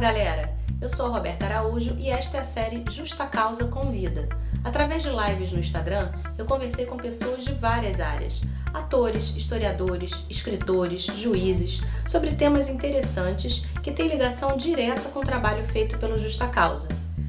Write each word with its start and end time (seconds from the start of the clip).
galera! 0.00 0.50
Eu 0.80 0.88
sou 0.88 1.04
a 1.04 1.08
Roberta 1.10 1.44
Araújo 1.44 1.94
e 1.98 2.08
esta 2.08 2.38
é 2.38 2.40
a 2.40 2.44
série 2.44 2.82
Justa 2.90 3.26
Causa 3.26 3.66
Convida. 3.66 4.30
Através 4.64 5.02
de 5.02 5.10
lives 5.10 5.52
no 5.52 5.60
Instagram, 5.60 6.10
eu 6.38 6.46
conversei 6.46 6.86
com 6.86 6.96
pessoas 6.96 7.44
de 7.44 7.52
várias 7.52 8.00
áreas: 8.00 8.40
atores, 8.72 9.34
historiadores, 9.36 10.24
escritores, 10.30 11.02
juízes, 11.02 11.82
sobre 12.06 12.30
temas 12.30 12.70
interessantes 12.70 13.62
que 13.82 13.92
têm 13.92 14.08
ligação 14.08 14.56
direta 14.56 15.10
com 15.10 15.18
o 15.18 15.24
trabalho 15.24 15.66
feito 15.66 15.98
pelo 15.98 16.18
Justa 16.18 16.48
Causa. 16.48 16.88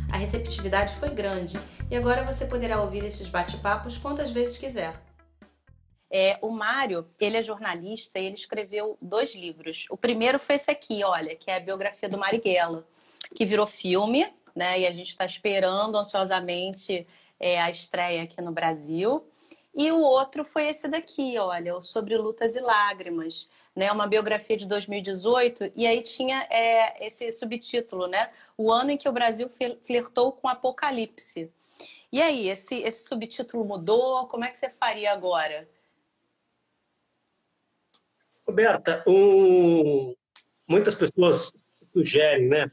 A 0.10 0.16
receptividade 0.16 0.94
foi 0.96 1.10
grande 1.10 1.60
e 1.90 1.96
agora 1.98 2.24
você 2.24 2.46
poderá 2.46 2.80
ouvir 2.80 3.04
esses 3.04 3.28
bate-papos 3.28 3.98
quantas 3.98 4.32
vezes 4.32 4.58
quiser. 4.58 4.94
É, 6.14 6.38
o 6.42 6.50
Mário, 6.50 7.08
ele 7.20 7.38
é 7.38 7.42
jornalista 7.42 8.20
e 8.20 8.26
ele 8.26 8.36
escreveu 8.36 8.98
dois 9.02 9.34
livros. 9.34 9.86
O 9.90 9.96
primeiro 9.96 10.38
foi 10.38 10.56
esse 10.56 10.70
aqui, 10.70 11.04
olha, 11.06 11.36
que 11.38 11.50
é 11.50 11.56
a 11.56 11.60
biografia 11.60 12.10
do 12.10 12.18
Marighella, 12.18 12.86
que 13.34 13.46
virou 13.46 13.66
filme, 13.66 14.28
né? 14.54 14.82
E 14.82 14.86
a 14.86 14.92
gente 14.92 15.10
está 15.10 15.26
esperando 15.26 15.98
ansiosamente 15.98 17.08
é, 17.40 17.62
a 17.62 17.70
estreia 17.70 18.24
aqui 18.24 18.42
no 18.42 18.52
Brasil. 18.52 19.26
E 19.74 19.90
o 19.90 20.02
outro 20.02 20.44
foi 20.44 20.68
esse 20.68 20.86
daqui, 20.90 21.38
olha, 21.40 21.82
Sobre 21.82 22.18
Lutas 22.18 22.58
e 22.58 22.60
Lágrimas, 22.60 23.50
né? 23.74 23.90
Uma 23.90 24.06
biografia 24.06 24.58
de 24.58 24.68
2018 24.68 25.72
e 25.74 25.88
aí 25.88 26.02
tinha 26.02 26.46
é, 26.50 27.08
esse 27.08 27.32
subtítulo, 27.32 28.08
né? 28.08 28.30
O 28.58 28.70
ano 28.70 28.92
em 28.92 28.98
que 28.98 29.08
o 29.08 29.14
Brasil 29.14 29.50
flertou 29.86 30.34
com 30.34 30.50
o 30.50 30.52
apocalipse. 30.52 31.50
E 32.12 32.22
aí, 32.22 32.50
esse, 32.50 32.82
esse 32.82 33.08
subtítulo 33.08 33.64
mudou? 33.64 34.28
Como 34.28 34.44
é 34.44 34.52
que 34.52 34.60
você 34.60 34.70
faria 34.70 35.14
agora? 35.14 35.66
Roberta, 38.52 39.02
um... 39.08 40.14
muitas 40.68 40.94
pessoas 40.94 41.54
sugerem, 41.90 42.50
né? 42.50 42.70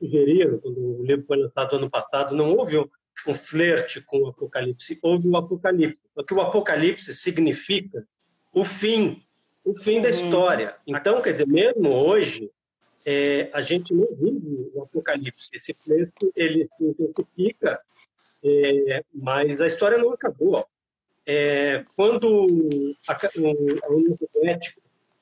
Sugeriram, 0.00 0.58
quando 0.58 1.00
o 1.00 1.04
livro 1.04 1.24
foi 1.24 1.36
lançado 1.36 1.76
ano 1.76 1.88
passado, 1.88 2.34
não 2.34 2.56
houve 2.56 2.78
um, 2.78 2.88
um 3.28 3.34
flerte 3.34 4.00
com 4.00 4.22
o 4.22 4.26
Apocalipse, 4.26 4.98
houve 5.00 5.28
o 5.28 5.36
Apocalipse. 5.36 6.02
Porque 6.12 6.34
o 6.34 6.40
Apocalipse 6.40 7.14
significa 7.14 8.04
o 8.52 8.64
fim, 8.64 9.22
o 9.64 9.76
fim 9.76 10.00
da 10.00 10.10
história. 10.10 10.74
Então, 10.84 11.22
quer 11.22 11.32
dizer, 11.32 11.46
mesmo 11.46 11.90
hoje, 11.90 12.50
é, 13.06 13.48
a 13.52 13.60
gente 13.60 13.94
não 13.94 14.08
vive 14.12 14.70
o 14.74 14.82
Apocalipse. 14.82 15.48
Esse 15.52 15.72
flerte, 15.74 16.28
ele 16.34 16.68
se 16.76 16.84
intensifica, 16.84 17.80
é, 18.42 19.04
mas 19.14 19.60
a 19.60 19.66
história 19.66 19.96
não 19.96 20.10
acabou. 20.10 20.66
É, 21.24 21.84
quando 21.94 22.48
a, 23.06 23.12
a 23.12 23.92
União 23.92 24.18
Soviética 24.18 24.80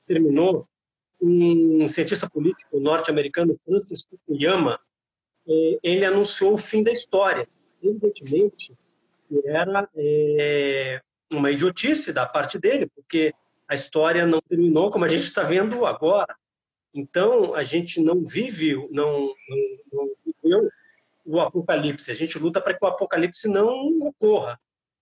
terminou, 0.08 0.66
um 1.20 1.86
cientista 1.88 2.28
político 2.28 2.80
norte-americano, 2.80 3.58
Francis 3.64 4.06
Fukuyama, 4.06 4.80
é, 5.46 5.78
ele 5.82 6.04
anunciou 6.04 6.54
o 6.54 6.58
fim 6.58 6.82
da 6.82 6.92
história. 6.92 7.48
Evidentemente, 7.82 8.74
era 9.44 9.88
é, 9.94 11.00
uma 11.32 11.50
idiotice 11.50 12.12
da 12.12 12.26
parte 12.26 12.58
dele, 12.58 12.90
porque 12.94 13.34
a 13.68 13.74
história 13.74 14.26
não 14.26 14.40
terminou 14.40 14.90
como 14.90 15.04
a 15.04 15.08
gente 15.08 15.24
está 15.24 15.42
vendo 15.42 15.84
agora. 15.84 16.34
Então, 16.94 17.54
a 17.54 17.62
gente 17.62 18.00
não 18.00 18.24
vive, 18.24 18.74
não, 18.90 19.34
não, 19.48 19.68
não 19.92 20.10
viveu 20.24 20.70
o 21.24 21.40
apocalipse. 21.40 22.10
A 22.10 22.14
gente 22.14 22.38
luta 22.38 22.60
para 22.60 22.74
que 22.74 22.84
o 22.84 22.88
apocalipse 22.88 23.46
não 23.46 24.00
ocorra. 24.00 24.58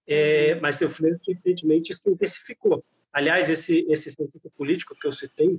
É, 0.06 0.56
mas, 0.56 0.78
falei, 0.78 1.16
evidentemente, 1.28 1.94
se 1.94 2.10
intensificou. 2.10 2.84
Aliás, 3.16 3.48
esse, 3.48 3.86
esse 3.88 4.10
cientista 4.10 4.50
político 4.58 4.94
que 4.94 5.06
eu 5.06 5.12
citei, 5.12 5.58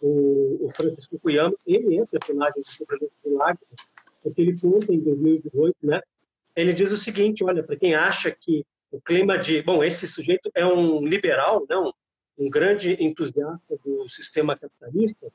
o, 0.00 0.64
o 0.64 0.70
Francis 0.70 1.04
Fukuyama, 1.06 1.54
ele 1.66 1.98
é 1.98 2.06
personagem 2.06 2.62
do 2.62 2.66
Suplemento 2.66 3.12
de 3.22 3.30
Milagres, 3.30 3.68
porque 4.22 4.40
ele 4.40 4.58
conta 4.58 4.90
em 4.90 5.00
2018, 5.00 5.76
né? 5.82 6.00
Ele 6.56 6.72
diz 6.72 6.92
o 6.92 6.96
seguinte, 6.96 7.44
olha, 7.44 7.62
para 7.62 7.76
quem 7.76 7.94
acha 7.94 8.30
que 8.30 8.64
o 8.90 8.98
clima 8.98 9.36
de... 9.36 9.60
Bom, 9.60 9.84
esse 9.84 10.08
sujeito 10.08 10.50
é 10.54 10.64
um 10.64 11.06
liberal, 11.06 11.66
não? 11.68 11.92
um 12.38 12.48
grande 12.48 12.96
entusiasta 12.98 13.76
do 13.84 14.08
sistema 14.08 14.56
capitalista, 14.56 15.30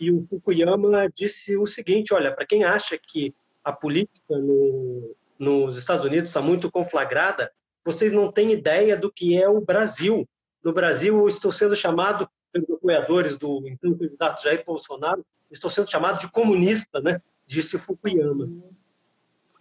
e 0.00 0.10
o 0.10 0.20
Fukuyama 0.20 1.08
disse 1.14 1.56
o 1.56 1.64
seguinte, 1.64 2.12
olha, 2.12 2.34
para 2.34 2.44
quem 2.44 2.64
acha 2.64 2.98
que 2.98 3.32
a 3.62 3.72
política 3.72 4.36
no, 4.36 5.14
nos 5.38 5.78
Estados 5.78 6.04
Unidos 6.04 6.30
está 6.30 6.42
muito 6.42 6.68
conflagrada, 6.72 7.52
vocês 7.84 8.10
não 8.10 8.32
têm 8.32 8.50
ideia 8.50 8.96
do 8.96 9.12
que 9.12 9.40
é 9.40 9.48
o 9.48 9.60
Brasil 9.60 10.28
no 10.64 10.72
Brasil, 10.72 11.28
estou 11.28 11.52
sendo 11.52 11.76
chamado, 11.76 12.28
pelos 12.50 12.70
apoiadores 12.70 13.36
do 13.36 13.62
então 13.66 13.96
candidato 13.96 14.42
Jair 14.42 14.64
Bolsonaro, 14.64 15.24
estou 15.50 15.70
sendo 15.70 15.90
chamado 15.90 16.18
de 16.18 16.30
comunista, 16.30 17.00
né? 17.00 17.20
Disse 17.46 17.78
Fukuyama. 17.78 18.48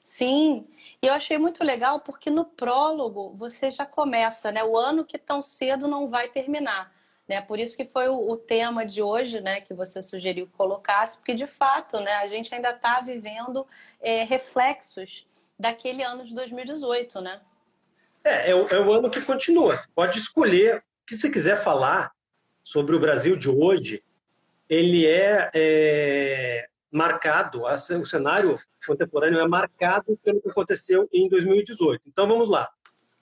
Sim, 0.03 0.67
e 1.01 1.07
eu 1.07 1.13
achei 1.13 1.37
muito 1.37 1.63
legal 1.63 1.99
porque 1.99 2.29
no 2.29 2.45
prólogo 2.45 3.35
você 3.35 3.71
já 3.71 3.85
começa, 3.85 4.51
né? 4.51 4.63
O 4.63 4.77
ano 4.77 5.03
que 5.03 5.17
tão 5.17 5.41
cedo 5.41 5.87
não 5.87 6.09
vai 6.09 6.29
terminar. 6.29 6.93
Né? 7.27 7.41
Por 7.41 7.57
isso 7.57 7.75
que 7.77 7.85
foi 7.85 8.09
o, 8.09 8.31
o 8.31 8.37
tema 8.37 8.85
de 8.85 9.01
hoje, 9.01 9.39
né, 9.39 9.61
que 9.61 9.73
você 9.73 10.01
sugeriu 10.01 10.45
que 10.45 10.51
colocasse, 10.51 11.17
porque 11.17 11.33
de 11.33 11.47
fato, 11.47 12.01
né, 12.01 12.15
a 12.15 12.27
gente 12.27 12.53
ainda 12.53 12.71
está 12.71 12.99
vivendo 12.99 13.65
é, 14.01 14.25
reflexos 14.25 15.25
daquele 15.57 16.03
ano 16.03 16.25
de 16.25 16.35
2018, 16.35 17.21
né? 17.21 17.39
É, 18.25 18.51
é 18.51 18.55
o, 18.55 18.67
é 18.67 18.79
o 18.79 18.91
ano 18.91 19.09
que 19.09 19.21
continua. 19.21 19.75
Você 19.75 19.87
pode 19.95 20.19
escolher 20.19 20.83
que 21.05 21.17
se 21.17 21.29
quiser 21.29 21.61
falar 21.61 22.11
sobre 22.61 22.95
o 22.95 22.99
Brasil 22.99 23.35
de 23.35 23.49
hoje, 23.49 24.03
ele 24.69 25.05
é, 25.05 25.51
é 25.53 26.67
marcado, 26.91 27.63
o 27.63 28.05
cenário 28.05 28.57
contemporâneo 28.85 29.39
é 29.39 29.47
marcado 29.47 30.17
pelo 30.23 30.41
que 30.41 30.49
aconteceu 30.49 31.07
em 31.11 31.27
2018. 31.27 32.01
Então 32.07 32.27
vamos 32.27 32.49
lá. 32.49 32.69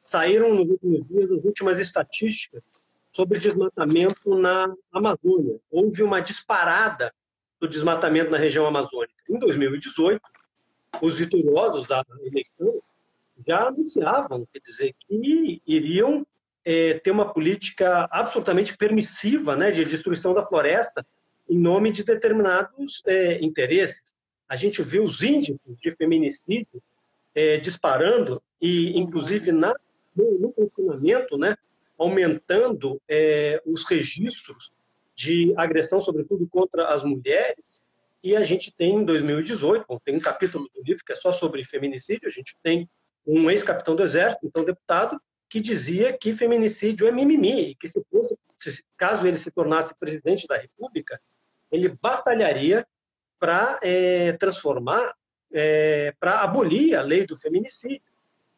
Saíram 0.04 0.54
nos 0.54 0.70
últimos 0.70 1.08
dias 1.08 1.32
as 1.32 1.44
últimas 1.44 1.80
estatísticas 1.80 2.62
sobre 3.10 3.40
desmatamento 3.40 4.36
na 4.36 4.74
Amazônia. 4.92 5.60
Houve 5.70 6.04
uma 6.04 6.22
disparada 6.22 7.14
do 7.60 7.68
desmatamento 7.68 8.32
na 8.32 8.38
região 8.38 8.66
amazônica. 8.66 9.14
Em 9.30 9.38
2018, 9.38 10.22
os 11.02 11.20
vitoriosos 11.20 11.88
da 11.88 12.04
eleição 12.24 12.82
já 13.46 13.68
anunciavam, 13.68 14.48
quer 14.52 14.60
dizer, 14.60 14.96
que 15.00 15.62
iriam 15.66 16.26
é, 16.64 16.96
ter 16.96 17.12
uma 17.12 17.34
política 17.34 18.08
absolutamente 18.12 18.78
permissiva 18.78 19.56
né, 19.56 19.72
de 19.72 19.84
destruição 19.86 20.34
da 20.34 20.46
floresta 20.46 21.06
em 21.50 21.58
nome 21.58 21.92
de 21.92 22.04
determinados 22.04 23.02
é, 23.06 23.44
interesses. 23.44 24.16
A 24.48 24.56
gente 24.56 24.82
vê 24.82 25.00
os 25.00 25.22
índices 25.22 25.60
de 25.82 25.92
feminicídio 25.92 26.82
é, 27.34 27.58
disparando 27.58 28.42
e, 28.62 28.98
inclusive, 28.98 29.52
na, 29.52 29.74
no, 30.16 30.40
no 30.40 30.52
confinamento, 30.52 31.38
né, 31.38 31.56
aumentando 31.98 33.02
é, 33.08 33.62
os 33.66 33.86
registros 33.86 34.72
de 35.16 35.54
agressão, 35.58 36.02
sobretudo 36.02 36.48
contra 36.48 36.88
as 36.88 37.04
mulheres. 37.04 37.82
E 38.24 38.36
a 38.36 38.44
gente 38.44 38.72
tem, 38.72 38.96
em 38.96 39.06
2018, 39.06 39.86
bom, 39.88 40.00
tem 40.04 40.16
um 40.16 40.20
capítulo 40.20 40.70
do 40.74 40.84
livro 40.84 41.04
que 41.04 41.12
é 41.12 41.16
só 41.16 41.32
sobre 41.32 41.64
feminicídio, 41.64 42.28
a 42.28 42.32
gente 42.32 42.56
tem 42.62 42.90
um 43.26 43.50
ex-capitão 43.50 43.96
do 43.96 44.04
Exército, 44.04 44.46
então 44.46 44.64
deputado, 44.64 45.20
que 45.52 45.60
dizia 45.60 46.18
que 46.18 46.32
feminicídio 46.32 47.06
é 47.06 47.12
mimimi, 47.12 47.76
que 47.76 47.86
se 47.86 48.02
fosse, 48.10 48.38
se, 48.58 48.86
caso 48.96 49.28
ele 49.28 49.38
se 49.38 49.52
tornasse 49.52 49.94
presidente 49.94 50.48
da 50.48 50.56
República, 50.58 51.20
ele 51.70 51.90
batalharia 51.90 52.88
para 53.38 53.78
é, 53.84 54.32
transformar, 54.32 55.14
é, 55.52 56.16
para 56.18 56.40
abolir 56.40 56.96
a 56.96 57.02
lei 57.02 57.26
do 57.26 57.36
feminicídio. 57.36 58.02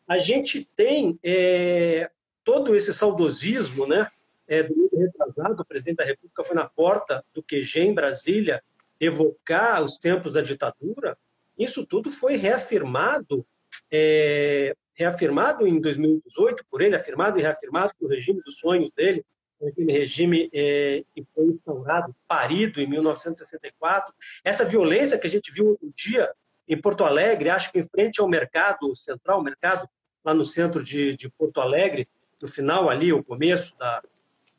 A 0.08 0.20
gente 0.20 0.70
tem 0.76 1.18
é, 1.24 2.12
todo 2.44 2.76
esse 2.76 2.94
saudosismo, 2.94 3.88
né? 3.88 4.08
É, 4.48 4.62
do 4.62 4.90
retrasado, 4.96 5.64
o 5.64 5.66
presidente 5.66 5.98
da 5.98 6.06
República 6.06 6.44
foi 6.44 6.56
na 6.56 6.70
porta 6.70 7.26
do 7.34 7.42
QG 7.42 7.80
em 7.80 7.94
Brasília 7.96 8.62
evocar 9.00 9.84
os 9.84 9.98
tempos 9.98 10.34
da 10.34 10.42
ditadura. 10.42 11.18
Isso 11.58 11.84
tudo 11.88 12.12
foi 12.12 12.36
reafirmado 12.36 13.44
é, 13.90 14.76
reafirmado 14.94 15.68
em 15.68 15.80
2018 15.80 16.66
por 16.70 16.82
ele, 16.82 16.96
afirmado 16.96 17.40
e 17.40 17.42
reafirmado 17.42 17.94
por 18.00 18.08
o 18.08 18.10
regime 18.10 18.42
dos 18.42 18.58
sonhos 18.60 18.92
dele, 18.92 19.26
aquele 19.68 19.92
regime 19.92 20.50
é, 20.54 21.04
que 21.14 21.24
foi 21.34 21.46
instaurado, 21.46 22.14
parido 22.28 22.82
em 22.82 22.88
1964. 22.88 24.14
Essa 24.44 24.66
violência 24.66 25.18
que 25.18 25.28
a 25.28 25.30
gente 25.30 25.52
viu 25.52 25.78
um 25.82 25.92
dia 25.96 26.30
em 26.68 26.80
Porto 26.80 27.04
Alegre, 27.04 27.50
acho 27.50 27.72
que 27.72 27.80
em 27.80 27.84
frente 27.84 28.22
ao 28.22 28.28
mercado 28.28 28.96
central, 28.96 29.42
mercado 29.42 29.88
lá 30.24 30.34
no 30.34 30.44
centro 30.44 30.84
de, 30.84 31.16
de 31.16 31.30
Porto 31.30 31.60
Alegre, 31.60 32.08
no 32.42 32.48
final 32.48 32.90
ali, 32.90 33.12
o 33.12 33.24
começo 33.24 33.78
da, 33.78 34.02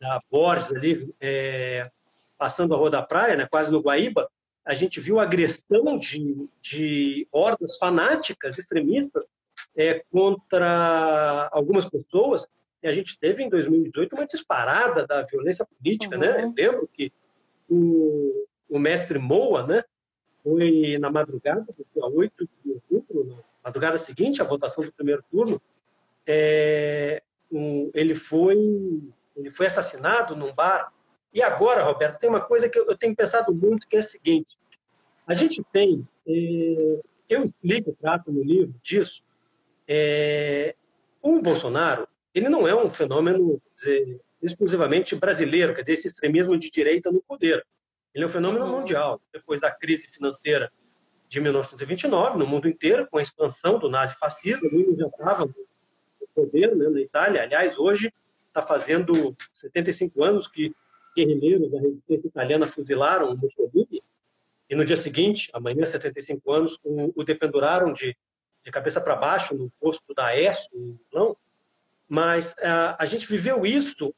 da 0.01 0.19
Borges 0.31 0.73
ali, 0.73 1.15
é, 1.21 1.87
passando 2.39 2.75
a 2.75 2.79
Rua 2.79 2.91
da 2.91 3.03
Praia, 3.03 3.37
né, 3.37 3.47
quase 3.47 3.71
no 3.71 3.81
Guaíba, 3.81 4.31
a 4.65 4.75
gente 4.75 5.01
viu 5.01 5.21
agressão 5.21 5.99
de, 5.99 6.49
de 6.63 7.29
hordas 7.31 7.77
fanáticas, 7.77 8.57
extremistas, 8.57 9.31
é, 9.77 10.03
contra 10.11 11.49
algumas 11.53 11.89
pessoas. 11.89 12.49
E 12.83 12.89
a 12.89 12.93
gente 12.93 13.19
teve 13.19 13.43
em 13.43 13.49
2018 13.49 14.15
uma 14.15 14.27
disparada 14.27 15.07
da 15.07 15.23
violência 15.23 15.67
política, 15.67 16.17
né? 16.17 16.45
uhum. 16.45 16.49
né? 16.49 16.55
Eu 16.57 16.73
lembro 16.73 16.91
que 16.93 17.13
o, 17.69 18.47
o 18.69 18.79
mestre 18.79 19.19
Moa, 19.19 19.67
né? 19.67 19.83
foi 20.45 20.99
na 20.99 21.11
madrugada 21.11 21.65
dia 21.73 22.07
8 22.07 22.49
de 22.63 22.73
outubro, 22.73 23.25
na 23.25 23.43
madrugada 23.65 23.97
seguinte 23.97 24.43
à 24.43 24.45
votação 24.45 24.85
do 24.85 24.93
primeiro 24.93 25.25
turno, 25.31 25.61
é, 26.27 27.23
um, 27.51 27.91
ele 27.95 28.15
foi 28.15 28.57
ele 29.37 29.51
foi 29.51 29.67
assassinado 29.67 30.37
num 30.37 30.55
bar. 30.55 30.93
E 31.33 31.43
agora, 31.43 31.83
Roberto, 31.83 32.21
tem 32.21 32.31
uma 32.31 32.41
coisa 32.41 32.69
que 32.69 32.79
eu, 32.79 32.87
eu 32.87 32.97
tenho 32.97 33.17
pensado 33.17 33.53
muito, 33.53 33.89
que 33.89 33.97
é 33.97 33.99
a 33.99 34.03
seguinte: 34.03 34.57
a 35.27 35.35
gente 35.35 35.65
tem, 35.73 36.07
é, 36.27 37.01
eu 37.29 37.43
explico, 37.43 37.97
trato 38.01 38.31
no 38.31 38.45
livro 38.45 38.75
disso, 38.83 39.25
é, 39.87 40.75
o 41.23 41.41
Bolsonaro, 41.41 42.09
ele 42.35 42.49
não 42.49 42.67
é 42.67 42.75
um 42.75 42.91
fenômeno 42.91 43.61
dizer, 43.75 44.21
exclusivamente 44.43 45.15
brasileiro, 45.15 45.75
quer 45.75 45.83
dizer, 45.83 45.95
esse 45.95 46.09
extremismo 46.09 46.59
de 46.59 46.71
direita 46.71 47.11
no 47.11 47.23
poder. 47.23 47.65
Ele 48.15 48.25
é 48.25 48.27
um 48.27 48.31
fenômeno 48.31 48.67
uhum. 48.67 48.81
mundial. 48.81 49.21
Depois 49.33 49.61
da 49.61 49.71
crise 49.71 50.09
financeira 50.09 50.71
de 51.29 51.41
1929, 51.41 52.39
no 52.39 52.47
mundo 52.47 52.69
inteiro, 52.69 53.09
com 53.11 53.19
a 53.19 53.23
expansão 53.23 53.79
do 53.79 53.89
nazifascismo, 53.89 54.69
ele 54.71 54.95
já 54.95 55.07
estava 55.07 55.47
no 55.47 55.55
poder 56.35 56.75
né, 56.77 56.89
na 56.89 57.01
Itália. 57.01 57.43
Aliás, 57.43 57.79
hoje 57.79 58.13
está 58.47 58.63
fazendo 58.63 59.37
75 59.53 60.23
anos 60.23 60.47
que 60.47 60.73
guerrilheiros 61.17 61.71
da 61.71 61.81
resistência 61.81 62.27
italiana 62.27 62.67
fuzilaram 62.67 63.37
Mussolini, 63.37 64.03
e 64.69 64.75
no 64.75 64.85
dia 64.85 64.97
seguinte, 64.97 65.51
amanhã, 65.53 65.85
75 65.85 66.53
anos, 66.53 66.81
o, 66.83 67.13
o 67.15 67.25
dependuraram 67.25 67.93
de, 67.93 68.17
de 68.65 68.71
cabeça 68.71 69.01
para 69.01 69.15
baixo 69.15 69.55
no 69.55 69.71
posto 69.79 70.15
da 70.15 70.37
em 70.37 70.99
Milão. 71.13 71.37
Mas 72.09 72.55
a, 72.59 73.03
a 73.03 73.07
gente 73.07 73.27
viveu 73.27 73.67
isso 73.67 74.15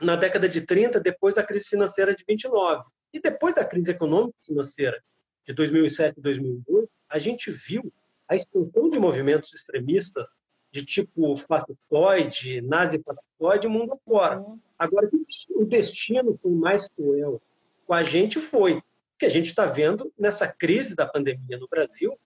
na 0.00 0.16
década 0.16 0.48
de 0.48 0.60
30, 0.60 1.00
depois 1.00 1.34
da 1.34 1.42
crise 1.42 1.68
financeira 1.68 2.14
de 2.14 2.24
29. 2.26 2.84
E 3.12 3.20
depois 3.20 3.54
da 3.54 3.64
crise 3.64 3.90
econômica 3.90 4.36
e 4.38 4.44
financeira 4.44 5.02
de 5.44 5.52
2007 5.52 6.18
e 6.18 6.22
2008, 6.22 6.90
a 7.08 7.18
gente 7.18 7.50
viu 7.50 7.92
a 8.28 8.36
expansão 8.36 8.90
de 8.90 8.98
movimentos 8.98 9.54
extremistas 9.54 10.36
de 10.70 10.84
tipo 10.84 11.34
fascistoide, 11.36 12.60
nazi-fascistoide, 12.60 13.68
mundo 13.68 13.94
afora. 13.94 14.40
Uhum. 14.40 14.58
Agora, 14.78 15.08
o 15.50 15.64
destino 15.64 16.38
foi 16.42 16.52
mais 16.52 16.88
cruel 16.88 17.40
com 17.86 17.94
a 17.94 18.02
gente 18.02 18.38
foi 18.38 18.82
que 19.18 19.24
a 19.24 19.30
gente 19.30 19.46
está 19.46 19.64
vendo 19.64 20.12
nessa 20.18 20.46
crise 20.46 20.94
da 20.94 21.06
pandemia 21.06 21.58
no 21.58 21.66
Brasil 21.66 22.16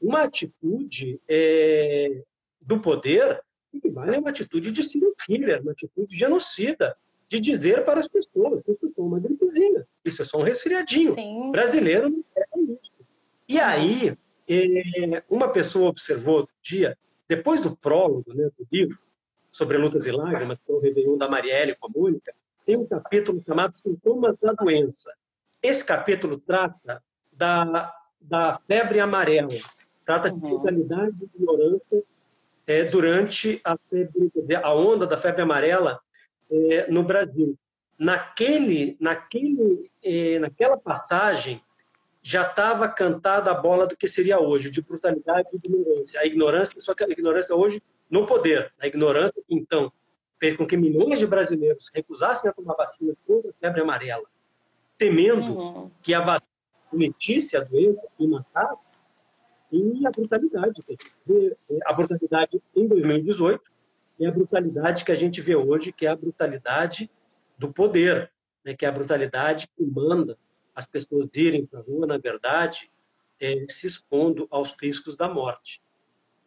uma 0.00 0.22
atitude 0.22 1.20
é, 1.28 2.22
do 2.66 2.80
poder 2.80 3.42
que 3.80 3.90
vale 3.90 4.18
uma 4.18 4.30
atitude 4.30 4.72
de 4.72 4.82
serial 4.82 5.12
killer, 5.24 5.62
uma 5.62 5.72
atitude 5.72 6.16
genocida, 6.16 6.96
de 7.28 7.38
dizer 7.38 7.84
para 7.84 8.00
as 8.00 8.08
pessoas 8.08 8.62
que 8.62 8.72
isso 8.72 8.86
é 8.86 8.88
só 8.88 9.02
uma 9.02 9.20
gripezinha, 9.20 9.86
isso 10.04 10.22
é 10.22 10.24
só 10.24 10.38
um 10.38 10.42
resfriadinho. 10.42 11.12
Sim. 11.12 11.52
Brasileiro 11.52 12.10
não 12.10 12.24
é 12.36 12.60
isso. 12.72 12.90
E 13.48 13.60
aí, 13.60 14.16
é, 14.48 15.22
uma 15.30 15.48
pessoa 15.48 15.90
observou 15.90 16.38
outro 16.38 16.54
dia, 16.60 16.98
depois 17.28 17.60
do 17.60 17.76
prólogo 17.76 18.34
né, 18.34 18.50
do 18.58 18.66
livro, 18.72 18.98
sobre 19.50 19.76
Lutas 19.76 20.06
e 20.06 20.10
Lágrimas, 20.12 20.62
que 20.62 20.72
é 20.72 20.74
o 20.74 20.80
Réveillon 20.80 21.16
da 21.16 21.28
Marielle 21.28 21.76
com 21.76 21.86
a 21.86 21.90
Mônica, 21.90 22.34
tem 22.66 22.76
um 22.76 22.86
capítulo 22.86 23.40
chamado 23.40 23.76
Sintomas 23.76 24.36
da 24.40 24.52
Doença. 24.52 25.12
Esse 25.62 25.84
capítulo 25.84 26.38
trata 26.38 27.02
da, 27.32 27.92
da 28.20 28.60
febre 28.66 29.00
amarela, 29.00 29.52
trata 30.10 30.28
de 30.28 30.40
brutalidade 30.40 31.22
uhum. 31.22 31.28
e 31.32 31.36
ignorância 31.36 32.02
é, 32.66 32.82
durante 32.82 33.60
a, 33.62 33.76
febre, 33.76 34.32
a 34.60 34.74
onda 34.74 35.06
da 35.06 35.16
febre 35.16 35.42
amarela 35.42 36.00
é, 36.50 36.90
no 36.90 37.04
Brasil. 37.04 37.56
Naquele, 37.96 38.96
naquele, 38.98 39.88
é, 40.02 40.40
naquela 40.40 40.76
passagem, 40.76 41.62
já 42.20 42.42
estava 42.42 42.88
cantada 42.88 43.52
a 43.52 43.54
bola 43.54 43.86
do 43.86 43.96
que 43.96 44.08
seria 44.08 44.40
hoje, 44.40 44.68
de 44.68 44.82
brutalidade 44.82 45.48
e 45.52 45.56
ignorância. 45.56 46.20
A 46.20 46.26
ignorância, 46.26 46.80
só 46.80 46.92
que 46.92 47.04
a 47.04 47.08
ignorância 47.08 47.54
hoje 47.54 47.80
no 48.10 48.26
poder. 48.26 48.72
A 48.80 48.88
ignorância, 48.88 49.40
então, 49.48 49.92
fez 50.40 50.56
com 50.56 50.66
que 50.66 50.76
milhões 50.76 51.20
de 51.20 51.26
brasileiros 51.26 51.88
recusassem 51.94 52.50
a 52.50 52.52
tomar 52.52 52.74
vacina 52.74 53.14
contra 53.24 53.50
a 53.50 53.54
febre 53.60 53.82
amarela, 53.82 54.26
temendo 54.98 55.52
uhum. 55.52 55.90
que 56.02 56.12
a 56.12 56.20
vacina 56.20 56.50
cometisse 56.90 57.56
a 57.56 57.62
doença 57.62 58.08
e 58.18 58.26
matasse, 58.26 58.90
e 59.72 60.06
a 60.06 60.10
brutalidade. 60.10 60.82
Dizer, 61.24 61.56
a 61.84 61.92
brutalidade 61.92 62.62
em 62.74 62.86
2018 62.86 63.62
e 64.18 64.26
a 64.26 64.30
brutalidade 64.30 65.04
que 65.04 65.12
a 65.12 65.14
gente 65.14 65.40
vê 65.40 65.56
hoje, 65.56 65.92
que 65.92 66.06
é 66.06 66.10
a 66.10 66.16
brutalidade 66.16 67.10
do 67.58 67.72
poder, 67.72 68.30
né, 68.64 68.74
que 68.74 68.84
é 68.84 68.88
a 68.88 68.92
brutalidade 68.92 69.68
que 69.68 69.84
manda 69.84 70.36
as 70.74 70.86
pessoas 70.86 71.28
irem 71.34 71.66
para 71.66 71.80
a 71.80 71.82
rua, 71.82 72.06
na 72.06 72.18
verdade, 72.18 72.90
é, 73.40 73.66
se 73.68 73.86
expondo 73.86 74.46
aos 74.50 74.74
riscos 74.80 75.16
da 75.16 75.28
morte. 75.28 75.82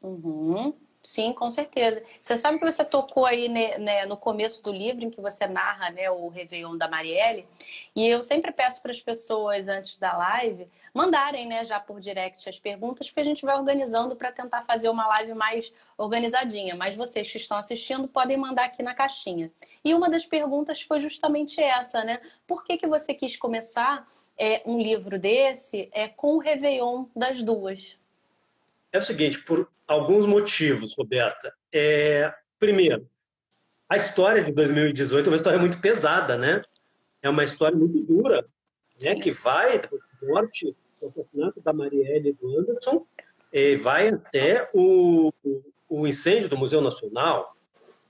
Uhum. 0.01 0.75
Sim, 1.05 1.33
com 1.33 1.49
certeza. 1.49 2.01
Você 2.21 2.37
sabe 2.37 2.57
que 2.59 2.63
você 2.65 2.85
tocou 2.85 3.25
aí 3.25 3.49
né, 3.49 3.77
né, 3.77 4.05
no 4.05 4.15
começo 4.15 4.63
do 4.63 4.71
livro, 4.71 5.03
em 5.03 5.09
que 5.09 5.19
você 5.19 5.45
narra 5.45 5.89
né, 5.89 6.09
o 6.09 6.29
Réveillon 6.29 6.77
da 6.77 6.87
Marielle, 6.87 7.45
e 7.93 8.07
eu 8.07 8.23
sempre 8.23 8.53
peço 8.53 8.81
para 8.81 8.91
as 8.91 9.01
pessoas, 9.01 9.67
antes 9.67 9.97
da 9.97 10.15
live, 10.15 10.65
mandarem 10.93 11.45
né, 11.45 11.65
já 11.65 11.77
por 11.77 11.99
direct 11.99 12.47
as 12.47 12.57
perguntas, 12.57 13.07
porque 13.09 13.19
a 13.19 13.25
gente 13.25 13.43
vai 13.43 13.57
organizando 13.57 14.15
para 14.15 14.31
tentar 14.31 14.63
fazer 14.63 14.87
uma 14.87 15.05
live 15.07 15.33
mais 15.33 15.73
organizadinha. 15.97 16.73
Mas 16.73 16.95
vocês 16.95 17.29
que 17.29 17.37
estão 17.37 17.57
assistindo 17.57 18.07
podem 18.07 18.37
mandar 18.37 18.63
aqui 18.63 18.81
na 18.81 18.93
caixinha. 18.95 19.51
E 19.83 19.93
uma 19.93 20.09
das 20.09 20.25
perguntas 20.25 20.81
foi 20.81 20.99
justamente 20.99 21.61
essa, 21.61 22.01
né? 22.05 22.21
Por 22.47 22.63
que, 22.63 22.77
que 22.77 22.87
você 22.87 23.13
quis 23.13 23.35
começar 23.35 24.07
é, 24.37 24.61
um 24.65 24.79
livro 24.79 25.19
desse 25.19 25.89
é, 25.91 26.07
com 26.07 26.35
o 26.35 26.39
Réveillon 26.39 27.07
das 27.13 27.43
duas? 27.43 28.01
É 28.93 28.99
o 28.99 29.01
seguinte, 29.01 29.39
por 29.39 29.67
alguns 29.87 30.23
motivos, 30.23 30.95
Roberta. 30.95 31.51
É, 31.73 32.31
primeiro, 32.59 33.09
a 33.89 33.97
história 33.97 34.43
de 34.43 34.51
2018 34.51 35.25
é 35.25 35.31
uma 35.31 35.35
história 35.35 35.59
muito 35.59 35.81
pesada, 35.81 36.37
né? 36.37 36.61
É 37.19 37.27
uma 37.27 37.43
história 37.43 37.75
muito 37.75 38.05
dura, 38.05 38.45
né? 39.01 39.15
Que 39.15 39.31
vai 39.31 39.79
da 39.79 39.89
morte, 40.21 40.75
do 41.01 41.07
assassinato 41.07 41.59
da 41.59 41.73
Marielle 41.73 42.29
e 42.29 42.33
do 42.33 42.59
Anderson, 42.59 43.03
é, 43.51 43.75
vai 43.77 44.09
até 44.09 44.69
o, 44.73 45.33
o, 45.43 45.63
o, 45.89 46.07
incêndio 46.07 46.47
do 46.47 46.57
Museu 46.57 46.79
Nacional. 46.79 47.57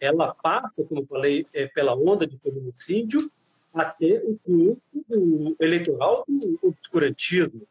Ela 0.01 0.35
passa, 0.35 0.83
como 0.83 1.05
falei, 1.05 1.47
é, 1.53 1.67
pela 1.67 1.95
onda 1.95 2.27
de 2.27 2.37
feminicídio 2.39 3.31
até 3.73 4.21
o 4.25 4.37
triunfo 4.43 5.55
eleitoral 5.61 6.25
do 6.27 6.59
obscurantismo. 6.61 7.65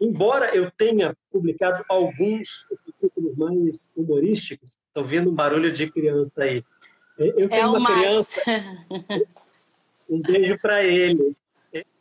Embora 0.00 0.54
eu 0.54 0.70
tenha 0.70 1.16
publicado 1.30 1.84
alguns 1.88 2.66
títulos 3.00 3.36
mais 3.36 3.88
humorísticos, 3.96 4.76
estou 4.88 5.04
vendo 5.04 5.30
um 5.30 5.34
barulho 5.34 5.72
de 5.72 5.90
criança 5.90 6.42
aí. 6.42 6.62
Eu 7.18 7.48
tenho 7.48 7.62
é 7.62 7.66
uma 7.66 7.92
criança. 7.92 8.42
um 10.08 10.20
beijo 10.20 10.58
para 10.58 10.84
ele. 10.84 11.34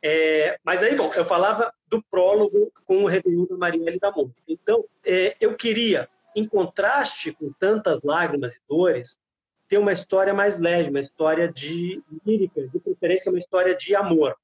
É, 0.01 0.59
mas 0.63 0.83
aí, 0.83 0.95
bom, 0.95 1.11
eu 1.13 1.25
falava 1.25 1.73
do 1.89 2.01
prólogo 2.03 2.71
com 2.85 3.03
o 3.03 3.07
Réveillon 3.07 3.45
da 3.45 3.57
Marielle 3.57 3.99
da 3.99 4.11
Mônica. 4.11 4.35
Então, 4.47 4.85
é, 5.05 5.35
eu 5.39 5.55
queria, 5.55 6.09
em 6.35 6.47
contraste 6.47 7.31
com 7.31 7.51
tantas 7.59 8.03
lágrimas 8.03 8.55
e 8.55 8.59
dores, 8.67 9.19
ter 9.67 9.77
uma 9.77 9.91
história 9.91 10.33
mais 10.33 10.59
leve, 10.59 10.89
uma 10.89 10.99
história 10.99 11.51
de 11.51 12.01
lírica, 12.25 12.67
de 12.67 12.79
preferência 12.79 13.31
uma 13.31 13.39
história 13.39 13.75
de 13.75 13.95
amor. 13.95 14.35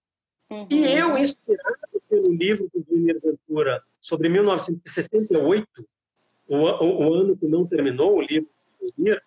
Uhum. 0.51 0.67
E 0.69 0.85
eu, 0.85 1.17
inspirado 1.17 2.01
pelo 2.09 2.29
livro 2.29 2.69
do 2.73 2.85
Júnior 2.87 3.21
Ventura 3.23 3.81
sobre 4.01 4.27
1968, 4.27 5.65
o, 6.45 6.55
o, 6.57 7.07
o, 7.07 7.13
ano 7.13 7.37
que 7.37 7.47
não 7.47 7.65
terminou 7.65 8.17
o 8.17 8.21
livro 8.21 8.49
do 8.77 8.93
Júnior, 8.97 9.21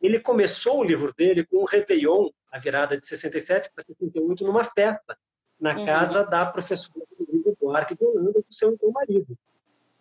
ele 0.00 0.20
começou 0.20 0.78
o 0.78 0.84
livro 0.84 1.12
dele 1.12 1.44
com 1.44 1.62
um 1.62 1.64
Réveillon, 1.64 2.30
a 2.52 2.60
virada 2.60 2.96
de 2.96 3.04
67 3.04 3.68
para 3.74 3.84
68, 3.84 4.44
numa 4.44 4.62
festa, 4.62 5.18
na 5.60 5.76
uhum. 5.76 5.84
casa 5.84 6.24
da 6.24 6.46
professora 6.46 7.04
Luísa 7.18 7.52
Buarque 7.60 7.96
de 7.96 8.04
Holanda, 8.04 8.32
do 8.32 8.44
seu 8.48 8.72
então 8.72 8.92
marido. 8.92 9.36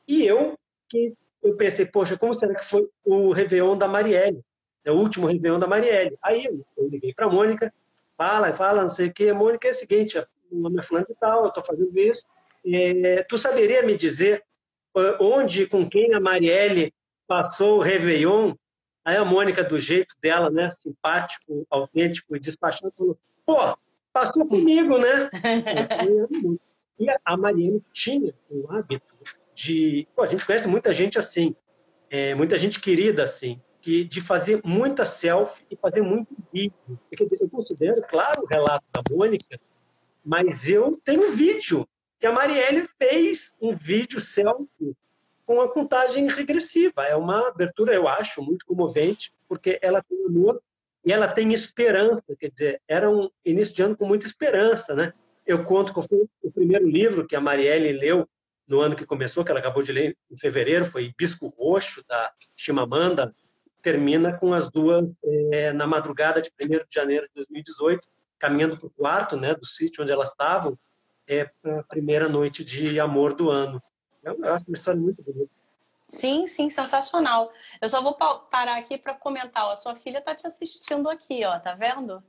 E 0.07 0.23
eu, 0.23 0.55
que, 0.87 1.07
eu 1.41 1.55
pensei, 1.55 1.87
poxa, 1.87 2.15
como 2.15 2.35
será 2.35 2.53
que 2.53 2.65
foi 2.65 2.87
o 3.03 3.31
Réveillon 3.31 3.75
da 3.75 3.87
Marielle? 3.87 4.43
É 4.85 4.91
o 4.91 4.95
último 4.95 5.25
Réveillon 5.25 5.57
da 5.57 5.67
Marielle. 5.67 6.15
Aí 6.21 6.45
eu, 6.45 6.63
liguei 6.89 7.11
para 7.11 7.25
a 7.25 7.29
Mônica, 7.29 7.73
fala, 8.15 8.53
fala, 8.53 8.83
não 8.83 8.91
sei 8.91 9.07
o 9.07 9.13
quê. 9.13 9.33
Mônica 9.33 9.67
é 9.67 9.71
o 9.71 9.73
seguinte, 9.73 10.23
meu 10.51 10.61
nome 10.61 10.79
é 10.79 10.81
fulano 10.81 11.05
de 11.05 11.15
tal, 11.15 11.43
eu 11.43 11.47
estou 11.47 11.63
fazendo 11.63 11.97
isso. 11.97 12.25
É, 12.65 13.23
tu 13.23 13.37
saberia 13.37 13.83
me 13.83 13.95
dizer 13.95 14.43
onde, 15.19 15.65
com 15.67 15.87
quem 15.87 16.13
a 16.13 16.19
Marielle 16.19 16.93
passou 17.27 17.77
o 17.77 17.81
Réveillon? 17.81 18.53
Aí 19.05 19.15
a 19.15 19.23
Mônica, 19.23 19.63
do 19.63 19.79
jeito 19.79 20.15
dela, 20.21 20.49
né, 20.49 20.71
simpático, 20.71 21.65
autêntico 21.69 22.35
e 22.35 22.39
despachante, 22.39 22.93
falou, 22.97 23.17
pô, 23.45 23.55
passou 24.11 24.45
comigo, 24.47 24.97
né? 24.97 25.29
e 26.99 27.07
a 27.23 27.37
Marielle 27.37 27.83
tinha 27.93 28.33
um 28.51 28.69
hábito 28.69 29.15
de... 29.55 30.07
Pô, 30.15 30.23
a 30.23 30.27
gente 30.27 30.45
conhece 30.45 30.67
muita 30.67 30.93
gente 30.93 31.17
assim, 31.17 31.55
é, 32.09 32.35
muita 32.35 32.57
gente 32.57 32.79
querida 32.79 33.23
assim, 33.23 33.59
que, 33.81 34.03
de 34.03 34.19
fazer 34.19 34.61
muita 34.65 35.05
selfie 35.05 35.65
e 35.71 35.75
fazer 35.75 36.01
muito 36.01 36.35
vídeo. 36.53 36.73
Dizer, 37.11 37.43
eu 37.43 37.49
considero, 37.49 38.01
claro, 38.03 38.43
o 38.43 38.47
relato 38.51 38.85
da 38.93 39.01
Mônica 39.09 39.59
mas 40.23 40.67
eu 40.67 40.99
tenho 41.03 41.31
vídeo 41.31 41.87
que 42.19 42.27
a 42.27 42.31
Marielle 42.31 42.87
fez 42.97 43.53
um 43.61 43.75
vídeo 43.75 44.19
selfie 44.19 44.95
com 45.45 45.61
a 45.61 45.69
contagem 45.69 46.27
regressiva. 46.27 47.03
É 47.03 47.15
uma 47.15 47.47
abertura, 47.47 47.93
eu 47.93 48.07
acho, 48.07 48.41
muito 48.41 48.65
comovente, 48.65 49.33
porque 49.47 49.79
ela 49.81 50.03
tem 50.03 50.25
amor 50.25 50.61
e 51.03 51.11
ela 51.11 51.27
tem 51.27 51.53
esperança. 51.53 52.23
Quer 52.37 52.51
dizer, 52.51 52.81
era 52.87 53.09
um 53.09 53.29
início 53.43 53.75
de 53.75 53.81
ano 53.81 53.97
com 53.97 54.05
muita 54.05 54.25
esperança, 54.25 54.93
né? 54.93 55.13
Eu 55.47 55.63
conto 55.63 55.93
que 55.93 56.07
foi 56.07 56.27
o 56.43 56.51
primeiro 56.51 56.87
livro 56.87 57.25
que 57.25 57.35
a 57.35 57.41
Marielle 57.41 57.93
leu 57.93 58.27
no 58.67 58.79
ano 58.79 58.95
que 58.95 59.05
começou, 59.05 59.43
que 59.43 59.49
ela 59.49 59.59
acabou 59.59 59.81
de 59.81 59.91
ler 59.91 60.15
em 60.29 60.37
fevereiro, 60.37 60.85
foi 60.85 61.11
Bisco 61.17 61.47
Roxo, 61.47 62.05
da 62.07 62.31
Chimamanda, 62.55 63.33
termina 63.81 64.37
com 64.37 64.53
as 64.53 64.69
duas 64.69 65.11
é, 65.51 65.73
na 65.73 65.87
madrugada 65.87 66.41
de 66.41 66.51
1 66.61 66.67
de 66.67 66.93
janeiro 66.93 67.25
de 67.27 67.33
2018, 67.33 68.07
caminhando 68.39 68.77
para 68.77 68.87
o 68.87 68.91
quarto 68.91 69.37
né, 69.37 69.53
do 69.53 69.65
sítio 69.65 70.01
onde 70.01 70.11
elas 70.11 70.29
estavam, 70.29 70.77
é, 71.27 71.49
a 71.65 71.83
primeira 71.83 72.27
noite 72.27 72.63
de 72.63 72.99
amor 72.99 73.33
do 73.33 73.51
ano. 73.51 73.81
Eu, 74.23 74.35
eu 74.43 74.53
acho 74.53 74.65
uma 74.67 74.75
história 74.75 74.99
muito 74.99 75.21
bonita. 75.21 75.51
Sim, 76.07 76.47
sim, 76.47 76.71
sensacional. 76.71 77.51
Eu 77.79 77.87
só 77.87 78.01
vou 78.01 78.15
parar 78.15 78.77
aqui 78.77 78.97
para 78.97 79.13
comentar. 79.13 79.65
Ó, 79.65 79.71
a 79.71 79.75
sua 79.75 79.95
filha 79.95 80.17
está 80.17 80.33
te 80.33 80.47
assistindo 80.47 81.07
aqui, 81.07 81.45
ó, 81.45 81.59
tá 81.59 81.75
vendo? 81.75 82.23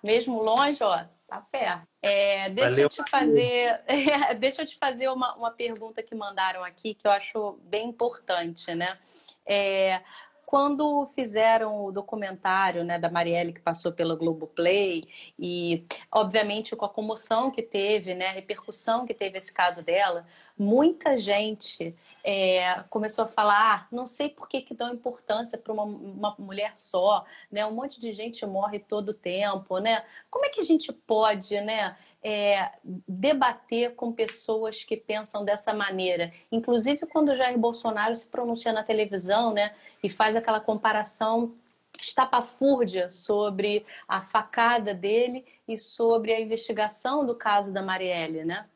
Mesmo 0.00 0.40
longe, 0.40 0.82
ó, 0.84 1.04
tá 1.26 1.40
perto. 1.40 1.88
É, 2.00 2.48
deixa 2.50 2.70
Valeu. 2.70 2.84
eu 2.84 2.88
te 2.88 3.10
fazer, 3.10 3.82
deixa 4.38 4.62
eu 4.62 4.66
te 4.66 4.78
fazer 4.78 5.08
uma, 5.08 5.34
uma 5.34 5.50
pergunta 5.50 6.04
que 6.04 6.14
mandaram 6.14 6.62
aqui 6.62 6.94
que 6.94 7.04
eu 7.04 7.10
acho 7.10 7.58
bem 7.64 7.88
importante, 7.88 8.72
né? 8.76 8.96
É, 9.44 10.00
quando 10.46 11.04
fizeram 11.06 11.84
o 11.84 11.90
documentário 11.90 12.84
né, 12.84 13.00
da 13.00 13.10
Marielle 13.10 13.52
que 13.52 13.60
passou 13.60 13.92
pela 13.92 14.14
Globoplay 14.14 15.02
e, 15.36 15.84
obviamente, 16.10 16.76
com 16.76 16.84
a 16.84 16.88
comoção 16.88 17.50
que 17.50 17.60
teve, 17.60 18.14
né, 18.14 18.28
a 18.28 18.32
repercussão 18.32 19.04
que 19.04 19.12
teve 19.12 19.36
esse 19.38 19.52
caso 19.52 19.82
dela, 19.82 20.24
muita 20.56 21.18
gente 21.18 21.94
é, 22.22 22.82
começou 22.88 23.24
a 23.24 23.28
falar, 23.28 23.74
ah, 23.74 23.86
não 23.90 24.06
sei 24.06 24.28
por 24.28 24.48
que, 24.48 24.62
que 24.62 24.72
dão 24.72 24.94
importância 24.94 25.58
para 25.58 25.72
uma, 25.72 25.82
uma, 25.82 26.34
mulher 26.38 26.74
só, 26.76 27.24
né? 27.50 27.66
Um 27.66 27.72
monte 27.72 28.00
de 28.00 28.12
gente 28.12 28.46
morre 28.46 28.78
todo 28.78 29.10
o 29.10 29.14
tempo, 29.14 29.78
né? 29.78 30.04
Como 30.30 30.46
é 30.46 30.48
que 30.48 30.60
a 30.60 30.64
gente 30.64 30.92
pode, 30.92 31.60
né? 31.60 31.96
É, 32.28 32.72
debater 33.06 33.94
com 33.94 34.10
pessoas 34.10 34.82
que 34.82 34.96
pensam 34.96 35.44
dessa 35.44 35.72
maneira. 35.72 36.32
Inclusive 36.50 37.06
quando 37.06 37.28
o 37.28 37.36
Jair 37.36 37.56
Bolsonaro 37.56 38.16
se 38.16 38.26
pronuncia 38.26 38.72
na 38.72 38.82
televisão, 38.82 39.54
né? 39.54 39.72
E 40.02 40.10
faz 40.10 40.34
aquela 40.34 40.58
comparação 40.58 41.54
estapafúrdia 42.00 43.08
sobre 43.08 43.86
a 44.08 44.22
facada 44.22 44.92
dele 44.92 45.44
e 45.68 45.78
sobre 45.78 46.32
a 46.32 46.40
investigação 46.40 47.24
do 47.24 47.36
caso 47.36 47.72
da 47.72 47.80
Marielle, 47.80 48.44
né? 48.44 48.66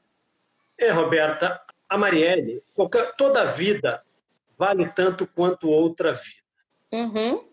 É, 0.78 0.90
Roberta, 0.92 1.61
a 1.88 1.99
Marielle, 1.99 2.62
qualquer, 2.73 3.16
toda 3.16 3.45
vida 3.45 4.02
vale 4.57 4.88
tanto 4.90 5.26
quanto 5.26 5.69
outra 5.69 6.12
vida. 6.12 6.45
Uhum. 6.92 7.45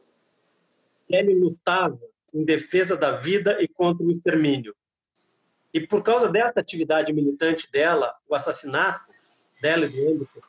Ele 1.09 1.33
lutava 1.33 1.99
em 2.33 2.45
defesa 2.45 2.95
da 2.95 3.11
vida 3.11 3.61
e 3.61 3.67
contra 3.67 4.05
o 4.05 4.11
extermínio. 4.11 4.75
E 5.73 5.85
por 5.85 6.01
causa 6.01 6.29
dessa 6.29 6.59
atividade 6.59 7.13
militante 7.13 7.69
dela, 7.71 8.15
o 8.27 8.35
assassinato 8.35 9.11
dela 9.61 9.85
e 9.85 9.89
do 9.89 10.09
Anderson 10.09 10.41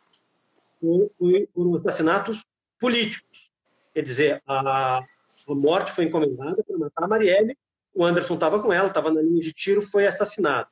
foram 1.54 1.74
assassinatos 1.74 2.44
políticos. 2.78 3.50
Quer 3.92 4.02
dizer, 4.02 4.42
a, 4.46 4.98
a 4.98 5.06
morte 5.48 5.92
foi 5.92 6.04
encomendada 6.04 6.62
para 6.62 6.78
matar 6.78 7.04
a 7.04 7.08
Marielle, 7.08 7.56
o 7.94 8.04
Anderson 8.04 8.34
estava 8.34 8.62
com 8.62 8.72
ela, 8.72 8.88
estava 8.88 9.10
na 9.10 9.20
linha 9.20 9.42
de 9.42 9.52
tiro, 9.52 9.82
foi 9.82 10.06
assassinado. 10.06 10.68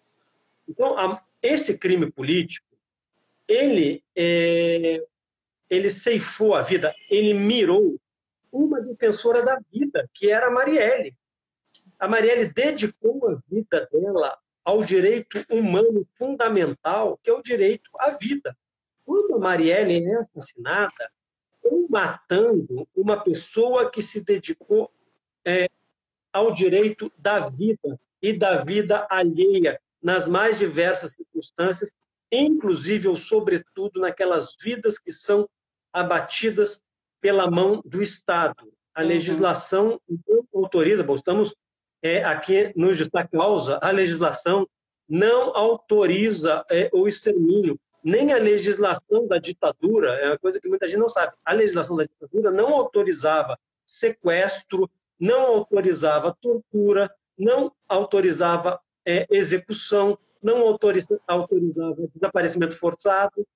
Então, 0.69 0.97
a, 0.97 1.21
esse 1.43 1.77
crime 1.77 2.11
político 2.11 2.67
ele, 3.49 4.03
é, 4.15 5.03
ele 5.71 5.91
ceifou 5.91 6.55
a 6.55 6.63
vida, 6.63 6.95
ele 7.11 7.35
mirou 7.35 7.97
uma 8.51 8.81
defensora 8.81 9.43
da 9.43 9.59
vida, 9.73 10.09
que 10.15 10.31
era 10.31 10.47
a 10.47 10.51
Marielle. 10.51 11.17
A 11.99 12.09
Marielle 12.09 12.53
dedicou 12.53 13.29
a 13.29 13.39
vida 13.49 13.89
dela 13.91 14.39
ao 14.65 14.83
direito 14.83 15.45
humano 15.49 16.07
fundamental, 16.17 17.19
que 17.23 17.31
é 17.31 17.33
o 17.33 17.43
direito 17.43 17.91
à 17.99 18.11
vida. 18.11 18.57
Quando 19.05 19.37
a 19.37 19.39
Marielle 19.39 20.05
é 20.05 20.17
assassinada, 20.17 21.11
estão 21.55 21.87
matando 21.89 22.89
uma 22.95 23.23
pessoa 23.23 23.91
que 23.91 24.03
se 24.03 24.21
dedicou 24.21 24.91
é, 25.45 25.69
ao 26.33 26.53
direito 26.53 27.11
da 27.17 27.49
vida 27.49 27.99
e 28.21 28.33
da 28.33 28.65
vida 28.65 29.07
alheia 29.09 29.81
nas 30.03 30.27
mais 30.27 30.59
diversas 30.59 31.13
circunstâncias 31.13 31.95
inclusive 32.31 33.09
ou 33.09 33.17
sobretudo 33.17 34.01
naquelas 34.01 34.57
vidas 34.61 34.99
que 34.99 35.13
são 35.13 35.49
abatidas 35.93 36.83
pela 37.21 37.51
mão 37.51 37.83
do 37.85 38.03
Estado. 38.03 38.73
A 38.95 39.03
uhum. 39.03 39.09
legislação 39.09 40.01
não 40.09 40.47
autoriza, 40.55 41.03
bom, 41.03 41.15
estamos 41.15 41.55
é, 42.03 42.25
aqui 42.25 42.73
no 42.77 42.93
Justa 42.93 43.27
Causa, 43.27 43.79
a 43.83 43.91
legislação 43.91 44.67
não 45.09 45.57
autoriza 45.57 46.65
é, 46.71 46.91
o 46.93 47.07
extermínio, 47.07 47.79
nem 48.03 48.33
a 48.33 48.39
legislação 48.39 49.27
da 49.27 49.39
ditadura, 49.39 50.13
é 50.15 50.29
uma 50.29 50.39
coisa 50.39 50.61
que 50.61 50.69
muita 50.69 50.87
gente 50.87 50.99
não 50.99 51.09
sabe, 51.09 51.35
a 51.45 51.53
legislação 51.53 51.97
da 51.97 52.05
ditadura 52.05 52.51
não 52.51 52.75
autorizava 52.75 53.59
sequestro, 53.85 54.91
não 55.19 55.43
autorizava 55.43 56.37
tortura, 56.41 57.13
não 57.39 57.73
autorizava 57.89 58.81
é, 59.05 59.27
execução, 59.31 60.19
não 60.43 60.61
autoriza, 60.61 61.21
autorizava 61.27 62.09
desaparecimento 62.13 62.77
forçado. 62.77 63.47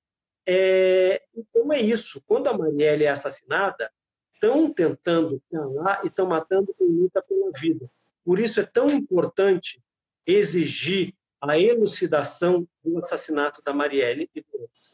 É, 0.46 1.22
então 1.34 1.72
é 1.72 1.80
isso. 1.80 2.22
Quando 2.26 2.48
a 2.48 2.56
Marielle 2.56 3.04
é 3.04 3.10
assassinada, 3.10 3.90
estão 4.34 4.72
tentando 4.72 5.40
calar 5.50 6.00
e 6.02 6.08
estão 6.08 6.26
matando 6.26 6.74
quem 6.74 6.88
luta 6.88 7.22
pela 7.22 7.50
vida. 7.58 7.90
Por 8.24 8.38
isso 8.38 8.60
é 8.60 8.64
tão 8.64 8.90
importante 8.90 9.80
exigir 10.26 11.14
a 11.40 11.58
elucidação 11.58 12.66
do 12.84 12.98
assassinato 12.98 13.62
da 13.62 13.72
Marielle 13.72 14.30
e 14.34 14.40
do 14.40 14.60
outros. 14.60 14.92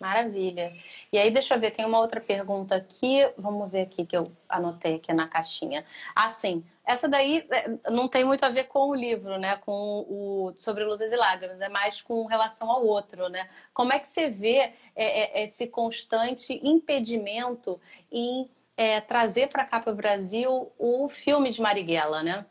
Maravilha. 0.00 0.72
E 1.12 1.18
aí, 1.18 1.30
deixa 1.30 1.54
eu 1.54 1.60
ver, 1.60 1.70
tem 1.70 1.84
uma 1.84 1.98
outra 1.98 2.20
pergunta 2.20 2.74
aqui. 2.74 3.26
Vamos 3.38 3.70
ver 3.70 3.82
aqui 3.82 4.04
que 4.04 4.16
eu 4.16 4.30
anotei 4.48 4.96
aqui 4.96 5.12
na 5.12 5.28
caixinha. 5.28 5.84
Assim, 6.14 6.64
essa 6.84 7.08
daí 7.08 7.46
é, 7.50 7.90
não 7.90 8.08
tem 8.08 8.24
muito 8.24 8.44
a 8.44 8.50
ver 8.50 8.64
com 8.64 8.90
o 8.90 8.94
livro, 8.94 9.38
né? 9.38 9.56
Com 9.56 10.04
o 10.08 10.52
sobre 10.58 10.84
lutas 10.84 11.12
e 11.12 11.16
lágrimas, 11.16 11.60
é 11.60 11.68
mais 11.68 12.02
com 12.02 12.26
relação 12.26 12.70
ao 12.70 12.84
outro, 12.84 13.28
né? 13.28 13.48
Como 13.72 13.92
é 13.92 13.98
que 13.98 14.08
você 14.08 14.28
vê 14.28 14.72
é, 14.94 15.40
é, 15.40 15.44
esse 15.44 15.68
constante 15.68 16.60
impedimento 16.62 17.80
em 18.10 18.50
é, 18.76 19.00
trazer 19.00 19.48
para 19.48 19.64
cá 19.64 19.80
para 19.80 19.92
o 19.92 19.96
Brasil 19.96 20.72
o 20.78 21.08
filme 21.08 21.50
de 21.50 21.60
Marighella, 21.60 22.22
né? 22.22 22.46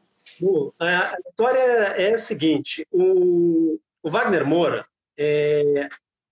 A 0.80 1.18
história 1.26 1.60
é 1.60 2.14
a 2.14 2.18
seguinte: 2.18 2.88
o, 2.92 3.80
o 4.02 4.10
Wagner 4.10 4.46
Moura 4.46 4.86
é, 5.18 5.90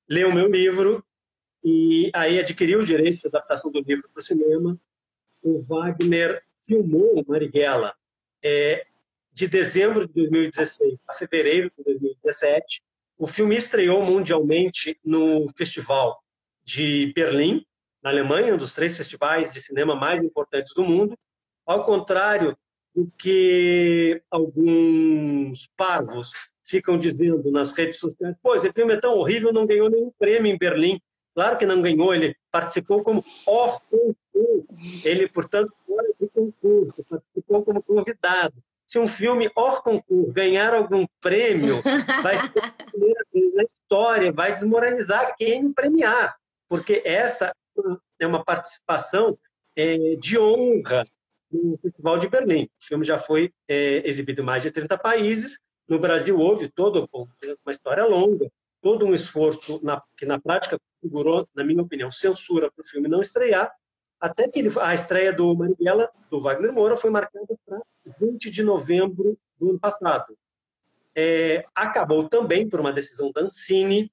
leu 0.08 0.30
o 0.30 0.34
meu 0.34 0.48
livro 0.48 1.04
e 1.64 2.10
aí 2.14 2.40
adquiriu 2.40 2.80
os 2.80 2.88
direitos 2.88 3.22
de 3.22 3.28
adaptação 3.28 3.72
do 3.72 3.82
livro 3.82 4.10
para 4.10 4.20
o 4.20 4.24
cinema. 4.24 4.80
O 5.44 5.62
Wagner 5.64 6.42
filmou 6.56 7.24
Marighella 7.28 7.94
é, 8.44 8.86
de 9.34 9.48
dezembro 9.48 10.08
de 10.08 10.14
2016 10.14 11.04
a 11.08 11.14
fevereiro 11.14 11.72
de 11.78 11.84
2017. 11.84 12.82
O 13.18 13.28
filme 13.28 13.56
estreou 13.56 14.04
mundialmente 14.04 15.00
no 15.04 15.48
Festival 15.56 16.24
de 16.64 17.12
Berlim, 17.14 17.66
na 18.04 18.10
Alemanha, 18.10 18.54
um 18.54 18.58
dos 18.58 18.74
três 18.74 18.98
festivais 18.98 19.54
de 19.54 19.62
cinema 19.62 19.96
mais 19.96 20.24
importantes 20.24 20.74
do 20.74 20.84
mundo. 20.84 21.18
Ao 21.66 21.84
contrário 21.86 22.58
do 22.96 23.10
que 23.18 24.22
alguns 24.30 25.70
parvos 25.78 26.32
ficam 26.64 26.98
dizendo 26.98 27.52
nas 27.52 27.74
redes 27.74 28.00
sociais, 28.00 28.36
pô, 28.42 28.56
esse 28.56 28.72
filme 28.72 28.94
é 28.94 29.00
tão 29.00 29.16
horrível, 29.16 29.54
não 29.54 29.66
ganhou 29.66 29.90
nenhum 29.90 30.12
prêmio 30.18 30.52
em 30.52 30.58
Berlim. 30.58 31.00
Claro 31.34 31.58
que 31.58 31.66
não 31.66 31.82
ganhou, 31.82 32.14
ele 32.14 32.36
participou 32.52 33.04
como 33.04 33.24
hors 33.48 33.80
concurso. 33.90 34.68
Ele, 35.04 35.28
portanto, 35.30 35.72
fora 35.86 36.08
de 36.20 36.28
concurso, 36.28 37.06
participou 37.10 37.64
como 37.64 37.84
convidado. 37.84 38.56
Se 38.86 39.00
um 39.00 39.08
filme 39.08 39.50
hors 39.56 39.80
concurso 39.80 40.32
ganhar 40.34 40.74
algum 40.74 41.06
prêmio, 41.22 41.82
vai 42.22 42.38
ser 42.38 42.60
a 42.60 42.84
primeira 42.84 43.26
vez 43.34 43.54
na 43.54 43.64
história, 43.64 44.34
vai 44.34 44.52
desmoralizar 44.52 45.36
quem 45.38 45.72
premiar, 45.72 46.36
porque 46.68 47.02
essa 47.06 47.56
é 48.24 48.28
uma 48.28 48.44
participação 48.44 49.38
é, 49.76 50.16
de 50.16 50.38
honra 50.38 51.04
no 51.52 51.78
Festival 51.78 52.18
de 52.20 52.30
Berlim. 52.30 52.64
O 52.64 52.86
filme 52.86 53.06
já 53.06 53.18
foi 53.18 53.52
é, 53.68 54.08
exibido 54.08 54.42
em 54.42 54.46
mais 54.46 54.64
de 54.64 54.72
30 54.72 54.98
países 54.98 55.60
no 55.92 56.00
Brasil 56.00 56.40
houve 56.40 56.70
toda 56.70 57.06
uma 57.12 57.72
história 57.72 58.06
longa, 58.06 58.50
todo 58.82 59.06
um 59.06 59.14
esforço 59.14 59.84
na, 59.84 60.02
que 60.18 60.26
na 60.26 60.40
prática 60.40 60.80
configurou, 60.80 61.46
na 61.54 61.66
minha 61.66 61.82
opinião, 61.82 62.10
censura 62.10 62.72
para 62.72 62.82
o 62.82 62.88
filme 62.88 63.10
não 63.10 63.20
estrear, 63.20 63.70
até 64.18 64.48
que 64.48 64.60
ele, 64.60 64.70
a 64.80 64.96
estreia 64.96 65.34
do 65.34 65.54
Marighella, 65.54 66.10
do 66.30 66.40
Wagner 66.40 66.72
Moura, 66.72 66.96
foi 66.96 67.10
marcada 67.10 67.58
para 67.66 67.82
20 68.22 68.50
de 68.50 68.64
novembro 68.64 69.38
do 69.60 69.72
ano 69.72 69.80
passado. 69.80 70.38
é, 71.14 71.66
acabou 71.76 72.30
também 72.30 72.70
por 72.70 72.80
uma 72.80 72.94
decisão 72.94 73.30
da 73.34 73.42
Ancine, 73.42 74.10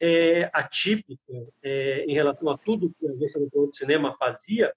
é, 0.00 0.48
atípica 0.52 1.20
é, 1.62 2.04
em 2.06 2.14
relação 2.14 2.48
a 2.48 2.56
tudo 2.56 2.92
que 2.92 3.06
a 3.06 3.10
Agência 3.12 3.40
de 3.40 3.76
Cinema 3.76 4.14
fazia, 4.14 4.72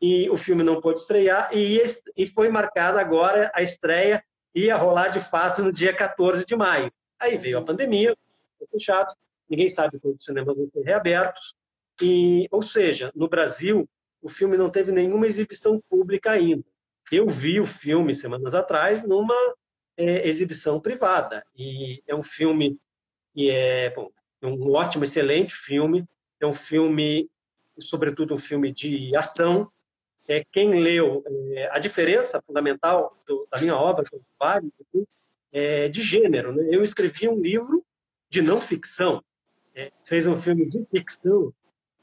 e 0.00 0.28
o 0.30 0.36
filme 0.36 0.62
não 0.62 0.80
pôde 0.80 1.00
estrear, 1.00 1.50
e, 1.52 1.80
e 2.16 2.26
foi 2.26 2.48
marcada 2.48 3.00
agora 3.00 3.50
a 3.54 3.62
estreia, 3.62 4.22
ia 4.54 4.76
rolar 4.76 5.08
de 5.08 5.20
fato 5.20 5.62
no 5.62 5.72
dia 5.72 5.94
14 5.94 6.44
de 6.44 6.56
maio. 6.56 6.92
Aí 7.20 7.36
veio 7.36 7.58
a 7.58 7.64
pandemia, 7.64 8.16
fechados, 8.70 9.14
ninguém 9.48 9.68
sabe 9.68 9.98
quando 9.98 10.16
os 10.16 10.24
cinemas 10.24 10.56
vão 10.56 10.68
ser 10.72 10.82
reabertos, 10.82 11.54
e, 12.00 12.46
ou 12.50 12.62
seja, 12.62 13.12
no 13.14 13.28
Brasil, 13.28 13.88
o 14.22 14.28
filme 14.28 14.56
não 14.56 14.70
teve 14.70 14.92
nenhuma 14.92 15.26
exibição 15.26 15.80
pública 15.88 16.30
ainda. 16.32 16.64
Eu 17.10 17.26
vi 17.28 17.58
o 17.58 17.66
filme 17.66 18.14
semanas 18.14 18.54
atrás 18.54 19.02
numa 19.02 19.34
é, 19.96 20.28
exibição 20.28 20.80
privada, 20.80 21.44
e 21.56 22.02
é 22.06 22.14
um 22.14 22.22
filme 22.22 22.78
que 23.34 23.50
é, 23.50 23.90
bom, 23.90 24.10
um 24.46 24.72
ótimo, 24.72 25.04
excelente 25.04 25.54
filme, 25.54 26.04
é 26.40 26.46
um 26.46 26.54
filme, 26.54 27.28
sobretudo 27.78 28.34
um 28.34 28.38
filme 28.38 28.72
de 28.72 29.14
ação, 29.16 29.70
é, 30.28 30.44
quem 30.52 30.80
leu 30.80 31.24
é, 31.26 31.70
a 31.72 31.78
diferença 31.78 32.42
fundamental 32.46 33.16
do, 33.26 33.48
da 33.50 33.58
minha 33.60 33.76
obra, 33.76 34.04
que 34.04 34.14
eu 34.14 34.22
é 35.50 35.88
de 35.88 36.02
gênero. 36.02 36.52
Né? 36.52 36.68
Eu 36.70 36.82
escrevi 36.82 37.28
um 37.28 37.40
livro 37.40 37.84
de 38.28 38.42
não 38.42 38.60
ficção, 38.60 39.22
é, 39.74 39.90
fez 40.04 40.26
um 40.26 40.40
filme 40.40 40.68
de 40.68 40.84
ficção 40.90 41.52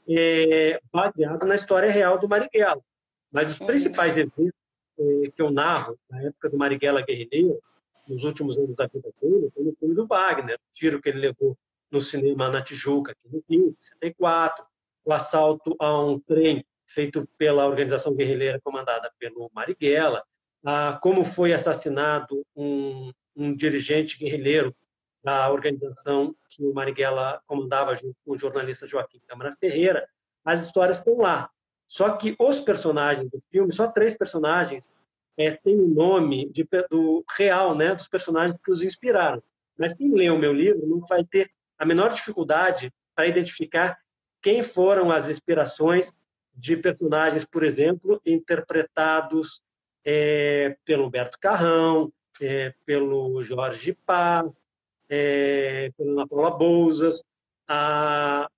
é, 0.08 0.80
baseado 0.92 1.46
na 1.46 1.54
história 1.54 1.90
real 1.90 2.18
do 2.18 2.28
Marighella. 2.28 2.82
Mas 3.30 3.48
os 3.48 3.60
uhum. 3.60 3.66
principais 3.66 4.16
eventos 4.16 4.52
é, 4.98 5.30
que 5.30 5.42
eu 5.42 5.50
narro 5.50 5.98
na 6.10 6.22
época 6.22 6.50
do 6.50 6.56
Marighella 6.56 7.02
guerrilheiro, 7.02 7.60
nos 8.08 8.24
últimos 8.24 8.56
anos 8.56 8.74
da 8.76 8.86
vida 8.86 9.10
dele, 9.20 9.50
foi 9.52 9.64
no 9.64 9.74
filme 9.76 9.94
do 9.94 10.04
Wagner, 10.04 10.56
o 10.56 10.72
tiro 10.72 11.00
que 11.00 11.08
ele 11.08 11.18
levou 11.18 11.56
no 11.90 12.00
cinema 12.00 12.48
na 12.48 12.62
Tijuca, 12.62 13.12
aqui 13.12 13.28
no 13.32 13.42
Rio, 13.48 13.68
em 13.68 13.76
64, 13.80 14.64
o 15.04 15.12
assalto 15.12 15.76
a 15.78 16.00
um 16.04 16.18
trem 16.18 16.64
feito 16.86 17.28
pela 17.36 17.66
organização 17.66 18.14
guerrilheira 18.14 18.60
comandada 18.60 19.10
pelo 19.18 19.50
Marighella, 19.54 20.24
ah, 20.64 20.98
como 21.00 21.24
foi 21.24 21.52
assassinado 21.52 22.44
um, 22.54 23.12
um, 23.36 23.54
dirigente 23.54 24.18
guerrilheiro 24.18 24.74
da 25.22 25.50
organização 25.50 26.34
que 26.48 26.64
o 26.64 26.72
Marighella 26.72 27.40
comandava 27.46 27.94
junto 27.94 28.16
com 28.24 28.32
o 28.32 28.36
jornalista 28.36 28.86
Joaquim 28.86 29.20
Câmara 29.26 29.52
Ferreira. 29.58 30.08
As 30.44 30.64
histórias 30.64 30.98
estão 30.98 31.18
lá. 31.18 31.50
Só 31.88 32.10
que 32.16 32.34
os 32.38 32.60
personagens 32.60 33.30
do 33.30 33.38
filme, 33.50 33.72
só 33.72 33.88
três 33.88 34.16
personagens, 34.16 34.92
é, 35.36 35.52
têm 35.52 35.78
o 35.78 35.88
nome 35.88 36.48
de, 36.50 36.66
do 36.90 37.24
real, 37.36 37.74
né, 37.74 37.94
dos 37.94 38.08
personagens 38.08 38.58
que 38.58 38.70
os 38.70 38.82
inspiraram. 38.82 39.42
Mas 39.78 39.94
quem 39.94 40.12
lê 40.12 40.30
o 40.30 40.38
meu 40.38 40.52
livro 40.52 40.86
não 40.86 41.00
vai 41.00 41.24
ter 41.24 41.50
a 41.78 41.84
menor 41.84 42.12
dificuldade 42.12 42.92
para 43.14 43.26
identificar 43.26 43.98
quem 44.42 44.62
foram 44.62 45.10
as 45.10 45.28
inspirações 45.28 46.14
de 46.54 46.76
personagens, 46.76 47.44
por 47.44 47.64
exemplo, 47.64 48.20
interpretados 48.24 49.60
é, 50.04 50.76
pelo 50.84 51.06
Humberto 51.06 51.38
Carrão, 51.38 52.12
é, 52.40 52.72
pelo 52.84 53.42
Jorge 53.42 53.96
Paz, 54.06 54.66
é, 55.08 55.90
pela 55.96 56.12
Ana 56.12 56.28
Paula 56.28 56.50
Bouzas, 56.50 57.22
a, 57.68 58.48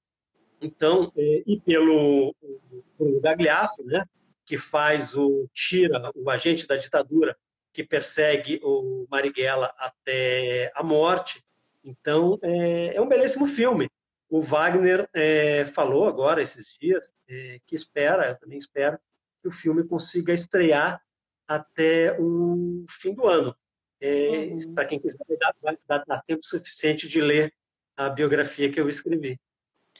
então, 0.61 1.13
é, 1.17 1.43
e 1.47 1.59
pelo 1.61 2.35
Bruno 2.99 3.21
Gagliasso, 3.21 3.83
né, 3.85 4.05
que 4.45 4.57
faz 4.57 5.17
o 5.17 5.49
tira 5.53 6.11
o 6.15 6.31
agente 6.31 6.67
da 6.67 6.77
ditadura 6.77 7.37
que 7.73 7.85
persegue 7.85 8.61
o 8.63 9.07
Marighella 9.11 9.73
até 9.79 10.73
a 10.75 10.83
morte. 10.83 11.45
Então, 11.88 12.38
é, 12.42 12.97
é 12.97 13.00
um 13.00 13.09
belíssimo 13.09 13.47
filme. 13.47 13.88
O 14.28 14.42
Wagner 14.42 15.08
é, 15.15 15.65
falou 15.65 16.06
agora, 16.06 16.43
esses 16.43 16.76
dias, 16.78 17.15
é, 17.26 17.60
que 17.67 17.75
espera, 17.75 18.28
eu 18.28 18.39
também 18.39 18.58
espero, 18.58 18.99
que 19.41 19.49
o 19.49 19.50
filme 19.50 19.82
consiga 19.82 20.34
estrear 20.34 21.00
até 21.47 22.15
o 22.21 22.84
fim 22.91 23.15
do 23.15 23.26
ano. 23.26 23.56
É, 24.00 24.49
uhum. 24.50 24.75
Para 24.75 24.84
quem 24.84 25.00
quiser, 25.00 25.19
dá, 25.89 26.04
dá, 26.06 26.23
tempo 26.26 26.45
suficiente 26.45 27.08
de 27.08 27.23
ler 27.23 27.54
a 27.97 28.10
biografia 28.10 28.71
que 28.71 28.78
eu 28.78 28.89
escrevi. 28.89 29.41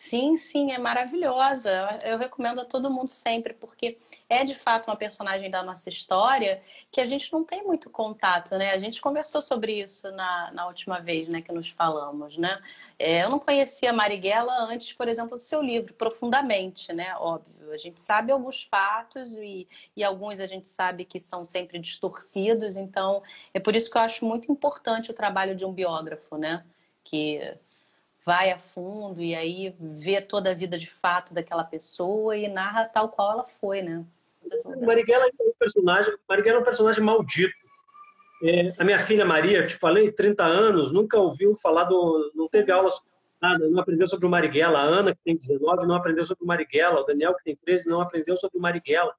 Sim, 0.01 0.37
sim, 0.37 0.71
é 0.71 0.79
maravilhosa. 0.79 1.71
Eu 2.05 2.19
recomendo 2.19 2.61
a 2.61 2.65
todo 2.65 2.89
mundo 2.89 3.11
sempre, 3.11 3.53
porque 3.53 3.99
é 4.29 4.45
de 4.45 4.55
fato 4.55 4.87
uma 4.87 4.95
personagem 4.97 5.51
da 5.51 5.61
nossa 5.61 5.89
história 5.89 6.63
que 6.93 7.01
a 7.01 7.07
gente 7.07 7.33
não 7.33 7.43
tem 7.43 7.65
muito 7.65 7.91
contato, 7.91 8.57
né? 8.57 8.71
A 8.71 8.79
gente 8.79 9.01
conversou 9.01 9.43
sobre 9.43 9.81
isso 9.83 10.09
na, 10.13 10.53
na 10.53 10.69
última 10.69 11.01
vez, 11.01 11.29
né, 11.29 11.43
que 11.43 11.51
nos 11.51 11.71
falamos, 11.71 12.37
né? 12.39 12.63
É, 12.97 13.25
eu 13.25 13.29
não 13.29 13.41
conhecia 13.41 13.93
Marighella 13.93 14.53
antes, 14.71 14.93
por 14.93 15.09
exemplo, 15.09 15.37
do 15.37 15.43
seu 15.43 15.61
livro, 15.61 15.93
profundamente, 15.95 16.93
né? 16.93 17.17
Óbvio. 17.17 17.73
A 17.73 17.77
gente 17.77 18.01
sabe 18.01 18.31
alguns 18.31 18.63
fatos 18.63 19.35
e, 19.35 19.67
e 19.97 20.05
alguns 20.05 20.39
a 20.39 20.47
gente 20.47 20.69
sabe 20.69 21.05
que 21.05 21.19
são 21.19 21.45
sempre 21.45 21.77
distorcidos, 21.81 22.77
então 22.77 23.21
é 23.53 23.59
por 23.59 23.75
isso 23.75 23.91
que 23.91 23.99
eu 23.99 24.03
acho 24.03 24.25
muito 24.25 24.51
importante 24.53 25.11
o 25.11 25.15
trabalho 25.15 25.57
de 25.57 25.65
um 25.65 25.73
biógrafo, 25.73 26.37
né? 26.37 26.65
Que 27.03 27.57
vai 28.29 28.51
a 28.51 28.59
fundo 28.59 29.23
e 29.23 29.35
aí 29.35 29.75
vê 29.81 30.21
toda 30.21 30.51
a 30.51 30.55
vida 30.55 30.79
de 30.79 30.87
fato 30.87 31.33
daquela 31.33 31.65
pessoa 31.65 32.37
e 32.37 32.47
narra 32.47 32.85
tal 32.85 33.09
qual 33.09 33.33
ela 33.33 33.47
foi, 33.59 33.81
né? 33.81 34.05
Marighella 34.87 35.25
é 35.25 35.43
um 35.43 35.53
personagem, 35.59 36.15
Marighella 36.29 36.59
é 36.59 36.61
um 36.61 36.65
personagem 36.65 37.03
maldito. 37.03 37.55
É, 38.43 38.67
a 38.79 38.85
minha 38.85 38.99
filha 38.99 39.25
Maria, 39.25 39.67
te 39.67 39.77
falei, 39.77 40.13
30 40.13 40.45
anos, 40.45 40.93
nunca 40.93 41.19
ouviu 41.19 41.57
falar 41.57 41.85
do, 41.85 42.31
não 42.35 42.47
teve 42.47 42.71
aulas 42.71 43.01
nada, 43.41 43.67
não 43.67 43.81
aprendeu 43.81 44.07
sobre 44.07 44.27
o 44.27 44.31
Marighella. 44.31 44.79
A 44.79 44.83
Ana, 44.83 45.15
que 45.15 45.21
tem 45.25 45.35
19, 45.35 45.87
não 45.87 45.95
aprendeu 45.95 46.27
sobre 46.27 46.45
o 46.45 46.47
Marighella. 46.47 47.01
O 47.01 47.05
Daniel, 47.05 47.35
que 47.35 47.45
tem 47.45 47.57
13, 47.57 47.89
não 47.89 48.03
aprendeu 48.03 48.37
sobre 48.37 48.59
o 48.59 48.61
Marighella. 48.61 49.15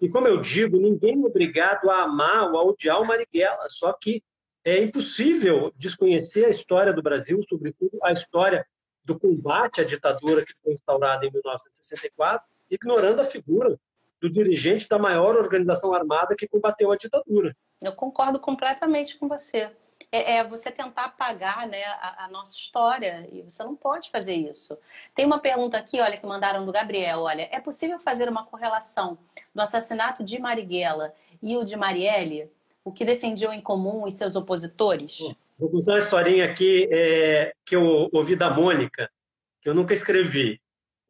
E 0.00 0.08
como 0.08 0.28
eu 0.28 0.40
digo, 0.40 0.78
ninguém 0.78 1.22
é 1.22 1.26
obrigado 1.26 1.90
a 1.90 2.04
amar 2.04 2.50
ou 2.50 2.58
a 2.58 2.64
odiar 2.64 3.02
o 3.02 3.06
Marighella, 3.06 3.68
só 3.68 3.92
que 3.92 4.22
é 4.66 4.82
impossível 4.82 5.72
desconhecer 5.76 6.44
a 6.44 6.50
história 6.50 6.92
do 6.92 7.00
Brasil, 7.00 7.40
sobretudo 7.48 8.00
a 8.02 8.12
história 8.12 8.66
do 9.04 9.16
combate 9.16 9.80
à 9.80 9.84
ditadura 9.84 10.44
que 10.44 10.52
foi 10.54 10.72
instaurada 10.72 11.24
em 11.24 11.30
1964, 11.30 12.44
ignorando 12.68 13.20
a 13.20 13.24
figura 13.24 13.78
do 14.20 14.28
dirigente 14.28 14.88
da 14.88 14.98
maior 14.98 15.36
organização 15.36 15.92
armada 15.92 16.34
que 16.36 16.48
combateu 16.48 16.90
a 16.90 16.96
ditadura. 16.96 17.56
Eu 17.80 17.92
concordo 17.92 18.40
completamente 18.40 19.16
com 19.16 19.28
você. 19.28 19.70
É, 20.10 20.38
é 20.38 20.44
você 20.44 20.72
tentar 20.72 21.04
apagar 21.04 21.68
né, 21.68 21.84
a, 21.84 22.24
a, 22.24 22.28
nossa 22.28 22.56
história 22.56 23.28
e 23.30 23.42
você 23.42 23.62
não 23.62 23.76
pode 23.76 24.10
fazer 24.10 24.34
isso. 24.34 24.76
Tem 25.14 25.24
uma 25.24 25.38
pergunta 25.38 25.78
aqui, 25.78 26.00
olha, 26.00 26.16
que 26.16 26.26
mandaram 26.26 26.66
do 26.66 26.72
Gabriel. 26.72 27.20
Olha, 27.20 27.48
é 27.52 27.60
possível 27.60 28.00
fazer 28.00 28.28
uma 28.28 28.44
correlação 28.44 29.16
do 29.54 29.60
assassinato 29.62 30.24
de 30.24 30.40
Marighella 30.40 31.14
e 31.40 31.56
o 31.56 31.64
de 31.64 31.76
Marielle? 31.76 32.50
O 32.86 32.92
que 32.92 33.04
defendiam 33.04 33.52
em 33.52 33.60
comum 33.60 34.04
os 34.04 34.14
seus 34.14 34.36
opositores? 34.36 35.18
Vou 35.58 35.68
contar 35.68 35.94
uma 35.94 35.98
historinha 35.98 36.44
aqui 36.44 36.88
é, 36.92 37.52
que 37.64 37.74
eu 37.74 38.08
ouvi 38.12 38.36
da 38.36 38.48
Mônica, 38.48 39.10
que 39.60 39.68
eu 39.68 39.74
nunca 39.74 39.92
escrevi. 39.92 40.60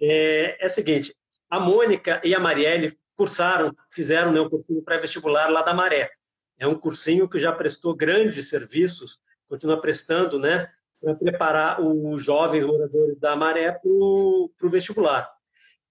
É, 0.01 0.57
é 0.65 0.67
a 0.67 0.71
seguinte: 0.71 1.15
a 1.51 1.61
Mônica 1.61 2.19
e 2.25 2.35
a 2.35 2.41
Marielle 2.41 2.97
cursaram, 3.15 3.77
fizeram 3.91 4.33
né, 4.33 4.41
um 4.41 4.49
cursinho 4.49 4.83
pré-vestibular 4.83 5.51
lá 5.51 5.61
da 5.61 5.75
Maré. 5.75 6.11
É 6.59 6.67
um 6.67 6.75
cursinho 6.75 7.29
que 7.29 7.39
já 7.39 7.53
prestou 7.53 7.95
grandes 7.95 8.49
serviços, 8.49 9.21
continua 9.47 9.79
prestando, 9.79 10.39
né, 10.39 10.71
para 10.99 11.15
preparar 11.15 11.83
os 11.83 12.25
jovens 12.25 12.65
moradores 12.65 13.19
da 13.19 13.37
Maré 13.37 13.73
para 13.73 13.91
o 13.91 14.51
vestibular. 14.63 15.31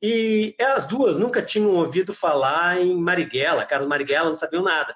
E 0.01 0.55
as 0.59 0.87
duas 0.87 1.15
nunca 1.15 1.43
tinham 1.43 1.75
ouvido 1.75 2.11
falar 2.11 2.81
em 2.81 2.95
Marighella, 2.97 3.65
Carlos 3.65 3.87
Marighella, 3.87 4.29
não 4.29 4.35
sabiam 4.35 4.63
nada. 4.63 4.95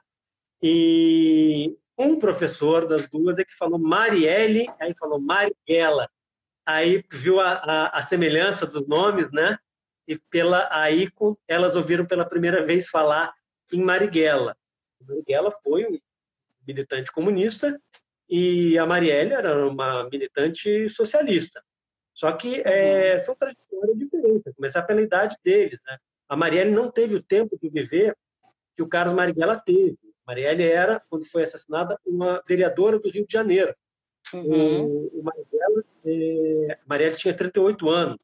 E 0.61 1.77
um 1.97 2.17
professor 2.17 2.87
das 2.87 3.09
duas 3.09 3.39
é 3.39 3.43
que 3.43 3.55
falou 3.55 3.79
Marielle, 3.79 4.67
aí 4.79 4.93
falou 4.97 5.19
Marighella. 5.19 6.09
Aí 6.65 7.03
viu 7.11 7.39
a, 7.39 7.53
a, 7.53 7.97
a 7.99 8.01
semelhança 8.01 8.65
dos 8.65 8.87
nomes, 8.87 9.31
né? 9.31 9.57
E 10.07 10.17
pela 10.17 10.67
aí 10.71 11.09
elas 11.47 11.75
ouviram 11.75 12.05
pela 12.05 12.27
primeira 12.27 12.65
vez 12.65 12.87
falar 12.87 13.33
em 13.71 13.81
Marighella. 13.81 14.55
Marighella 15.01 15.51
foi 15.63 15.85
um 15.85 15.99
militante 16.67 17.11
comunista 17.11 17.79
e 18.29 18.77
a 18.77 18.85
Marielle 18.85 19.33
era 19.33 19.67
uma 19.67 20.07
militante 20.09 20.87
socialista. 20.89 21.63
Só 22.13 22.31
que 22.33 22.61
é, 22.61 23.15
uhum. 23.15 23.19
são 23.21 23.35
trajetórias 23.35 23.97
diferentes, 23.97 24.53
começar 24.53 24.83
pela 24.83 25.01
idade 25.01 25.35
deles. 25.43 25.81
Né? 25.85 25.97
A 26.27 26.35
Marielle 26.35 26.71
não 26.71 26.91
teve 26.91 27.15
o 27.15 27.23
tempo 27.23 27.57
de 27.61 27.69
viver 27.69 28.15
que 28.75 28.83
o 28.83 28.87
Carlos 28.87 29.15
Marighella 29.15 29.57
teve. 29.57 29.97
Marielle 30.29 30.63
era, 30.63 31.01
quando 31.09 31.25
foi 31.25 31.41
assassinada, 31.41 31.99
uma 32.05 32.39
vereadora 32.47 32.99
do 32.99 33.09
Rio 33.09 33.25
de 33.25 33.33
Janeiro. 33.33 33.75
Uhum. 34.31 34.85
O, 34.85 35.19
o 35.19 35.23
Marighella, 35.23 35.83
é, 36.05 36.77
Marielle 36.85 37.15
tinha 37.15 37.33
38 37.33 37.89
anos. 37.89 38.19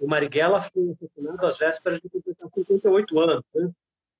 O 0.00 0.08
Marighella 0.08 0.60
foi 0.60 0.90
assassinado 0.90 1.46
às 1.46 1.56
vésperas 1.56 2.00
de 2.00 2.08
completar 2.08 2.48
58 2.52 3.20
anos. 3.20 3.44
Né? 3.54 3.70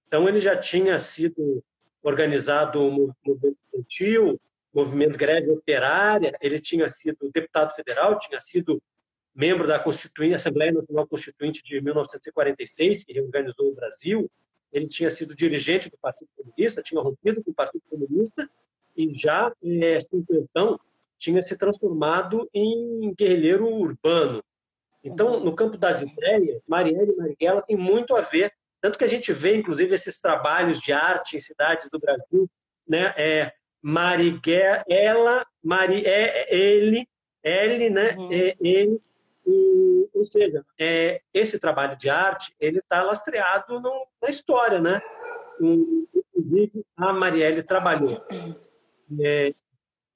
Então, 0.07 0.29
ele 0.29 0.40
já 0.40 0.57
tinha 0.57 0.97
sido 1.01 1.61
organizado 2.05 2.81
um 2.81 3.12
movimento 3.27 3.57
estudantil, 3.57 4.40
movimento 4.73 5.18
greve 5.18 5.51
operária, 5.51 6.37
ele 6.40 6.61
tinha 6.61 6.88
sido 6.88 7.31
deputado 7.33 7.75
federal, 7.75 8.16
tinha 8.16 8.40
sido 8.40 8.81
membro 9.35 9.66
da 9.66 9.81
Constituinte, 9.81 10.37
Assembleia 10.37 10.70
Nacional 10.70 11.09
Constituinte 11.09 11.64
de 11.64 11.81
1946, 11.81 13.03
que 13.03 13.12
reorganizou 13.12 13.73
o 13.73 13.75
Brasil. 13.75 14.31
Ele 14.75 14.89
tinha 14.89 15.11
sido 15.11 15.37
dirigente 15.37 15.89
do 15.89 15.97
Partido 15.97 16.29
Comunista, 16.37 16.83
tinha 16.83 17.01
rompido 17.01 17.43
com 17.43 17.53
o 17.53 17.55
Partido 17.55 17.83
Comunista 17.89 18.51
e 18.97 19.15
já, 19.15 19.53
é, 19.63 19.99
então, 20.33 20.79
tinha 21.17 21.41
se 21.41 21.57
transformado 21.57 22.49
em 22.53 23.15
guerrilheiro 23.15 23.67
urbano. 23.67 24.43
Então, 25.03 25.39
no 25.39 25.55
campo 25.55 25.79
das 25.79 26.03
ideias, 26.03 26.61
Marielle 26.67 27.13
e 27.13 27.17
Marighella 27.17 27.63
tem 27.63 27.77
muito 27.77 28.17
a 28.17 28.21
ver, 28.21 28.53
tanto 28.81 28.99
que 28.99 29.05
a 29.05 29.09
gente 29.09 29.33
vê, 29.33 29.57
inclusive, 29.57 29.95
esses 29.95 30.21
trabalhos 30.21 30.81
de 30.81 30.93
arte 30.93 31.37
em 31.37 31.41
cidades 31.41 31.89
do 31.89 31.99
Brasil, 32.01 32.51
né? 32.87 33.15
É, 33.17 33.53
Marighella, 33.81 35.47
Mari, 35.63 36.05
é 36.05 36.55
ele, 36.55 37.07
ele, 37.43 37.91
né? 37.91 38.17
Uhum. 38.17 38.33
É, 38.33 38.57
ele, 38.61 39.01
e, 39.46 40.09
ou 40.12 40.24
seja, 40.24 40.64
é, 40.78 41.20
esse 41.33 41.59
trabalho 41.59 41.96
de 41.96 42.09
arte 42.09 42.54
ele 42.59 42.78
está 42.78 43.02
lastreado 43.02 43.80
no, 43.80 44.07
na 44.22 44.30
história, 44.30 44.80
né? 44.80 45.00
Inclusive, 45.61 46.85
a 46.96 47.12
Marielle 47.12 47.62
trabalhou 47.62 48.24
é, 49.20 49.54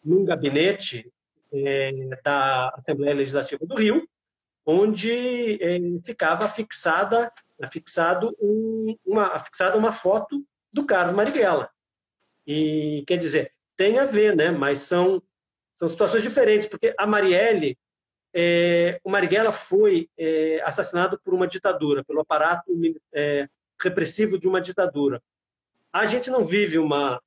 num 0.04 0.24
gabinete 0.24 1.10
é, 1.52 1.92
da 2.22 2.70
Assembleia 2.70 3.14
Legislativa 3.14 3.64
do 3.64 3.74
Rio, 3.74 4.08
onde 4.64 5.58
é, 5.62 5.78
ficava 6.04 6.48
fixada, 6.48 7.32
fixado 7.70 8.36
um, 8.40 8.96
uma, 9.04 9.38
fixada 9.38 9.76
uma 9.76 9.92
foto 9.92 10.44
do 10.72 10.84
Carlos 10.84 11.14
Marighella. 11.14 11.70
E, 12.46 13.04
quer 13.06 13.16
dizer, 13.16 13.52
tem 13.76 13.98
a 13.98 14.04
ver, 14.04 14.34
né? 14.34 14.50
mas 14.50 14.80
são, 14.80 15.22
são 15.74 15.88
situações 15.88 16.22
diferentes, 16.22 16.68
porque 16.68 16.94
a 16.98 17.06
Marielle 17.06 17.78
é, 18.34 19.00
o 19.02 19.10
Marighella 19.10 19.52
foi 19.52 20.08
é, 20.16 20.60
assassinado 20.64 21.18
por 21.18 21.34
uma 21.34 21.46
ditadura, 21.46 22.04
pelo 22.04 22.20
aparato 22.20 22.72
é, 23.12 23.48
repressivo 23.80 24.38
de 24.38 24.48
uma 24.48 24.60
ditadura. 24.60 25.22
A 25.92 26.06
gente 26.06 26.30
não 26.30 26.44
vive 26.44 26.78
uma 26.78 27.20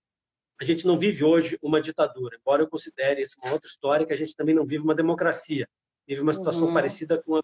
a 0.59 0.63
gente 0.63 0.85
não 0.85 0.95
vive 0.95 1.23
hoje 1.23 1.57
uma 1.59 1.81
ditadura, 1.81 2.37
embora 2.39 2.61
eu 2.61 2.67
considere 2.67 3.23
isso 3.23 3.35
uma 3.41 3.53
outra 3.53 3.67
história 3.67 4.05
que 4.05 4.13
a 4.13 4.15
gente 4.15 4.35
também 4.35 4.53
não 4.53 4.63
vive 4.63 4.83
uma 4.83 4.93
democracia. 4.93 5.67
Vive 6.07 6.21
uma 6.21 6.33
situação 6.33 6.67
uhum. 6.67 6.73
parecida 6.73 7.19
com 7.19 7.35
a 7.35 7.43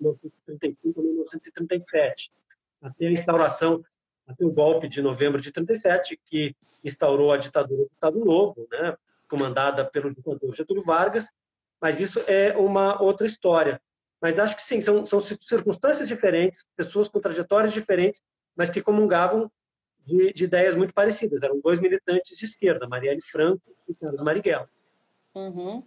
1935 0.00 1.00
1937, 1.00 2.32
até 2.82 3.06
a 3.06 3.10
instauração, 3.12 3.84
até 4.26 4.44
o 4.44 4.50
golpe 4.50 4.88
de 4.88 5.00
novembro 5.00 5.40
de 5.40 5.52
37, 5.52 6.18
que 6.24 6.56
instaurou 6.84 7.32
a 7.32 7.36
ditadura 7.36 7.84
do 7.84 7.90
Estado 7.92 8.24
Novo, 8.24 8.66
né, 8.72 8.96
comandada 9.28 9.84
pelo 9.84 10.12
ditador 10.12 10.52
Getúlio 10.52 10.82
Vargas, 10.82 11.28
mas 11.80 12.00
isso 12.00 12.20
é 12.26 12.56
uma 12.56 13.00
outra 13.00 13.26
história. 13.26 13.80
Mas 14.20 14.38
acho 14.38 14.56
que 14.56 14.62
sim, 14.62 14.80
são, 14.80 15.06
são 15.06 15.20
circunstâncias 15.20 16.08
diferentes, 16.08 16.64
pessoas 16.76 17.08
com 17.08 17.20
trajetórias 17.20 17.72
diferentes, 17.72 18.20
mas 18.56 18.68
que 18.68 18.82
comungavam 18.82 19.50
de, 20.04 20.32
de, 20.32 20.44
ideias 20.44 20.74
muito 20.74 20.92
parecidas. 20.92 21.42
Eram 21.42 21.60
dois 21.60 21.80
militantes 21.80 22.36
de 22.36 22.44
esquerda, 22.44 22.88
Marielle 22.88 23.22
Franco 23.22 23.62
e 23.88 23.94
Carlos 23.94 24.22
Marighella. 24.22 24.68
Uhum. 25.34 25.82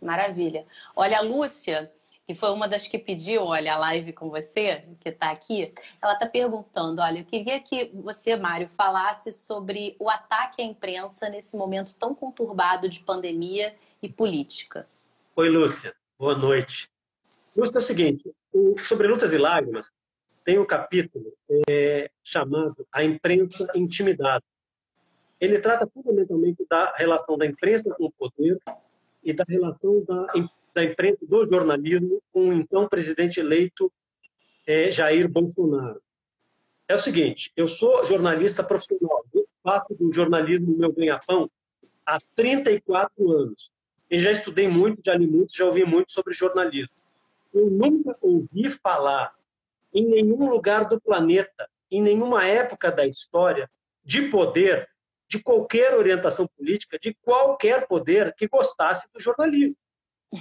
Maravilha. 0.00 0.64
Olha, 0.94 1.18
a 1.18 1.22
Lúcia, 1.22 1.90
que 2.24 2.34
foi 2.34 2.50
uma 2.50 2.68
das 2.68 2.86
que 2.86 2.98
pediu, 2.98 3.42
olha, 3.42 3.74
a 3.74 3.78
live 3.78 4.12
com 4.12 4.30
você, 4.30 4.84
que 5.00 5.08
está 5.08 5.30
aqui, 5.30 5.74
ela 6.00 6.12
está 6.12 6.26
perguntando, 6.26 7.02
olha, 7.02 7.20
eu 7.20 7.24
queria 7.24 7.58
que 7.58 7.90
você, 7.94 8.36
Mário, 8.36 8.68
falasse 8.68 9.32
sobre 9.32 9.96
o 9.98 10.08
ataque 10.08 10.62
à 10.62 10.64
imprensa 10.64 11.28
nesse 11.28 11.56
momento 11.56 11.94
tão 11.94 12.14
conturbado 12.14 12.88
de 12.88 13.00
pandemia 13.00 13.74
e 14.00 14.08
política. 14.08 14.86
Oi, 15.38 15.48
Lúcia. 15.48 15.94
Boa 16.18 16.36
noite. 16.36 16.90
Lúcia, 17.56 17.78
é 17.78 17.78
o 17.78 17.82
seguinte, 17.82 18.34
Sobre 18.84 19.06
Lutas 19.06 19.32
e 19.32 19.38
Lágrimas 19.38 19.92
tem 20.44 20.58
um 20.58 20.66
capítulo 20.66 21.32
é, 21.70 22.10
chamado 22.24 22.84
A 22.90 23.04
Imprensa 23.04 23.70
Intimidada. 23.76 24.42
Ele 25.40 25.60
trata 25.60 25.88
fundamentalmente 25.94 26.66
da 26.68 26.92
relação 26.96 27.38
da 27.38 27.46
imprensa 27.46 27.94
com 27.94 28.06
o 28.06 28.10
poder 28.10 28.58
e 29.22 29.32
da 29.32 29.44
relação 29.48 30.02
da, 30.02 30.26
da 30.74 30.82
imprensa, 30.82 31.24
do 31.24 31.46
jornalismo, 31.46 32.20
com 32.32 32.48
o 32.48 32.52
então 32.52 32.88
presidente 32.88 33.38
eleito 33.38 33.92
é, 34.66 34.90
Jair 34.90 35.28
Bolsonaro. 35.28 36.02
É 36.88 36.96
o 36.96 36.98
seguinte, 36.98 37.52
eu 37.56 37.68
sou 37.68 38.02
jornalista 38.02 38.64
profissional, 38.64 39.24
eu 39.32 39.46
faço 39.62 39.94
do 39.94 40.12
jornalismo 40.12 40.76
meu 40.76 40.92
ganha-pão 40.92 41.48
há 42.04 42.18
34 42.34 43.30
anos 43.30 43.70
e 44.10 44.18
já 44.18 44.30
estudei 44.32 44.68
muito, 44.68 45.02
já 45.04 45.14
li 45.14 45.26
muito, 45.26 45.54
já 45.54 45.64
ouvi 45.66 45.84
muito 45.84 46.12
sobre 46.12 46.32
jornalismo. 46.32 46.94
Eu 47.52 47.68
nunca 47.68 48.16
ouvi 48.22 48.70
falar 48.70 49.34
em 49.92 50.06
nenhum 50.06 50.48
lugar 50.48 50.88
do 50.88 51.00
planeta, 51.00 51.68
em 51.90 52.02
nenhuma 52.02 52.46
época 52.46 52.90
da 52.90 53.06
história, 53.06 53.70
de 54.04 54.28
poder, 54.28 54.88
de 55.26 55.42
qualquer 55.42 55.94
orientação 55.94 56.46
política, 56.46 56.98
de 56.98 57.14
qualquer 57.22 57.86
poder 57.86 58.34
que 58.34 58.48
gostasse 58.48 59.06
do 59.12 59.20
jornalismo. 59.20 59.76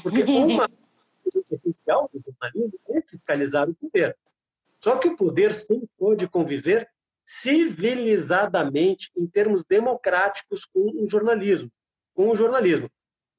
Porque 0.02 0.24
uma 0.24 0.70
essencial 1.52 2.10
do 2.14 2.22
jornalismo 2.22 2.80
é 2.90 3.02
fiscalizar 3.02 3.70
o 3.70 3.76
poder. 3.76 4.18
Só 4.78 4.98
que 4.98 5.10
o 5.10 5.16
poder 5.16 5.54
sim 5.54 5.88
pode 5.98 6.28
conviver 6.28 6.90
civilizadamente, 7.26 9.12
em 9.18 9.28
termos 9.28 9.66
democráticos, 9.66 10.64
com 10.64 11.04
o 11.04 11.08
jornalismo. 11.08 11.70
Com 12.14 12.30
o 12.30 12.36
jornalismo 12.36 12.90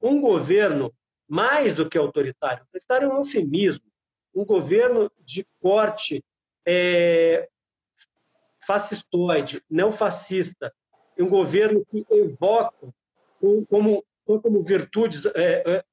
um 0.01 0.19
governo 0.19 0.93
mais 1.27 1.73
do 1.73 1.87
que 1.87 1.97
autoritário, 1.97 2.63
autoritário 2.63 3.05
é 3.05 3.13
um 3.13 3.17
eufemismo, 3.17 3.85
um 4.33 4.45
governo 4.45 5.11
de 5.19 5.45
corte 5.61 6.23
é, 6.65 7.47
fascistoide, 8.65 9.63
neofascista, 9.69 10.73
um 11.17 11.27
governo 11.27 11.85
que 11.85 12.05
evoca 12.09 12.93
como, 13.69 14.05
como 14.25 14.63
virtudes, 14.63 15.25
é, 15.27 15.63
é, 15.65 15.83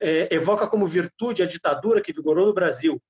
é, 0.00 0.34
evoca 0.34 0.66
como 0.66 0.86
virtude 0.86 1.42
a 1.42 1.46
ditadura 1.46 2.00
que 2.00 2.12
vigorou 2.12 2.46
no 2.46 2.54
Brasil 2.54 3.02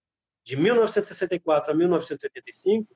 de 0.44 0.56
1964 0.56 1.72
a 1.72 1.74
1985, 1.74 2.86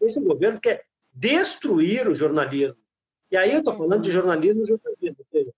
esse 0.00 0.20
governo 0.20 0.60
quer 0.60 0.84
destruir 1.12 2.08
o 2.08 2.14
jornalismo. 2.14 2.80
E 3.30 3.36
aí 3.36 3.52
eu 3.52 3.58
estou 3.58 3.76
falando 3.76 4.02
de 4.02 4.10
jornalismo, 4.10 4.64
jornalismo, 4.64 5.16
ou 5.18 5.26
seja, 5.30 5.52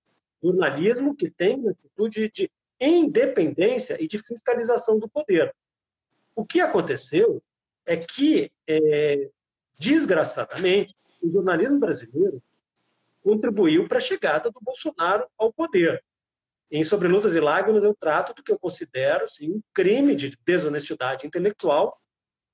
jornalismo 0.44 1.16
que 1.16 1.30
tem 1.30 1.56
uma 1.56 1.70
atitude 1.70 2.30
de 2.30 2.50
independência 2.78 3.96
e 3.98 4.06
de 4.06 4.18
fiscalização 4.18 4.98
do 4.98 5.08
poder. 5.08 5.54
O 6.36 6.44
que 6.44 6.60
aconteceu 6.60 7.42
é 7.86 7.96
que, 7.96 8.52
é, 8.68 9.30
desgraçadamente, 9.78 10.94
o 11.22 11.30
jornalismo 11.30 11.78
brasileiro 11.78 12.42
contribuiu 13.22 13.88
para 13.88 13.98
a 13.98 14.02
chegada 14.02 14.50
do 14.50 14.60
Bolsonaro 14.60 15.26
ao 15.38 15.50
poder. 15.52 16.04
Em 16.70 16.84
Sobre 16.84 17.08
Lutas 17.08 17.34
e 17.34 17.40
Lágrimas, 17.40 17.84
eu 17.84 17.94
trato 17.94 18.34
do 18.34 18.42
que 18.42 18.52
eu 18.52 18.58
considero 18.58 19.24
assim, 19.24 19.50
um 19.50 19.62
crime 19.72 20.14
de 20.14 20.36
desonestidade 20.44 21.26
intelectual 21.26 21.98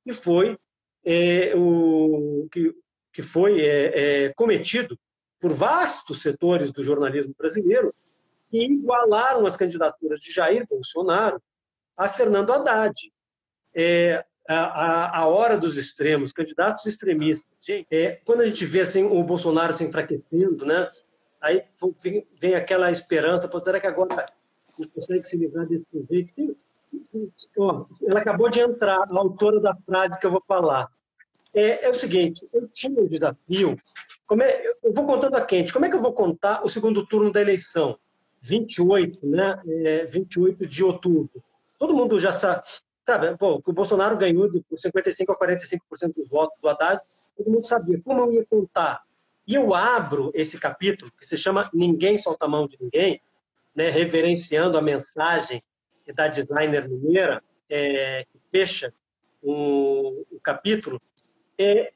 que 0.05 0.12
foi, 0.12 0.57
é, 1.05 1.55
o, 1.57 2.48
que, 2.53 2.72
que 3.12 3.22
foi 3.22 3.61
é, 3.62 4.26
é 4.26 4.35
cometido 4.35 4.98
por 5.40 5.53
vastos 5.53 6.20
setores 6.20 6.70
do 6.70 6.83
jornalismo 6.83 7.35
brasileiro 7.37 7.94
que 8.50 8.62
igualaram 8.62 9.46
as 9.46 9.57
candidaturas 9.57 10.20
de 10.20 10.33
Jair 10.33 10.66
Bolsonaro 10.68 11.40
a 11.96 12.09
Fernando 12.09 12.53
Haddad. 12.53 12.94
É, 13.74 14.24
a, 14.48 15.20
a, 15.20 15.26
hora 15.29 15.57
dos 15.57 15.76
extremos, 15.76 16.33
candidatos 16.33 16.85
extremistas. 16.87 17.53
É, 17.90 18.20
quando 18.24 18.40
a 18.40 18.46
gente 18.46 18.64
vê 18.66 18.81
assim, 18.81 19.05
o 19.05 19.22
Bolsonaro 19.22 19.72
se 19.72 19.85
enfraquecendo, 19.85 20.66
né, 20.66 20.90
aí 21.40 21.62
vem, 22.03 22.26
vem 22.40 22.55
aquela 22.55 22.90
esperança, 22.90 23.48
Pô, 23.48 23.61
será 23.61 23.79
que 23.79 23.87
agora 23.87 24.26
ele 24.79 24.88
consegue 24.88 25.24
se 25.24 25.37
livrar 25.37 25.66
desse 25.66 25.87
sujeito? 25.90 26.57
ela 28.09 28.20
acabou 28.20 28.50
de 28.50 28.61
entrar, 28.61 28.98
a 28.98 29.18
autora 29.18 29.61
da 29.61 29.76
frase 29.87 30.18
que 30.18 30.26
eu 30.26 30.33
vou 30.33 30.42
falar. 30.46 30.88
É, 31.52 31.86
é 31.86 31.90
o 31.90 31.94
seguinte, 31.94 32.46
eu 32.52 32.68
tinha 32.68 33.00
um 33.00 33.06
desafio 33.06 33.76
como 34.30 34.44
é, 34.44 34.64
eu 34.84 34.92
vou 34.94 35.06
contando 35.06 35.34
a 35.34 35.44
quente. 35.44 35.72
Como 35.72 35.84
é 35.84 35.88
que 35.88 35.96
eu 35.96 36.00
vou 36.00 36.12
contar 36.12 36.64
o 36.64 36.68
segundo 36.68 37.04
turno 37.04 37.32
da 37.32 37.40
eleição? 37.40 37.98
28, 38.40 39.26
né? 39.26 39.60
É, 39.66 40.04
28 40.04 40.68
de 40.68 40.84
outubro. 40.84 41.42
Todo 41.76 41.96
mundo 41.96 42.16
já 42.16 42.30
sabe, 42.30 42.62
sabe 43.04 43.36
pô, 43.36 43.60
que 43.60 43.70
o 43.70 43.72
Bolsonaro 43.72 44.16
ganhou 44.16 44.48
de 44.48 44.60
55% 44.72 45.30
a 45.30 45.36
45% 45.36 46.14
dos 46.14 46.28
votos 46.28 46.56
do 46.62 46.68
Haddad. 46.68 47.00
Todo 47.36 47.50
mundo 47.50 47.66
sabia. 47.66 48.00
Como 48.04 48.20
eu 48.20 48.32
ia 48.34 48.46
contar? 48.46 49.02
E 49.44 49.56
eu 49.56 49.74
abro 49.74 50.30
esse 50.32 50.60
capítulo, 50.60 51.10
que 51.18 51.26
se 51.26 51.36
chama 51.36 51.68
Ninguém 51.74 52.16
Solta 52.16 52.44
a 52.44 52.48
Mão 52.48 52.68
de 52.68 52.78
Ninguém, 52.80 53.20
né, 53.74 53.90
reverenciando 53.90 54.78
a 54.78 54.82
mensagem 54.82 55.60
da 56.14 56.28
designer 56.28 56.88
mineira, 56.88 57.42
é, 57.68 58.24
que 58.30 58.38
fecha 58.52 58.94
o, 59.42 60.24
o 60.30 60.40
capítulo. 60.40 61.02
É, 61.62 61.92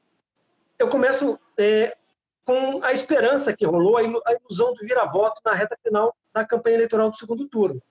eu 0.79 0.91
começo 0.91 1.39
é, 1.57 1.97
com 2.45 2.85
a 2.85 2.93
esperança 2.93 3.57
que 3.57 3.65
rolou, 3.65 3.97
a 3.97 4.03
ilusão 4.03 4.75
do 4.75 4.85
vira-voto 4.85 5.41
na 5.43 5.55
reta 5.55 5.75
final 5.83 6.15
da 6.35 6.45
campanha 6.45 6.77
eleitoral 6.77 7.09
do 7.09 7.17
segundo 7.17 7.49
turno. 7.49 7.83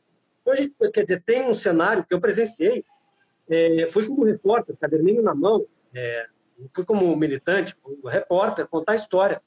Hoje, 0.45 0.71
quer 0.93 1.03
dizer, 1.03 1.23
tem 1.25 1.49
um 1.49 1.55
cenário 1.55 2.05
que 2.05 2.13
eu 2.13 2.21
presenciei, 2.21 2.86
é, 3.49 3.88
fui 3.89 4.05
como 4.05 4.23
repórter, 4.23 4.77
caderninho 4.77 5.23
na 5.23 5.33
mão, 5.33 5.65
é, 5.95 6.27
fui 6.75 6.86
como 6.86 7.15
militante, 7.15 7.75
como 7.77 8.07
repórter, 8.07 8.67
contar 8.67 8.91
a 8.91 8.97
história. 8.97 9.41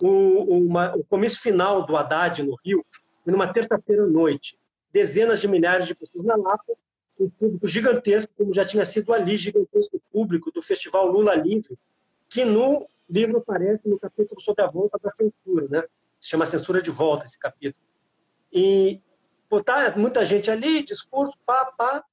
O, 0.00 0.58
uma, 0.66 0.94
o 0.94 1.02
comício 1.02 1.40
final 1.40 1.84
do 1.84 1.96
Haddad 1.96 2.40
no 2.44 2.56
Rio, 2.64 2.86
numa 3.26 3.52
terça-feira 3.52 4.04
à 4.04 4.06
noite, 4.06 4.56
dezenas 4.92 5.40
de 5.40 5.48
milhares 5.48 5.88
de 5.88 5.94
pessoas 5.96 6.24
na 6.24 6.36
Lapa, 6.36 6.72
um 7.18 7.28
público 7.30 7.66
gigantesco, 7.66 8.32
como 8.36 8.52
já 8.52 8.64
tinha 8.64 8.84
sido 8.84 9.12
ali, 9.12 9.36
gigantesco 9.36 10.00
público 10.12 10.50
do 10.50 10.62
Festival 10.62 11.06
Lula 11.06 11.34
Livre, 11.34 11.78
que 12.28 12.44
no 12.44 12.86
livro 13.08 13.38
aparece 13.38 13.88
no 13.88 13.98
capítulo 13.98 14.40
sobre 14.40 14.64
a 14.64 14.68
volta 14.68 14.98
da 14.98 15.10
censura, 15.10 15.68
né? 15.68 15.84
Se 16.18 16.30
chama 16.30 16.46
Censura 16.46 16.80
de 16.80 16.90
Volta, 16.90 17.26
esse 17.26 17.38
capítulo. 17.38 17.84
E 18.52 19.00
botar 19.48 19.96
muita 19.96 20.24
gente 20.24 20.50
ali, 20.50 20.82
discurso, 20.82 21.36
pá, 21.44 21.66
pá, 21.76 22.04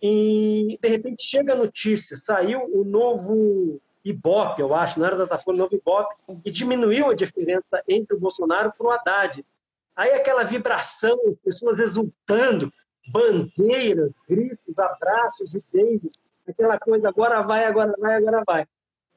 e 0.00 0.78
de 0.80 0.88
repente 0.88 1.24
chega 1.24 1.54
a 1.54 1.56
notícia, 1.56 2.16
saiu 2.16 2.60
o 2.72 2.84
novo 2.84 3.80
Ibope, 4.04 4.60
eu 4.60 4.72
acho, 4.74 4.98
não 5.00 5.06
era 5.06 5.16
Datafolha, 5.16 5.56
o 5.56 5.58
novo 5.58 5.74
Ibope, 5.74 6.14
e 6.44 6.50
diminuiu 6.50 7.10
a 7.10 7.14
diferença 7.14 7.82
entre 7.88 8.14
o 8.14 8.20
Bolsonaro 8.20 8.72
e 8.78 8.82
o 8.82 8.90
Haddad. 8.90 9.44
Aí 9.96 10.12
aquela 10.12 10.44
vibração, 10.44 11.18
as 11.26 11.36
pessoas 11.38 11.80
exultando, 11.80 12.72
bandeiras, 13.08 14.10
gritos, 14.28 14.78
abraços 14.78 15.54
e 15.54 15.64
beijos, 15.72 16.12
aquela 16.48 16.78
coisa, 16.78 17.08
agora 17.08 17.42
vai, 17.42 17.64
agora 17.64 17.94
vai, 17.98 18.14
agora 18.14 18.42
vai. 18.46 18.66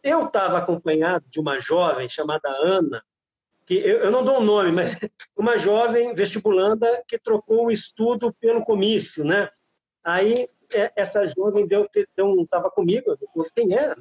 Eu 0.04 0.28
estava 0.28 0.58
acompanhado 0.58 1.25
de 1.30 1.39
uma 1.39 1.60
jovem 1.60 2.08
chamada 2.08 2.49
Ana, 2.49 3.04
que 3.65 3.75
eu, 3.75 3.99
eu 3.99 4.12
não 4.12 4.23
dou 4.23 4.39
o 4.39 4.43
nome, 4.43 4.71
mas 4.71 4.91
uma 5.36 5.58
jovem 5.58 6.13
vestibulanda 6.13 7.04
que 7.08 7.17
trocou 7.19 7.67
o 7.67 7.71
estudo 7.71 8.34
pelo 8.34 8.63
comício, 8.63 9.23
né? 9.23 9.49
Aí 10.04 10.47
é, 10.71 10.91
essa 10.95 11.25
jovem 11.25 11.67
deu, 11.67 11.86
deu 12.15 12.41
estava 12.41 12.69
comigo, 12.69 13.17
quem 13.56 13.75
é? 13.75 13.93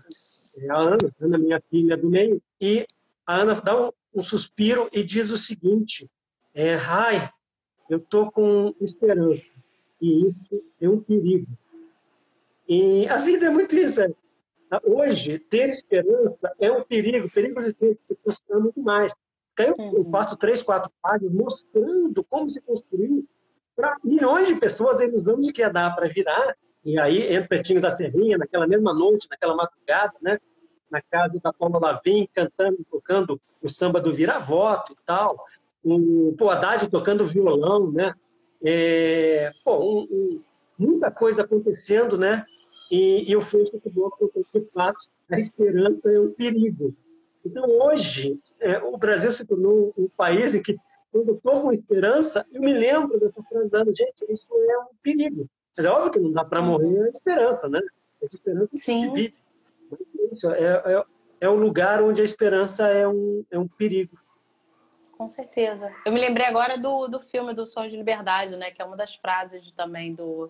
é? 0.59 0.71
A 0.71 0.79
Ana, 0.79 0.99
Ana, 1.21 1.39
minha 1.39 1.61
filha 1.71 1.97
do 1.97 2.09
meio, 2.09 2.41
e 2.61 2.87
a 3.27 3.37
Ana 3.37 3.55
dá 3.61 3.89
um, 3.89 3.93
um 4.15 4.23
suspiro 4.23 4.89
e 4.93 5.03
diz 5.03 5.31
o 5.31 5.39
seguinte: 5.39 6.09
é, 6.55 6.75
Ai, 6.77 7.31
eu 7.91 7.99
tô 7.99 8.31
com 8.31 8.75
esperança 8.81 9.51
e 10.01 10.29
isso 10.29 10.63
é 10.81 10.89
um 10.89 11.01
perigo. 11.01 11.47
E 12.69 13.09
a 13.09 13.19
vida 13.19 13.47
é 13.47 13.51
muito 13.51 13.75
isso. 13.77 14.01
É. 14.01 14.11
Hoje, 14.85 15.39
ter 15.39 15.71
esperança 15.71 16.53
é 16.61 16.71
um 16.71 16.83
perigo, 16.83 17.31
perigo 17.31 17.61
de 17.61 17.73
ter 17.73 17.97
que 17.97 18.05
se 18.05 18.15
frustrar 18.17 18.61
muito 18.61 18.83
mais. 18.83 19.15
Eu, 19.59 19.75
eu 19.79 20.01
uhum. 20.01 20.11
passo 20.11 20.37
três, 20.37 20.63
quatro 20.63 20.91
páginas 21.03 21.33
mostrando 21.33 22.23
como 22.25 22.49
se 22.49 22.61
construiu 22.61 23.27
para 23.75 23.97
milhões 24.05 24.47
de 24.49 24.55
pessoas 24.55 25.01
a 25.01 25.05
ilusão 25.05 25.41
de 25.41 25.53
que 25.53 25.63
ia 25.63 25.71
dar 25.71 25.95
para 25.97 26.09
virar. 26.09 26.57
E 26.85 26.99
aí 26.99 27.33
entra 27.33 27.47
o 27.47 27.49
Pretinho 27.49 27.81
da 27.81 27.91
Serrinha, 27.91 28.39
naquela 28.39 28.67
mesma 28.67 28.93
noite, 28.93 29.27
naquela 29.31 29.57
madrugada, 29.57 30.15
né? 30.21 30.39
na 30.91 31.03
casa 31.03 31.39
da 31.43 31.53
Paula 31.53 31.79
Lavim, 31.79 32.29
cantando, 32.33 32.85
tocando 32.91 33.41
o 33.63 33.69
samba 33.69 34.01
do 34.01 34.13
vira-voto 34.13 34.93
e 34.93 34.97
tal. 35.05 35.37
O, 35.85 36.35
o 36.39 36.51
Haddad 36.51 36.89
tocando 36.89 37.25
violão, 37.25 37.91
né? 37.91 38.15
É, 38.65 39.51
pô, 39.65 39.79
um, 39.79 40.09
um, 40.11 40.43
muita 40.79 41.11
coisa 41.11 41.43
acontecendo, 41.43 42.19
né? 42.19 42.45
E, 42.91 43.31
e 43.31 43.37
o 43.37 43.41
Facebook, 43.41 44.17
de 44.53 44.61
fato, 44.73 44.99
a 45.31 45.39
esperança 45.39 46.11
é 46.11 46.21
um 46.21 46.33
perigo. 46.33 46.95
Então, 47.45 47.69
hoje, 47.69 48.39
é, 48.61 48.79
o 48.79 48.97
Brasil 48.97 49.31
se 49.31 49.47
tornou 49.47 49.93
um 49.97 50.09
país 50.09 50.55
em 50.55 50.63
que, 50.63 50.77
quando 51.13 51.29
eu 51.29 51.35
estou 51.37 51.63
com 51.63 51.73
esperança, 51.73 52.45
eu 52.53 52.61
me 52.61 52.73
lembro 52.73 53.19
dessa 53.21 53.43
frase, 53.43 53.69
dando, 53.71 53.95
gente, 53.95 54.25
isso 54.29 54.53
é 54.55 54.79
um 54.79 54.95
perigo. 55.03 55.49
Mas 55.77 55.87
é 55.87 55.91
óbvio 55.91 56.13
que 56.13 56.19
não 56.19 56.33
dá 56.33 56.45
para 56.45 56.61
morrer 56.61 57.05
a 57.05 57.09
esperança, 57.09 57.69
né? 57.69 57.81
É 58.21 58.27
de 58.27 58.35
esperança 58.35 58.69
que 58.69 58.79
Sim. 58.79 59.01
se 59.01 59.11
vive. 59.11 59.35
Mas 59.91 60.01
é 60.01 60.31
isso, 60.31 60.51
é, 60.51 60.83
é, 60.95 61.05
é 61.43 61.51
um 61.51 61.57
lugar 61.57 62.03
onde 62.03 62.21
a 62.21 62.25
esperança 62.25 62.89
é 62.89 63.07
um, 63.07 63.45
é 63.51 63.59
um 63.59 63.69
perigo. 63.69 64.19
Com 65.19 65.29
certeza. 65.29 65.93
Eu 66.07 66.13
me 66.13 66.21
lembrei 66.21 66.47
agora 66.47 66.79
do, 66.79 67.09
do 67.09 67.19
filme 67.19 67.53
do 67.53 67.67
Sonho 67.67 67.91
de 67.91 67.97
Liberdade, 67.97 68.57
né? 68.57 68.71
Que 68.71 68.81
é 68.81 68.85
uma 68.85 68.97
das 68.97 69.17
frases 69.17 69.73
também 69.73 70.15
do, 70.15 70.49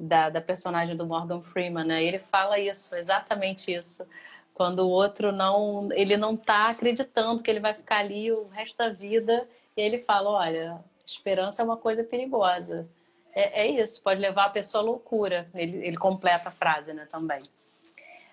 da, 0.00 0.30
da 0.30 0.40
personagem 0.40 0.96
do 0.96 1.06
Morgan 1.06 1.42
Freeman, 1.42 1.84
né? 1.84 2.02
Ele 2.02 2.18
fala 2.18 2.58
isso, 2.58 2.94
exatamente 2.96 3.70
isso. 3.70 4.06
Quando 4.54 4.80
o 4.80 4.88
outro 4.88 5.30
não, 5.30 5.90
ele 5.92 6.16
não 6.16 6.34
está 6.34 6.70
acreditando 6.70 7.42
que 7.42 7.50
ele 7.50 7.60
vai 7.60 7.74
ficar 7.74 7.98
ali 7.98 8.32
o 8.32 8.48
resto 8.48 8.78
da 8.78 8.88
vida, 8.88 9.46
e 9.76 9.82
ele 9.82 9.98
fala, 9.98 10.30
olha, 10.30 10.82
esperança 11.04 11.60
é 11.60 11.64
uma 11.64 11.76
coisa 11.76 12.02
perigosa. 12.02 12.88
É, 13.34 13.62
é 13.62 13.66
isso, 13.66 14.02
pode 14.02 14.20
levar 14.20 14.46
a 14.46 14.50
pessoa 14.50 14.82
à 14.82 14.86
loucura. 14.86 15.50
Ele, 15.54 15.86
ele 15.86 15.96
completa 15.98 16.48
a 16.48 16.52
frase, 16.52 16.94
né, 16.94 17.06
também. 17.10 17.42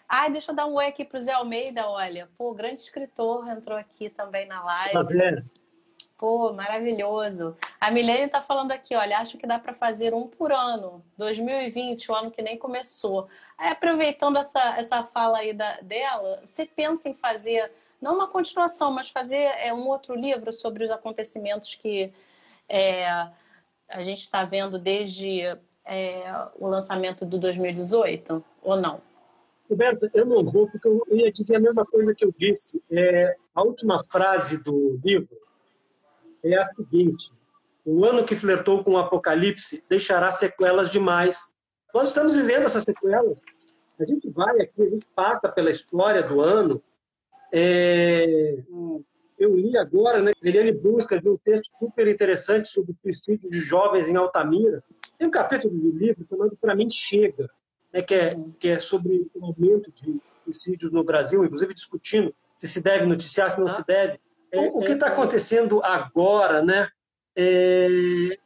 Ai, 0.09 0.31
deixa 0.31 0.51
eu 0.51 0.55
dar 0.55 0.65
um 0.65 0.73
oi 0.73 0.87
aqui 0.87 1.05
pro 1.05 1.21
Zé 1.21 1.33
Almeida, 1.33 1.87
olha. 1.87 2.27
Pô, 2.35 2.51
grande 2.51 2.81
escritor 2.81 3.47
entrou 3.47 3.77
aqui 3.77 4.09
também 4.09 4.47
na 4.47 4.63
live. 4.63 4.93
Tá 4.93 5.03
vendo? 5.03 5.45
Pô, 6.17 6.51
maravilhoso. 6.51 7.55
A 7.79 7.91
Milene 7.91 8.27
tá 8.27 8.41
falando 8.41 8.71
aqui, 8.71 8.95
olha, 8.95 9.19
acho 9.19 9.37
que 9.37 9.45
dá 9.45 9.59
para 9.59 9.71
fazer 9.71 10.15
um 10.15 10.27
por 10.27 10.51
ano. 10.51 11.05
2020, 11.15 12.09
o 12.11 12.15
ano 12.15 12.31
que 12.31 12.41
nem 12.41 12.57
começou. 12.57 13.29
Aí, 13.55 13.69
aproveitando 13.69 14.37
essa, 14.37 14.59
essa 14.77 15.03
fala 15.03 15.37
aí 15.37 15.53
da, 15.53 15.79
dela, 15.81 16.41
você 16.43 16.65
pensa 16.65 17.07
em 17.07 17.13
fazer, 17.13 17.71
não 18.01 18.15
uma 18.15 18.27
continuação, 18.27 18.91
mas 18.91 19.09
fazer 19.09 19.37
é, 19.37 19.71
um 19.71 19.87
outro 19.87 20.15
livro 20.15 20.51
sobre 20.51 20.83
os 20.83 20.89
acontecimentos 20.89 21.75
que 21.75 22.11
é, 22.67 23.07
a 23.87 24.03
gente 24.03 24.21
está 24.21 24.43
vendo 24.43 24.79
desde 24.79 25.41
é, 25.85 26.23
o 26.57 26.67
lançamento 26.67 27.25
do 27.27 27.37
2018, 27.37 28.43
ou 28.63 28.75
não? 28.75 29.07
Roberto, 29.69 30.09
eu 30.13 30.25
não 30.25 30.43
vou, 30.43 30.67
porque 30.69 30.87
eu 30.87 31.05
ia 31.11 31.31
dizer 31.31 31.57
a 31.57 31.59
mesma 31.59 31.85
coisa 31.85 32.15
que 32.15 32.25
eu 32.25 32.33
disse. 32.35 32.81
É, 32.89 33.35
a 33.53 33.63
última 33.63 34.03
frase 34.05 34.57
do 34.57 34.99
livro 35.03 35.37
é 36.43 36.55
a 36.55 36.65
seguinte: 36.65 37.31
o 37.85 38.03
ano 38.03 38.25
que 38.25 38.35
flertou 38.35 38.83
com 38.83 38.91
o 38.93 38.97
apocalipse 38.97 39.83
deixará 39.87 40.31
sequelas 40.31 40.89
demais. 40.89 41.37
Nós 41.93 42.07
estamos 42.07 42.35
vivendo 42.35 42.63
essas 42.63 42.83
sequelas. 42.83 43.41
A 43.99 44.05
gente 44.05 44.29
vai 44.29 44.59
aqui, 44.61 44.81
a 44.81 44.89
gente 44.89 45.05
passa 45.15 45.49
pela 45.49 45.69
história 45.69 46.23
do 46.23 46.41
ano. 46.41 46.81
É, 47.51 48.57
eu 49.37 49.55
li 49.55 49.77
agora, 49.77 50.21
né, 50.21 50.31
Eliane 50.43 50.71
Brusca 50.71 51.15
escreveu 51.15 51.33
um 51.33 51.37
texto 51.37 51.69
super 51.79 52.07
interessante 52.07 52.67
sobre 52.67 52.91
o 52.91 52.95
suicídio 53.01 53.49
de 53.49 53.59
jovens 53.59 54.09
em 54.09 54.15
Altamira. 54.15 54.83
Tem 55.17 55.27
um 55.27 55.31
capítulo 55.31 55.73
do 55.73 55.97
livro 55.97 56.23
chamado 56.25 56.57
Para 56.59 56.75
Mim 56.75 56.89
Chega, 56.89 57.49
né, 57.93 58.01
que, 58.01 58.13
é, 58.13 58.35
que 58.59 58.67
é 58.69 58.79
sobre 58.79 59.29
o 59.35 59.45
aumento 59.45 59.91
de 59.91 60.19
suicídios 60.43 60.91
no 60.91 61.03
Brasil, 61.03 61.43
inclusive 61.43 61.73
discutindo 61.73 62.33
se 62.57 62.67
se 62.67 62.81
deve 62.81 63.05
noticiar, 63.05 63.51
se 63.51 63.59
não 63.59 63.69
se 63.69 63.85
deve. 63.85 64.19
É, 64.51 64.59
o 64.59 64.79
que 64.79 64.91
está 64.91 65.07
acontecendo 65.07 65.83
agora, 65.83 66.61
né? 66.61 66.89
É, 67.35 68.37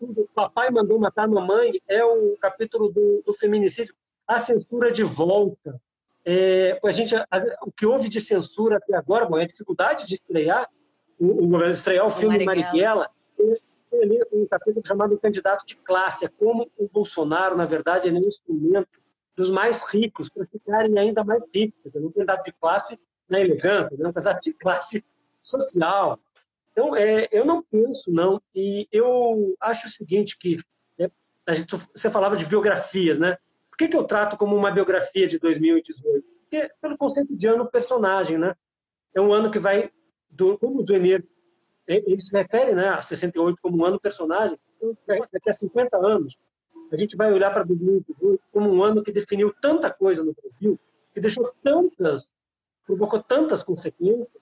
o 0.00 0.26
papai 0.34 0.70
mandou 0.70 0.98
matar 0.98 1.24
a 1.24 1.28
mamãe 1.28 1.80
é 1.86 2.04
o 2.04 2.36
capítulo 2.40 2.88
do, 2.88 3.22
do 3.24 3.32
feminicídio, 3.32 3.94
a 4.26 4.38
censura 4.38 4.90
de 4.90 5.04
volta. 5.04 5.80
É, 6.24 6.78
a 6.82 6.90
gente, 6.90 7.14
a, 7.14 7.26
o 7.62 7.70
que 7.70 7.86
houve 7.86 8.08
de 8.08 8.20
censura 8.20 8.78
até 8.78 8.96
agora, 8.96 9.26
bom, 9.26 9.38
é 9.38 9.44
a 9.44 9.46
dificuldade 9.46 10.06
de 10.06 10.14
estrear 10.14 10.68
o, 11.18 11.46
o 11.46 11.68
estrear 11.68 12.06
o 12.06 12.10
filme 12.10 12.44
Marighella, 12.44 12.66
Marighella 12.72 13.10
ali 14.00 14.20
um 14.32 14.46
capítulo 14.46 14.86
chamado 14.86 15.18
Candidato 15.18 15.66
de 15.66 15.76
Classe, 15.76 16.24
é 16.24 16.28
como 16.28 16.70
o 16.76 16.88
Bolsonaro, 16.88 17.56
na 17.56 17.66
verdade, 17.66 18.08
é 18.08 18.12
um 18.12 18.18
instrumento 18.18 19.00
dos 19.36 19.50
mais 19.50 19.82
ricos 19.90 20.28
para 20.28 20.46
ficarem 20.46 20.98
ainda 20.98 21.24
mais 21.24 21.46
ricos. 21.52 21.94
Um 21.94 22.10
candidato 22.10 22.44
de 22.44 22.52
classe 22.52 22.98
na 23.28 23.40
elegância, 23.40 23.96
né? 23.96 24.08
um 24.08 24.12
candidato 24.12 24.42
de 24.42 24.52
classe 24.52 25.04
social. 25.40 26.18
Então, 26.72 26.96
é, 26.96 27.28
eu 27.30 27.44
não 27.44 27.62
penso, 27.62 28.10
não. 28.10 28.40
E 28.54 28.88
eu 28.90 29.54
acho 29.60 29.86
o 29.86 29.90
seguinte, 29.90 30.38
que 30.38 30.58
é, 30.98 31.10
a 31.46 31.54
gente, 31.54 31.74
você 31.94 32.10
falava 32.10 32.36
de 32.36 32.46
biografias, 32.46 33.18
né? 33.18 33.36
Por 33.70 33.76
que, 33.76 33.88
que 33.88 33.96
eu 33.96 34.04
trato 34.04 34.36
como 34.36 34.56
uma 34.56 34.70
biografia 34.70 35.26
de 35.26 35.38
2018? 35.38 36.24
Porque, 36.42 36.70
pelo 36.80 36.96
conceito 36.96 37.34
de 37.36 37.46
ano 37.46 37.70
personagem, 37.70 38.38
né? 38.38 38.54
É 39.14 39.20
um 39.20 39.32
ano 39.32 39.50
que 39.50 39.58
vai, 39.58 39.90
do, 40.30 40.58
como 40.58 40.80
o 40.80 40.86
Zuenir 40.86 41.26
ele 41.96 42.20
se 42.20 42.32
refere 42.32 42.74
né, 42.74 42.88
a 42.88 43.02
68 43.02 43.58
como 43.60 43.78
um 43.78 43.84
ano 43.84 44.00
personagem, 44.00 44.58
então, 44.76 44.94
daqui 45.32 45.50
a 45.50 45.52
50 45.52 45.96
anos, 45.98 46.38
a 46.92 46.96
gente 46.96 47.16
vai 47.16 47.32
olhar 47.32 47.50
para 47.50 47.64
2018 47.64 48.42
como 48.52 48.70
um 48.70 48.82
ano 48.82 49.02
que 49.02 49.12
definiu 49.12 49.54
tanta 49.60 49.90
coisa 49.90 50.22
no 50.22 50.34
Brasil, 50.34 50.78
que 51.14 51.20
deixou 51.20 51.52
tantas, 51.62 52.34
provocou 52.86 53.22
tantas 53.22 53.62
consequências, 53.62 54.36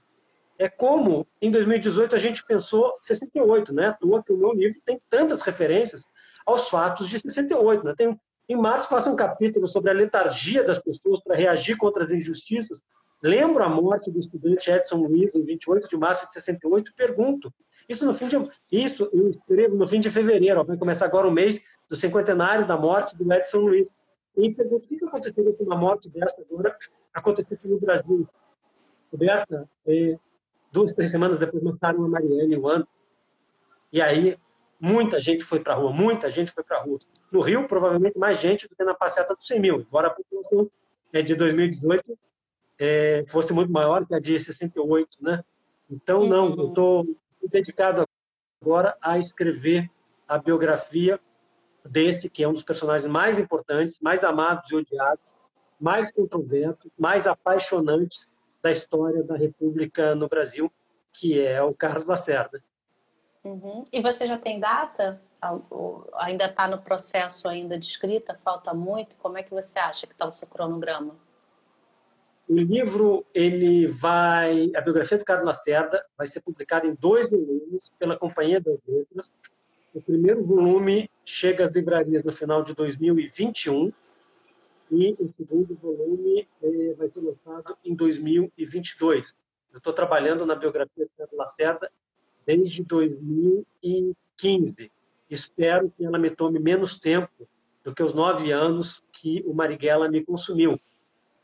é 0.59 0.69
como 0.69 1.27
em 1.41 1.51
2018 1.51 2.15
a 2.15 2.19
gente 2.19 2.45
pensou 2.45 2.99
68, 3.01 3.73
né? 3.73 3.87
À 3.87 3.93
toa 3.95 4.23
que 4.23 4.33
o 4.33 4.37
meu 4.37 4.53
livro 4.53 4.79
tem 4.85 5.01
tantas 5.09 5.41
referências 5.41 6.05
aos 6.45 6.69
fatos 6.69 7.09
de 7.09 7.19
68, 7.19 7.85
né? 7.85 7.95
Tem, 7.97 8.21
em 8.49 8.57
março 8.57 8.89
faço 8.89 9.11
um 9.11 9.17
capítulo 9.17 9.67
sobre 9.67 9.91
a 9.91 9.95
letargia 9.95 10.63
das 10.63 10.79
pessoas 10.79 11.23
para 11.23 11.37
reagir 11.37 11.79
contra 11.79 12.03
as 12.03 12.11
injustiças 12.11 12.83
lembro 13.23 13.63
a 13.63 13.69
morte 13.69 14.11
do 14.11 14.19
estudante 14.19 14.71
Edson 14.71 14.97
Luiz 14.97 15.35
em 15.35 15.45
28 15.45 15.89
de 15.89 15.97
março 15.97 16.27
de 16.27 16.33
68 16.35 16.91
e 16.91 16.95
pergunto, 16.95 17.53
isso 17.89 18.07
no 18.07 18.15
fim 18.15 18.29
de 18.29 18.37
isso 18.71 19.11
eu 19.13 19.29
escrevo 19.29 19.77
no 19.77 19.87
fim 19.87 20.01
de 20.01 20.11
fevereiro, 20.11 20.65
vai 20.65 20.77
começar 20.77 21.07
agora 21.07 21.27
o 21.27 21.31
mês 21.31 21.61
do 21.89 21.97
cinquentenário 21.97 22.67
da 22.67 22.77
morte 22.77 23.17
do 23.17 23.33
Edson 23.33 23.59
Luiz. 23.59 23.95
E 24.37 24.55
pergunto, 24.55 24.87
o 24.87 24.89
que 24.89 25.05
aconteceria 25.05 25.53
se 25.53 25.63
uma 25.63 25.77
morte 25.77 26.09
dessa 26.09 26.43
agora 26.43 26.77
acontecesse 27.13 27.69
no 27.69 27.81
Brasil? 27.81 28.29
Roberta, 29.11 29.69
é, 29.87 30.17
duas, 30.71 30.95
três 30.95 31.11
semanas 31.11 31.39
depois 31.39 31.63
mataram 31.63 32.05
a 32.05 32.09
Mariane, 32.09 32.57
o 32.57 32.69
ano. 32.69 32.87
E 33.93 34.01
aí, 34.01 34.39
muita 34.81 35.21
gente 35.21 35.45
foi 35.45 35.61
para 35.61 35.75
a 35.75 35.77
rua, 35.77 35.93
muita 35.93 36.31
gente 36.31 36.53
foi 36.53 36.63
para 36.63 36.79
a 36.79 36.83
rua. 36.83 36.99
No 37.31 37.41
Rio, 37.41 37.67
provavelmente 37.67 38.17
mais 38.17 38.39
gente 38.39 38.69
do 38.69 38.77
que 38.77 38.85
na 38.85 38.95
passeata 38.95 39.35
dos 39.35 39.47
100 39.47 39.61
mil, 39.61 39.81
embora 39.81 40.09
a 40.09 40.11
população 40.11 40.71
é 41.13 41.21
de 41.23 41.35
2018 41.35 42.17
é, 42.81 43.27
fosse 43.29 43.53
muito 43.53 43.71
maior 43.71 44.07
que 44.07 44.15
a 44.15 44.19
de 44.19 44.41
68, 44.41 45.19
né? 45.21 45.45
Então, 45.91 46.27
não, 46.27 46.57
eu 46.57 46.69
estou 46.69 47.07
dedicado 47.47 48.09
agora 48.63 48.97
a 49.03 49.19
escrever 49.19 49.91
a 50.27 50.39
biografia 50.39 51.21
desse, 51.85 52.31
que 52.31 52.43
é 52.43 52.49
um 52.49 52.55
dos 52.55 52.65
personagens 52.65 53.11
mais 53.11 53.39
importantes, 53.39 54.01
mais 54.01 54.25
amados 54.25 54.71
e 54.71 54.77
odiados, 54.77 55.35
mais 55.79 56.11
controversos, 56.11 56.91
mais 56.99 57.27
apaixonantes 57.27 58.31
da 58.63 58.73
história 58.73 59.23
da 59.23 59.37
República 59.37 60.15
no 60.15 60.27
Brasil, 60.29 60.73
que 61.13 61.39
é 61.39 61.63
o 61.63 61.75
Carlos 61.75 62.07
Lacerda. 62.07 62.63
Uhum. 63.45 63.87
E 63.93 64.01
você 64.01 64.27
já 64.27 64.39
tem 64.39 64.59
data? 64.59 65.21
Ainda 66.15 66.47
está 66.47 66.67
no 66.67 66.81
processo 66.81 67.47
ainda 67.47 67.79
de 67.79 67.87
escrita? 67.87 68.39
Falta 68.43 68.73
muito? 68.73 69.19
Como 69.19 69.37
é 69.37 69.43
que 69.43 69.51
você 69.51 69.79
acha 69.79 70.07
que 70.07 70.13
está 70.13 70.27
o 70.27 70.33
seu 70.33 70.47
cronograma? 70.47 71.17
O 72.51 72.59
livro, 72.59 73.25
ele 73.33 73.87
vai, 73.87 74.73
a 74.75 74.81
biografia 74.81 75.17
do 75.17 75.25
Carlos 75.25 75.47
Lacerda 75.47 76.05
vai 76.19 76.27
ser 76.27 76.41
publicada 76.41 76.85
em 76.85 76.97
dois 76.97 77.31
volumes 77.31 77.93
pela 77.97 78.19
Companhia 78.19 78.61
das 78.61 78.77
Letras. 78.89 79.33
O 79.95 80.03
primeiro 80.03 80.43
volume 80.43 81.09
chega 81.25 81.63
às 81.63 81.71
livrarias 81.71 82.25
no 82.25 82.33
final 82.33 82.65
de 82.65 82.75
2021 82.75 83.93
e 84.91 85.15
o 85.21 85.29
segundo 85.29 85.77
volume 85.77 86.49
eh, 86.61 86.95
vai 86.99 87.07
ser 87.07 87.21
lançado 87.21 87.79
em 87.85 87.95
2022. 87.95 89.33
Eu 89.73 89.79
estou 89.79 89.93
trabalhando 89.93 90.45
na 90.45 90.57
biografia 90.57 91.05
do 91.05 91.11
Carlos 91.17 91.39
Lacerda 91.39 91.89
desde 92.45 92.83
2015. 92.83 94.91
Espero 95.31 95.89
que 95.97 96.05
ela 96.05 96.19
me 96.19 96.31
tome 96.31 96.59
menos 96.59 96.99
tempo 96.99 97.49
do 97.85 97.95
que 97.95 98.03
os 98.03 98.13
nove 98.13 98.51
anos 98.51 99.05
que 99.13 99.41
o 99.47 99.55
Marighella 99.55 100.09
me 100.09 100.25
consumiu. 100.25 100.81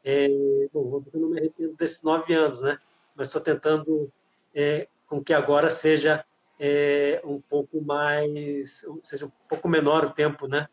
É, 0.09 0.29
bom, 0.73 1.03
eu 1.13 1.21
não 1.21 1.31
me 1.31 1.41
arrependo 1.41 1.75
desses 1.75 2.01
nove 2.01 2.33
anos, 2.33 2.61
né? 2.61 2.79
Mas 3.17 3.27
estou 3.27 3.41
tentando 3.41 4.09
é, 4.55 4.87
com 5.09 5.21
que 5.21 5.35
agora 5.35 5.69
seja 5.69 6.25
é, 6.61 7.21
um 7.25 7.41
pouco 7.41 7.83
mais, 7.83 8.87
seja 9.03 9.27
um 9.27 9.33
pouco 9.49 9.69
menor 9.69 10.05
o 10.05 10.11
tempo, 10.11 10.47
né? 10.47 10.69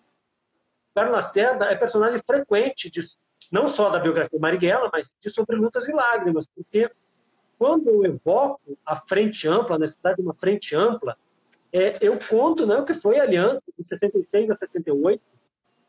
Carlos 0.93 1.15
Lacerda 1.15 1.65
é 1.65 1.75
personagem 1.75 2.19
frequente 2.23 2.91
de, 2.91 3.01
não 3.51 3.67
só 3.67 3.89
da 3.89 3.97
biografia 3.97 4.37
Marighella, 4.39 4.87
mas 4.93 5.15
de 5.19 5.31
Sobre 5.31 5.55
Lutas 5.55 5.87
e 5.87 5.93
Lágrimas, 5.93 6.45
porque 6.45 6.91
quando 7.57 7.89
eu 7.89 8.05
evoco 8.05 8.77
a 8.85 8.97
frente 8.97 9.47
ampla, 9.47 9.77
a 9.77 9.79
necessidade 9.79 10.17
de 10.17 10.21
uma 10.21 10.35
frente 10.35 10.75
ampla, 10.75 11.17
é, 11.71 11.97
eu 12.01 12.19
conto 12.29 12.67
né, 12.67 12.75
o 12.75 12.85
que 12.85 12.93
foi 12.93 13.17
a 13.17 13.23
aliança 13.23 13.63
de 13.75 13.87
66 13.87 14.51
a 14.51 14.55
78 14.55 15.23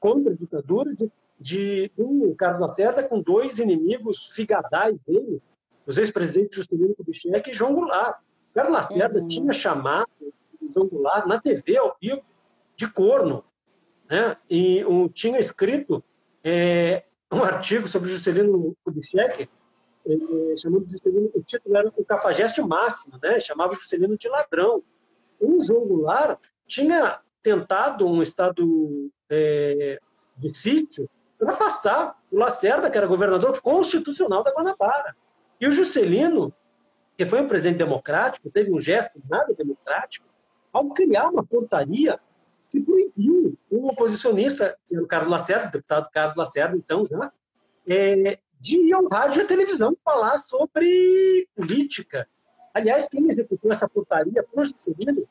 contra 0.00 0.32
a 0.32 0.34
ditadura 0.34 0.94
de, 0.94 1.12
de 1.38 1.90
um 1.98 2.34
Carlos 2.34 2.60
Lacerda 2.60 3.02
com 3.02 3.20
dois 3.20 3.58
inimigos 3.58 4.28
figadais 4.34 4.98
dele, 5.06 5.42
os 5.86 5.98
ex-presidentes 5.98 6.56
Juscelino 6.56 6.94
Kubitschek 6.94 7.50
e 7.50 7.52
João 7.52 7.74
Goulart. 7.74 8.18
Carlos 8.54 8.74
Lacerda 8.74 9.20
uhum. 9.20 9.26
tinha 9.26 9.52
chamado 9.52 10.08
o 10.60 10.70
João 10.70 10.88
Goulart 10.88 11.26
na 11.26 11.40
TV 11.40 11.76
ao 11.76 11.96
vivo 12.00 12.22
de 12.76 12.90
corno, 12.90 13.44
né? 14.08 14.36
e 14.48 14.84
um, 14.84 15.08
tinha 15.08 15.38
escrito 15.38 16.02
é, 16.42 17.04
um 17.32 17.42
artigo 17.42 17.86
sobre 17.86 18.08
Juscelino 18.08 18.76
Kubitschek 18.84 19.48
eh, 20.06 20.56
chamando 20.56 20.86
Juscelino, 20.88 21.30
o 21.34 21.42
título 21.42 21.76
era 21.76 21.92
o 21.96 22.04
cafajeste 22.04 22.60
máximo, 22.60 23.18
né? 23.22 23.40
chamava 23.40 23.74
Juscelino 23.74 24.16
de 24.16 24.28
ladrão. 24.28 24.82
O 25.40 25.62
João 25.62 25.86
Goulart 25.86 26.40
tinha 26.66 27.20
tentado 27.42 28.06
um 28.06 28.20
estado 28.22 29.10
é, 29.30 29.98
de 30.36 30.56
sítio 30.56 31.08
para 31.44 31.54
afastar 31.54 32.16
o 32.30 32.38
Lacerda, 32.38 32.90
que 32.90 32.96
era 32.96 33.06
governador 33.06 33.60
constitucional 33.60 34.42
da 34.42 34.52
Guanabara. 34.52 35.14
E 35.60 35.68
o 35.68 35.72
Juscelino, 35.72 36.52
que 37.16 37.26
foi 37.26 37.42
um 37.42 37.48
presidente 37.48 37.78
democrático, 37.78 38.50
teve 38.50 38.72
um 38.72 38.78
gesto 38.78 39.20
nada 39.28 39.54
democrático, 39.54 40.26
ao 40.72 40.90
criar 40.90 41.28
uma 41.28 41.44
portaria 41.44 42.18
que 42.70 42.80
proibiu 42.80 43.56
um 43.70 43.86
oposicionista, 43.86 44.76
que 44.88 44.94
era 44.94 45.04
o 45.04 45.06
Carlos 45.06 45.30
Lacerda, 45.30 45.70
deputado 45.70 46.10
Carlos 46.10 46.36
Lacerda, 46.36 46.76
então 46.76 47.06
já, 47.06 47.32
é, 47.86 48.38
de 48.58 48.76
ir 48.78 48.92
ao 48.92 49.06
rádio 49.06 49.40
e 49.40 49.44
à 49.44 49.46
televisão 49.46 49.94
falar 50.02 50.38
sobre 50.38 51.46
política. 51.54 52.26
Aliás, 52.72 53.06
quem 53.08 53.28
executou 53.28 53.70
essa 53.70 53.88
portaria 53.88 54.42
para 54.42 54.62
o 54.62 54.64
Juscelino 54.64 55.28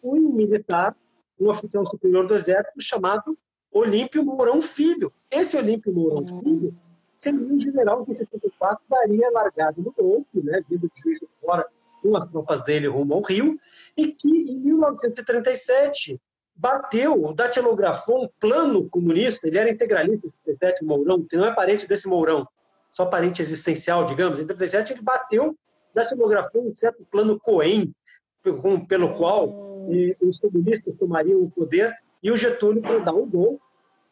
foi 0.00 0.20
um 0.20 0.32
militar, 0.32 0.94
um 1.40 1.48
oficial 1.48 1.84
superior 1.86 2.26
do 2.26 2.34
Exército 2.34 2.80
chamado 2.80 3.36
Olímpio 3.72 4.24
Mourão 4.24 4.60
Filho. 4.60 5.12
Esse 5.30 5.56
Olímpio 5.56 5.92
Mourão 5.92 6.18
uhum. 6.18 6.40
Filho 6.40 6.78
seria 7.18 7.40
um 7.40 7.58
general 7.58 8.04
que 8.04 8.12
em 8.12 8.14
64 8.14 8.84
daria 8.88 9.30
largado 9.30 9.82
no 9.82 9.92
golpe, 9.92 10.42
né, 10.42 10.62
vindo 10.68 10.90
de 10.92 11.00
Juiz 11.00 11.18
de 11.18 11.28
Fora 11.40 11.66
com 12.02 12.16
as 12.16 12.24
tropas 12.26 12.62
dele 12.62 12.86
rumo 12.86 13.14
ao 13.14 13.22
Rio, 13.22 13.58
e 13.96 14.12
que 14.12 14.28
em 14.28 14.58
1937 14.58 16.20
bateu, 16.54 17.32
datilografou 17.34 18.24
um 18.24 18.28
plano 18.40 18.88
comunista, 18.88 19.46
ele 19.46 19.58
era 19.58 19.70
integralista, 19.70 20.28
37, 20.44 20.84
Mourão, 20.84 21.22
que 21.22 21.36
não 21.36 21.44
é 21.44 21.54
parente 21.54 21.86
desse 21.86 22.08
Mourão, 22.08 22.46
só 22.90 23.04
parente 23.06 23.42
existencial, 23.42 24.06
digamos, 24.06 24.40
em 24.40 24.46
37 24.46 24.94
ele 24.94 25.02
bateu, 25.02 25.56
datilografou 25.94 26.66
um 26.66 26.74
certo 26.74 27.04
plano 27.10 27.38
Cohen, 27.38 27.92
pelo 28.88 29.14
qual 29.14 29.88
eh, 29.90 30.16
os 30.20 30.38
comunistas 30.38 30.94
tomariam 30.94 31.42
o 31.42 31.50
poder, 31.50 31.94
e 32.26 32.30
o 32.32 32.36
Getúlio, 32.36 32.82
para 32.82 32.98
dar 32.98 33.14
um 33.14 33.24
gol, 33.24 33.60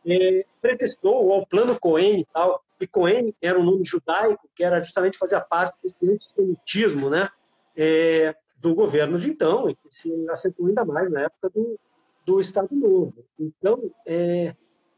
eh, 0.06 0.46
pretextou 0.62 1.32
ao 1.32 1.44
plano 1.44 1.76
Cohen 1.80 2.20
e 2.20 2.26
tal, 2.32 2.62
e 2.80 2.86
Cohen 2.86 3.34
era 3.42 3.58
um 3.58 3.64
nome 3.64 3.84
judaico, 3.84 4.48
que 4.54 4.62
era 4.62 4.80
justamente 4.80 5.18
fazer 5.18 5.40
parte 5.40 5.76
desse 5.82 6.08
antissemitismo 6.08 7.10
né, 7.10 7.28
eh, 7.76 8.32
do 8.60 8.72
governo 8.72 9.18
de 9.18 9.28
então, 9.28 9.68
e 9.68 9.74
que 9.74 9.88
se 9.90 10.12
acentuou 10.30 10.68
ainda 10.68 10.84
mais 10.84 11.10
na 11.10 11.22
época 11.22 11.50
do, 11.50 11.76
do 12.24 12.40
Estado 12.40 12.68
Novo. 12.70 13.14
Então, 13.36 13.90
é, 14.06 14.54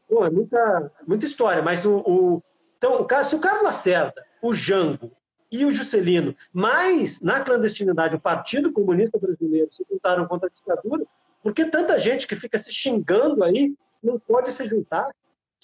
bom, 0.07 0.23
é 0.23 0.29
muita, 0.29 0.91
muita 1.07 1.25
história, 1.25 1.63
mas 1.63 1.87
o, 1.87 2.03
o 2.05 2.43
então, 2.77 3.03
se 3.23 3.35
o 3.35 3.39
Carlos 3.39 3.63
Lacerda, 3.63 4.23
o 4.43 4.53
Jango 4.53 5.11
e 5.51 5.65
o 5.65 5.71
Juscelino, 5.71 6.35
mais 6.53 7.19
na 7.19 7.41
clandestinidade 7.41 8.15
o 8.15 8.21
Partido 8.21 8.71
Comunista 8.71 9.17
Brasileiro 9.17 9.71
se 9.71 9.83
juntaram 9.89 10.27
contra 10.27 10.47
a 10.47 10.51
ditadura, 10.51 11.03
por 11.47 11.53
que 11.53 11.65
tanta 11.65 11.97
gente 11.97 12.27
que 12.27 12.35
fica 12.35 12.57
se 12.57 12.73
xingando 12.73 13.41
aí 13.41 13.73
não 14.03 14.19
pode 14.19 14.51
se 14.51 14.65
juntar 14.65 15.09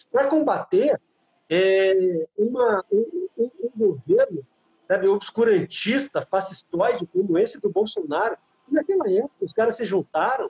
para 0.09 0.29
combater 0.29 0.97
é, 1.49 2.25
uma, 2.37 2.81
um, 2.89 3.27
um, 3.37 3.51
um, 3.65 3.69
governo 3.75 4.47
sabe, 4.87 5.09
obscurantista, 5.09 6.25
fascistoide 6.25 7.05
como 7.07 7.37
esse 7.37 7.59
do 7.59 7.69
Bolsonaro? 7.69 8.37
Se 8.61 8.73
naquela 8.73 9.11
época 9.11 9.33
os 9.43 9.51
caras 9.51 9.75
se 9.75 9.83
juntaram, 9.83 10.49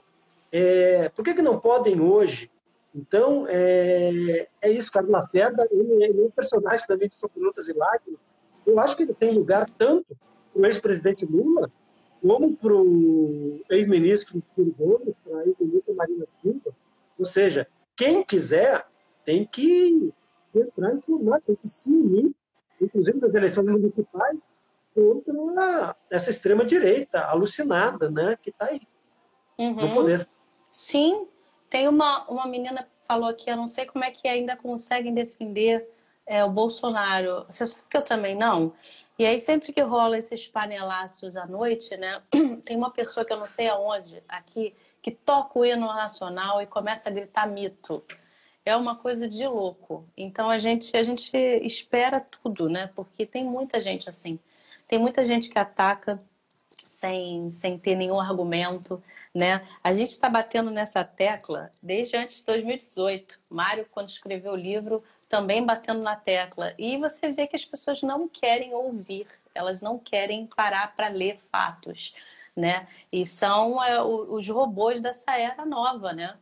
é, 0.52 1.08
por 1.08 1.24
que, 1.24 1.34
que 1.34 1.42
não 1.42 1.58
podem 1.58 2.00
hoje 2.00 2.48
então, 2.94 3.44
é, 3.48 4.46
é 4.62 4.70
isso, 4.70 4.92
Carlos 4.92 5.10
Lacerda, 5.10 5.66
ele, 5.72 6.04
ele 6.04 6.22
é 6.22 6.26
um 6.26 6.30
personagem 6.30 6.86
também 6.86 7.08
de 7.08 7.16
Lutas 7.36 7.68
e 7.68 7.72
Lágrimas. 7.72 8.20
Eu 8.64 8.78
acho 8.78 8.96
que 8.96 9.02
ele 9.02 9.12
tem 9.12 9.32
lugar 9.34 9.68
tanto 9.68 10.16
para 10.52 10.62
o 10.62 10.64
ex-presidente 10.64 11.26
Lula, 11.26 11.72
como 12.26 12.56
para 12.56 12.74
o 12.74 13.60
ex-ministro 13.70 14.42
Ciro 14.54 14.74
Gomes, 14.78 15.14
para 15.22 15.40
a 15.40 15.46
ex-ministra 15.46 15.94
Marina 15.94 16.24
Silva. 16.38 16.74
Ou 17.18 17.24
seja, 17.26 17.68
quem 17.94 18.24
quiser 18.24 18.86
tem 19.26 19.44
que 19.46 20.10
entrar 20.54 20.94
e 20.94 21.04
formar, 21.04 21.40
tem 21.42 21.54
que 21.54 21.68
se 21.68 21.92
unir, 21.92 22.34
inclusive 22.80 23.20
nas 23.20 23.34
eleições 23.34 23.66
municipais, 23.66 24.48
contra 24.94 25.96
essa 26.08 26.30
extrema-direita 26.30 27.20
alucinada 27.26 28.10
né, 28.10 28.38
que 28.40 28.48
está 28.48 28.66
aí 28.66 28.80
uhum. 29.58 29.74
no 29.74 29.92
poder. 29.94 30.26
Sim, 30.70 31.28
tem 31.68 31.88
uma, 31.88 32.24
uma 32.24 32.46
menina 32.46 32.84
que 32.84 33.06
falou 33.06 33.28
aqui, 33.28 33.50
eu 33.50 33.56
não 33.56 33.68
sei 33.68 33.84
como 33.84 34.02
é 34.02 34.10
que 34.10 34.26
ainda 34.26 34.56
conseguem 34.56 35.12
defender 35.12 35.86
é, 36.26 36.42
o 36.42 36.50
Bolsonaro. 36.50 37.44
Você 37.50 37.66
sabe 37.66 37.84
que 37.90 37.96
eu 37.98 38.02
também 38.02 38.34
não? 38.34 38.72
E 39.18 39.24
aí, 39.24 39.38
sempre 39.38 39.72
que 39.72 39.80
rola 39.80 40.18
esses 40.18 40.48
panelaços 40.48 41.36
à 41.36 41.46
noite, 41.46 41.96
né? 41.96 42.20
Tem 42.64 42.76
uma 42.76 42.90
pessoa 42.90 43.24
que 43.24 43.32
eu 43.32 43.36
não 43.36 43.46
sei 43.46 43.68
aonde, 43.68 44.22
aqui, 44.28 44.74
que 45.00 45.12
toca 45.12 45.58
o 45.58 45.64
hino 45.64 45.86
nacional 45.86 46.60
e 46.60 46.66
começa 46.66 47.08
a 47.08 47.12
gritar 47.12 47.46
mito. 47.46 48.02
é 48.64 48.74
uma 48.76 48.96
coisa 48.96 49.28
de 49.28 49.46
louco. 49.46 50.08
Então 50.16 50.50
a 50.50 50.58
gente 50.58 50.96
a 50.96 51.02
gente 51.02 51.36
espera 51.36 52.20
tudo, 52.20 52.68
né? 52.68 52.90
Porque 52.94 53.26
tem 53.26 53.44
muita 53.44 53.80
gente 53.80 54.08
assim. 54.08 54.38
Tem 54.88 54.98
muita 54.98 55.24
gente 55.24 55.48
que 55.48 55.58
ataca 55.58 56.18
sem, 56.88 57.50
sem 57.50 57.78
ter 57.78 57.96
nenhum 57.96 58.18
argumento, 58.20 59.02
né? 59.34 59.66
A 59.82 59.92
gente 59.92 60.10
está 60.10 60.28
batendo 60.28 60.70
nessa 60.70 61.04
tecla 61.04 61.70
desde 61.82 62.16
antes 62.16 62.38
de 62.38 62.44
2018. 62.44 63.40
Mário, 63.50 63.86
quando 63.90 64.08
escreveu 64.08 64.52
o 64.52 64.56
livro, 64.56 65.02
também 65.34 65.66
batendo 65.66 66.00
na 66.00 66.14
tecla. 66.14 66.72
E 66.78 66.96
você 66.96 67.32
vê 67.32 67.48
que 67.48 67.56
as 67.56 67.64
pessoas 67.64 68.00
não 68.02 68.28
querem 68.28 68.72
ouvir, 68.72 69.26
elas 69.52 69.80
não 69.80 69.98
querem 69.98 70.46
parar 70.46 70.94
para 70.94 71.08
ler 71.08 71.40
fatos, 71.50 72.14
né? 72.54 72.86
E 73.10 73.26
são 73.26 73.82
é, 73.82 74.00
os 74.00 74.48
robôs 74.48 75.02
dessa 75.02 75.36
era 75.36 75.66
nova, 75.66 76.12
né? 76.12 76.38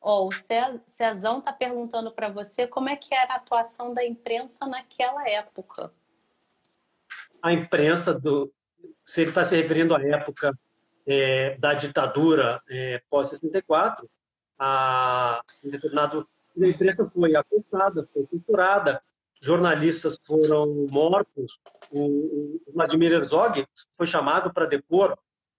Oh, 0.00 0.26
o 0.26 0.32
Cezão 0.32 1.38
está 1.38 1.52
perguntando 1.52 2.10
para 2.10 2.28
você 2.28 2.66
como 2.66 2.88
é 2.88 2.96
que 2.96 3.14
era 3.14 3.34
a 3.34 3.36
atuação 3.36 3.94
da 3.94 4.04
imprensa 4.04 4.66
naquela 4.66 5.28
época. 5.28 5.92
A 7.40 7.52
imprensa, 7.52 8.12
do, 8.12 8.52
se 9.04 9.20
ele 9.20 9.30
está 9.30 9.44
se 9.44 9.54
referindo 9.54 9.94
à 9.94 10.02
época 10.02 10.58
é, 11.06 11.56
da 11.56 11.72
ditadura 11.72 12.60
é, 12.68 13.00
pós-64, 13.08 14.08
a, 14.58 15.40
em 15.62 15.70
determinado 15.70 16.28
a 16.62 16.66
imprensa 16.66 17.10
foi 17.12 17.34
afetada, 17.34 18.08
foi 18.12 18.26
censurada, 18.26 19.02
jornalistas 19.40 20.18
foram 20.26 20.86
mortos. 20.90 21.58
O, 21.90 22.60
o 22.66 22.72
Vladimir 22.72 23.12
Herzog 23.12 23.66
foi 23.92 24.06
chamado 24.06 24.52
para 24.52 24.66
depor 24.66 25.16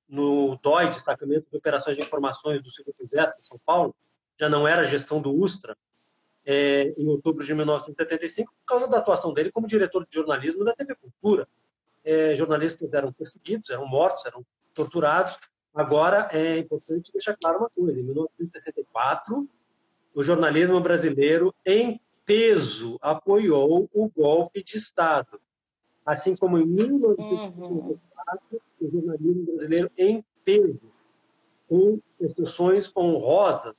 no 0.08 0.58
DOI, 0.58 0.90
Destacamento 0.90 1.50
de 1.52 1.58
Operações 1.58 1.98
de 1.98 2.04
Informações 2.04 2.62
do 2.62 2.70
Segundo 2.70 2.96
Exército 3.02 3.42
de 3.42 3.48
São 3.48 3.60
Paulo, 3.66 3.96
já 4.40 4.50
não 4.50 4.68
era 4.68 4.84
gestão 4.84 5.22
do 5.22 5.34
Ustra, 5.34 5.76
é, 6.46 6.94
em 6.98 7.08
outubro 7.08 7.44
de 7.44 7.54
1975, 7.54 8.54
por 8.54 8.66
causa 8.66 8.88
da 8.88 9.00
atuação 9.00 9.34
dele 9.34 9.52
como 9.52 9.68
diretor 9.68 10.06
de 10.06 10.14
jornalismo 10.14 10.64
da 10.64 10.76
TV 10.76 10.96
Cultura. 10.96 11.48
É, 12.04 12.36
jornalistas 12.36 12.94
eram 12.94 13.12
perseguidos, 13.12 13.70
eram 13.72 13.88
mortos, 13.88 14.26
eram 14.26 14.46
torturados. 14.74 15.38
Agora, 15.74 16.30
é 16.32 16.60
importante 16.60 17.12
deixar 17.12 17.36
claro 17.36 17.60
uma 17.60 17.70
coisa: 17.70 18.00
em 18.00 18.04
1964, 18.04 19.50
o 20.16 20.24
jornalismo 20.24 20.80
brasileiro, 20.80 21.54
em 21.66 22.00
peso, 22.26 22.98
apoiou 23.02 23.90
o 23.94 24.10
golpe 24.10 24.64
de 24.64 24.78
Estado. 24.78 25.40
Assim 26.06 26.36
como 26.36 26.58
em 26.58 26.66
1954, 26.66 28.00
uhum. 28.50 28.60
o 28.80 28.90
jornalismo 28.90 29.46
brasileiro, 29.46 29.92
em 29.98 30.24
peso, 30.46 30.90
com 31.68 32.00
expressões 32.20 32.92
honrosas, 32.96 33.76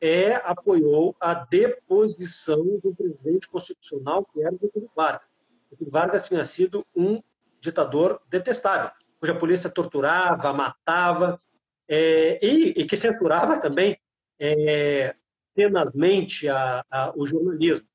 é, 0.00 0.36
apoiou 0.36 1.14
a 1.20 1.34
deposição 1.34 2.78
do 2.78 2.94
presidente 2.94 3.48
constitucional, 3.48 4.24
que 4.24 4.40
era 4.40 4.56
Getúlio 4.58 4.90
Vargas. 4.96 5.28
Getúlio 5.70 5.92
Vargas 5.92 6.22
tinha 6.28 6.44
sido 6.44 6.84
um 6.96 7.22
ditador 7.60 8.20
detestável, 8.28 8.90
cuja 9.20 9.34
polícia 9.34 9.70
torturava, 9.70 10.52
matava, 10.52 11.40
é, 11.86 12.38
e, 12.44 12.70
e, 12.70 12.86
que 12.86 12.96
censurava 12.96 13.58
também 13.58 13.98
é, 14.38 15.14
tenazmente 15.54 16.48
a, 16.48 16.84
a, 16.90 17.12
o 17.16 17.26
jornalismo. 17.26 17.86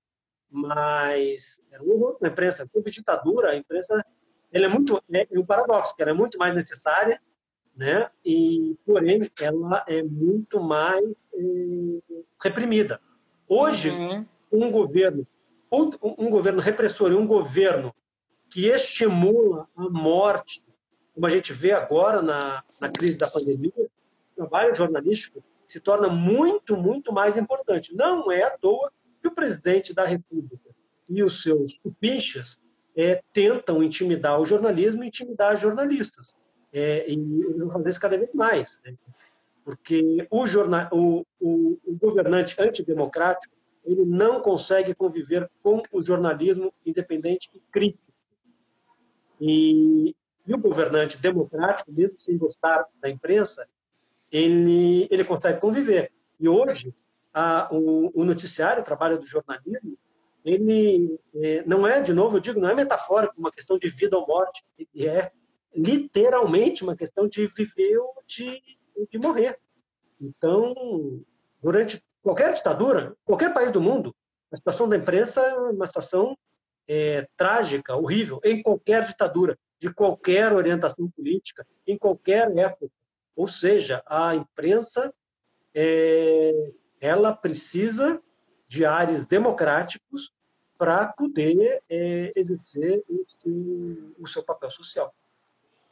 Mas 0.49 1.60
um 1.82 1.91
horror 1.91 2.18
na 2.22 2.30
imprensa. 2.30 2.68
Toda 2.72 2.89
ditadura, 2.89 3.51
a 3.51 3.55
imprensa 3.55 4.03
ela 4.51 4.66
é 4.66 4.70
muito 4.70 5.01
é, 5.14 5.28
é 5.32 5.39
um 5.39 5.45
paradoxo, 5.45 5.95
que 5.95 6.01
ela 6.01 6.12
é 6.12 6.14
muito 6.14 6.38
mais 6.39 6.55
necessária 6.55 7.22
né? 7.80 8.10
E 8.26 8.78
porém 8.86 9.32
ela 9.39 9.86
é 9.88 10.03
muito 10.03 10.60
mais 10.60 11.28
é, 11.34 12.24
reprimida. 12.43 12.99
Hoje, 13.47 13.89
uhum. 13.89 14.26
um 14.51 14.70
governo, 14.70 15.26
um 15.72 16.30
governo 16.30 16.60
repressor 16.60 17.14
e 17.14 17.16
um 17.16 17.26
governo 17.26 17.95
que 18.49 18.68
estimula 18.68 19.66
a 19.78 19.89
morte, 19.89 20.66
como 21.14 21.26
a 21.26 21.30
gente 21.30 21.53
vê 21.53 21.72
agora 21.72 22.22
na, 22.22 22.62
na 22.82 22.89
crise 22.89 23.18
da 23.18 23.30
pandemia, 23.30 23.72
trabalho 24.36 24.76
jornalístico 24.76 25.41
se 25.70 25.80
torna 25.80 26.09
muito, 26.09 26.76
muito 26.76 27.13
mais 27.13 27.38
importante. 27.38 27.95
Não 27.95 28.32
é 28.32 28.41
à 28.41 28.49
toa 28.49 28.91
que 29.22 29.28
o 29.28 29.36
presidente 29.36 29.93
da 29.93 30.03
República 30.03 30.76
e 31.07 31.22
os 31.22 31.43
seus 31.43 31.78
cupinchas 31.78 32.59
é, 32.97 33.22
tentam 33.32 33.84
intimidar 33.84 34.41
o 34.41 34.45
jornalismo 34.45 35.03
e 35.03 35.07
intimidar 35.07 35.55
jornalistas. 35.57 36.36
É, 36.74 37.07
e 37.07 37.13
eles 37.13 37.63
vão 37.63 37.70
fazer 37.70 37.91
isso 37.91 38.01
cada 38.01 38.17
vez 38.17 38.34
mais, 38.34 38.82
né? 38.84 38.95
porque 39.63 40.28
o, 40.32 40.47
jornal, 40.47 40.89
o, 40.91 41.24
o, 41.39 41.78
o, 41.86 41.95
governante 41.95 42.59
antidemocrático 42.59 43.53
ele 43.86 44.03
não 44.05 44.41
consegue 44.41 44.95
conviver 44.95 45.47
com 45.61 45.84
o 45.91 46.01
jornalismo 46.01 46.74
independente 46.84 47.47
e 47.53 47.59
crítico. 47.72 48.17
E, 49.39 50.15
e 50.47 50.53
o 50.53 50.57
governante 50.57 51.15
democrático, 51.20 51.91
mesmo 51.91 52.20
sem 52.20 52.39
gostar 52.39 52.88
da 52.99 53.07
imprensa, 53.07 53.67
ele, 54.32 55.07
ele 55.09 55.23
consegue 55.23 55.59
conviver. 55.59 56.11
E 56.39 56.47
hoje, 56.47 56.93
a, 57.34 57.67
o, 57.71 58.11
o 58.13 58.25
noticiário, 58.25 58.82
o 58.82 58.86
trabalho 58.86 59.19
do 59.19 59.25
jornalismo, 59.25 59.97
ele 60.43 61.19
é, 61.36 61.63
não 61.65 61.86
é, 61.86 62.01
de 62.01 62.13
novo, 62.13 62.38
eu 62.38 62.41
digo, 62.41 62.59
não 62.59 62.69
é 62.69 62.75
metafórico, 62.75 63.36
uma 63.38 63.51
questão 63.51 63.77
de 63.77 63.89
vida 63.89 64.17
ou 64.17 64.27
morte, 64.27 64.63
ele 64.77 65.07
é 65.07 65.32
literalmente 65.75 66.84
uma 66.84 66.95
questão 66.95 67.27
de 67.27 67.45
viver 67.47 67.97
ou 67.97 68.15
de, 68.25 68.61
de 69.09 69.17
morrer. 69.17 69.57
Então, 70.19 71.21
durante 71.61 72.03
qualquer 72.21 72.53
ditadura, 72.53 73.15
qualquer 73.23 73.53
país 73.53 73.71
do 73.71 73.82
mundo, 73.82 74.15
a 74.51 74.55
situação 74.55 74.89
da 74.89 74.97
imprensa 74.97 75.41
é 75.41 75.53
uma 75.69 75.86
situação 75.86 76.38
é, 76.88 77.27
trágica, 77.38 77.95
horrível, 77.95 78.39
em 78.43 78.63
qualquer 78.63 79.05
ditadura, 79.05 79.57
de 79.80 79.93
qualquer 79.93 80.51
orientação 80.51 81.09
política, 81.11 81.65
em 81.86 81.97
qualquer 81.97 82.51
época. 82.57 82.91
Ou 83.39 83.47
seja, 83.47 84.03
a 84.05 84.35
imprensa 84.35 85.13
é, 85.73 86.73
ela 86.99 87.31
precisa 87.31 88.21
de 88.67 88.83
ares 88.83 89.25
democráticos 89.25 90.33
para 90.77 91.07
poder 91.13 91.81
é, 91.89 92.33
exercer 92.35 93.01
o 93.07 93.23
seu, 93.29 94.13
o 94.19 94.27
seu 94.27 94.43
papel 94.43 94.69
social. 94.69 95.15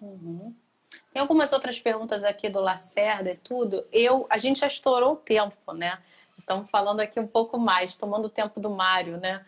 Uhum. 0.01 0.53
Tem 1.13 1.21
algumas 1.21 1.53
outras 1.53 1.79
perguntas 1.79 2.25
aqui 2.25 2.49
do 2.49 2.59
Lacerda 2.59 3.31
e 3.31 3.37
tudo. 3.37 3.87
Eu, 3.93 4.27
a 4.29 4.37
gente 4.37 4.59
já 4.59 4.67
estourou 4.67 5.13
o 5.13 5.15
tempo, 5.15 5.71
né? 5.71 6.03
Estamos 6.37 6.69
falando 6.69 6.99
aqui 6.99 7.17
um 7.17 7.27
pouco 7.27 7.57
mais, 7.57 7.95
tomando 7.95 8.25
o 8.25 8.29
tempo 8.29 8.59
do 8.59 8.71
Mário, 8.71 9.17
né? 9.21 9.45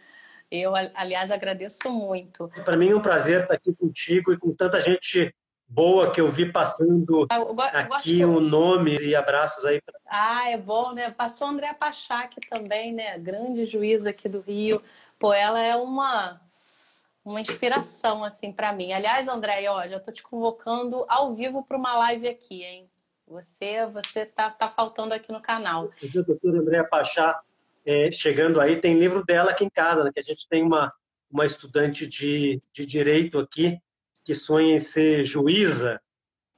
Eu, 0.50 0.72
aliás, 0.74 1.32
agradeço 1.32 1.90
muito. 1.90 2.50
Para 2.64 2.78
mim 2.78 2.92
é 2.92 2.96
um 2.96 3.02
prazer 3.02 3.42
estar 3.42 3.56
aqui 3.56 3.76
contigo 3.76 4.32
e 4.32 4.38
com 4.38 4.56
tanta 4.56 4.80
gente 4.80 5.36
boa 5.70 6.12
que 6.12 6.20
eu 6.20 6.28
vi 6.28 6.52
passando 6.52 7.28
ah, 7.30 7.38
eu, 7.38 7.56
aqui 7.62 8.26
o 8.26 8.40
nome 8.40 8.98
e 8.98 9.16
abraços 9.16 9.64
aí. 9.64 9.80
Ah, 10.08 10.50
é 10.50 10.58
bom, 10.58 10.94
né? 10.94 11.12
Passou 11.12 11.48
a 11.48 11.52
Andréa 11.52 11.74
Pachac 11.76 12.36
também, 12.50 12.92
né? 12.92 13.18
Grande 13.20 13.66
juiz 13.66 14.06
aqui 14.08 14.28
do 14.28 14.42
Rio. 14.42 14.82
Pô, 15.20 15.32
ela 15.32 15.62
é 15.62 15.76
uma 15.76 16.42
uma 17.24 17.42
inspiração 17.42 18.24
assim 18.24 18.52
para 18.52 18.74
mim. 18.74 18.92
Aliás, 18.92 19.28
André, 19.28 19.70
ó, 19.70 19.88
já 19.88 20.00
tô 20.00 20.12
te 20.12 20.24
convocando 20.24 21.06
ao 21.08 21.36
vivo 21.36 21.64
para 21.64 21.78
uma 21.78 21.96
live 22.00 22.28
aqui, 22.28 22.64
hein? 22.64 22.90
Você, 23.28 23.86
você 23.86 24.26
tá, 24.26 24.50
tá 24.50 24.70
faltando 24.70 25.14
aqui 25.14 25.32
no 25.32 25.40
canal. 25.40 25.92
A 26.02 26.22
doutora 26.24 26.60
Andréa 26.60 26.84
Pachá 26.84 27.40
é, 27.86 28.12
chegando 28.12 28.60
aí, 28.60 28.78
tem 28.78 28.98
livro 28.98 29.24
dela 29.24 29.52
aqui 29.52 29.64
em 29.64 29.70
casa, 29.70 30.04
né? 30.04 30.12
Que 30.12 30.20
a 30.20 30.24
gente 30.24 30.48
tem 30.48 30.64
uma, 30.64 30.92
uma 31.30 31.46
estudante 31.46 32.08
de, 32.08 32.60
de 32.74 32.86
direito 32.86 33.38
aqui 33.38 33.80
que 34.30 34.36
sonha 34.36 34.76
em 34.76 34.80
ser 34.80 35.26
juíza 35.26 36.00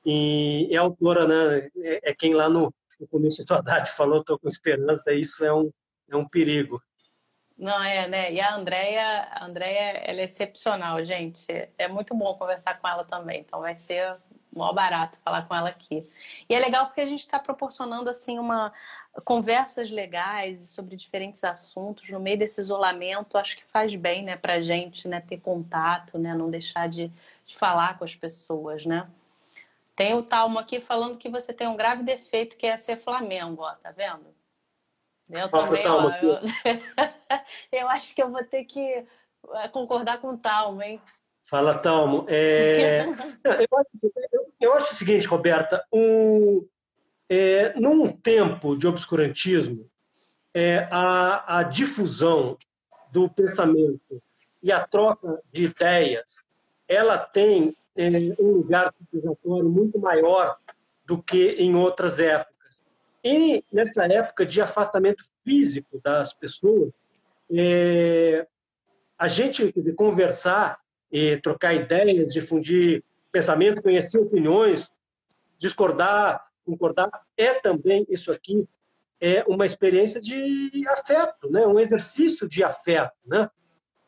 e 0.05 0.67
é 0.71 0.75
autora, 0.75 1.25
né? 1.25 1.69
É, 1.77 2.09
é 2.09 2.13
quem 2.13 2.33
lá 2.33 2.49
no, 2.49 2.73
no 2.99 3.07
começo 3.07 3.45
do 3.45 3.53
Haddad 3.53 3.89
falou, 3.91 4.21
tô 4.21 4.37
com 4.37 4.49
esperança, 4.49 5.13
isso 5.13 5.45
é 5.45 5.53
um, 5.53 5.71
é 6.09 6.17
um 6.17 6.27
perigo. 6.27 6.83
Não, 7.57 7.81
é, 7.81 8.09
né? 8.09 8.33
E 8.33 8.41
a 8.41 8.53
Andrea, 8.53 9.29
a 9.31 9.45
Andrea, 9.45 10.01
ela 10.03 10.19
é 10.19 10.23
excepcional, 10.25 11.05
gente. 11.05 11.45
É 11.77 11.87
muito 11.87 12.13
bom 12.13 12.33
conversar 12.33 12.77
com 12.77 12.89
ela 12.89 13.05
também. 13.05 13.39
Então 13.39 13.61
vai 13.61 13.77
ser 13.77 14.17
mó 14.53 14.73
barato 14.73 15.17
falar 15.23 15.47
com 15.47 15.55
ela 15.55 15.69
aqui. 15.69 16.05
E 16.49 16.53
é 16.53 16.59
legal 16.59 16.85
porque 16.85 17.01
a 17.01 17.05
gente 17.05 17.21
está 17.21 17.39
proporcionando 17.39 18.09
assim 18.09 18.37
uma 18.37 18.73
conversas 19.23 19.89
legais 19.89 20.69
sobre 20.69 20.95
diferentes 20.95 21.43
assuntos 21.43 22.09
no 22.09 22.19
meio 22.19 22.37
desse 22.37 22.59
isolamento. 22.59 23.37
Acho 23.37 23.57
que 23.57 23.63
faz 23.65 23.95
bem, 23.95 24.23
né, 24.23 24.35
para 24.35 24.61
gente, 24.61 25.07
né, 25.07 25.21
ter 25.21 25.39
contato, 25.39 26.17
né, 26.17 26.33
não 26.33 26.49
deixar 26.49 26.87
de, 26.89 27.07
de 27.07 27.40
falar 27.57 27.97
com 27.97 28.03
as 28.03 28.15
pessoas, 28.15 28.85
né. 28.85 29.09
Tem 29.95 30.13
o 30.13 30.23
Talmo 30.23 30.57
aqui 30.57 30.81
falando 30.81 31.17
que 31.17 31.29
você 31.29 31.53
tem 31.53 31.67
um 31.67 31.75
grave 31.75 32.03
defeito 32.03 32.57
que 32.57 32.65
é 32.65 32.77
ser 32.77 32.97
Flamengo, 32.97 33.61
ó, 33.61 33.71
tá 33.73 33.91
vendo? 33.91 34.33
Eu 35.29 35.49
também, 35.49 35.87
ó, 35.87 36.09
eu... 36.15 36.39
eu... 37.71 37.89
acho 37.89 38.13
que 38.13 38.21
eu 38.21 38.29
vou 38.29 38.43
ter 38.43 38.65
que 38.65 38.81
eh, 38.81 39.67
concordar 39.71 40.19
com 40.19 40.29
o 40.29 40.37
Talmo, 40.37 40.81
hein? 40.81 41.01
Fala, 41.43 41.77
Talmo. 41.77 42.25
É... 42.27 43.05
eu, 43.45 43.77
acho, 43.77 44.13
eu, 44.59 44.73
acho, 44.73 44.93
o 44.93 44.95
seguinte, 44.95 45.27
Roberta, 45.27 45.85
um, 45.91 46.67
é, 47.29 47.73
num 47.79 48.11
tempo 48.11 48.77
de 48.77 48.87
obscurantismo, 48.87 49.89
é, 50.53 50.87
a, 50.91 51.59
a 51.59 51.63
difusão 51.63 52.57
do 53.11 53.29
pensamento 53.29 54.21
e 54.61 54.71
a 54.71 54.85
troca 54.85 55.41
de 55.51 55.65
ideias, 55.65 56.45
ela 56.91 57.17
tem 57.17 57.75
é, 57.95 58.09
um 58.39 58.51
lugar 58.51 58.93
civilizatório 58.97 59.69
muito 59.69 59.97
maior 59.97 60.57
do 61.05 61.21
que 61.21 61.51
em 61.53 61.75
outras 61.75 62.19
épocas. 62.19 62.83
E 63.23 63.63
nessa 63.71 64.05
época 64.05 64.45
de 64.45 64.61
afastamento 64.61 65.23
físico 65.43 66.01
das 66.03 66.33
pessoas, 66.33 66.99
é, 67.49 68.45
a 69.17 69.27
gente 69.27 69.71
dizer, 69.71 69.93
conversar, 69.93 70.81
e 71.11 71.37
trocar 71.37 71.73
ideias, 71.73 72.33
difundir 72.33 73.03
pensamento, 73.31 73.81
conhecer 73.81 74.19
opiniões, 74.19 74.89
discordar, 75.57 76.45
concordar, 76.65 77.09
é 77.35 77.53
também 77.55 78.05
isso 78.09 78.31
aqui 78.31 78.67
é 79.19 79.43
uma 79.47 79.65
experiência 79.65 80.19
de 80.19 80.83
afeto, 80.87 81.49
né? 81.49 81.67
Um 81.67 81.79
exercício 81.79 82.47
de 82.47 82.63
afeto, 82.63 83.13
né? 83.25 83.49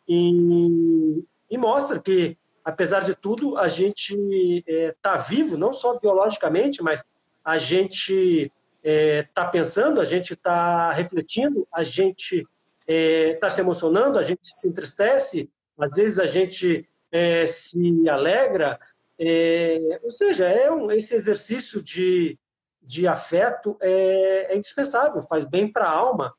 E, 0.07 1.23
e 1.49 1.57
mostra 1.57 1.99
que 1.99 2.38
apesar 2.64 3.01
de 3.03 3.14
tudo 3.16 3.57
a 3.57 3.68
gente 3.68 4.16
está 4.16 4.72
é, 4.72 4.95
tá 5.01 5.18
vivo, 5.18 5.57
não 5.57 5.74
só 5.74 5.99
biologicamente, 5.99 6.82
mas 6.82 7.03
a 7.43 7.57
gente 7.57 8.51
está 8.84 8.89
é, 8.89 9.24
tá 9.34 9.45
pensando, 9.47 9.99
a 9.99 10.05
gente 10.05 10.34
está 10.34 10.91
refletindo, 10.91 11.68
a 11.74 11.84
gente 11.84 12.38
está 12.38 12.49
é, 12.88 13.34
tá 13.36 13.49
se 13.49 13.61
emocionando, 13.61 14.18
a 14.18 14.24
gente 14.24 14.41
se 14.43 14.68
entristece, 14.68 15.49
às 15.78 15.91
vezes 15.91 16.20
a 16.20 16.28
gente 16.28 16.88
é, 17.11 17.47
se 17.47 18.07
alegra, 18.09 18.80
é, 19.20 19.99
ou 20.01 20.11
seja, 20.11 20.45
é 20.45 20.72
um, 20.72 20.91
esse 20.91 21.14
exercício 21.14 21.82
de, 21.82 22.38
de 22.82 23.07
afeto 23.07 23.78
é, 23.82 24.53
é 24.53 24.57
indispensável, 24.57 25.22
faz 25.22 25.45
bem 25.45 25.72
para 25.72 25.86
a 25.86 25.91
alma. 25.91 26.34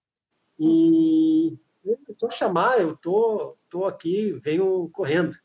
E 0.59 1.57
estou 2.09 2.31
chamar, 2.31 2.81
eu 2.81 2.97
tô, 2.97 3.57
tô 3.69 3.85
aqui, 3.85 4.33
venho 4.33 4.89
correndo. 4.93 5.37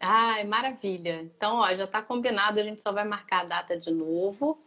Ai, 0.00 0.44
maravilha. 0.44 1.22
Então, 1.22 1.56
ó, 1.56 1.74
já 1.74 1.84
está 1.84 2.00
combinado, 2.00 2.60
a 2.60 2.62
gente 2.62 2.80
só 2.80 2.92
vai 2.92 3.04
marcar 3.04 3.40
a 3.40 3.44
data 3.44 3.76
de 3.76 3.90
novo. 3.90 4.58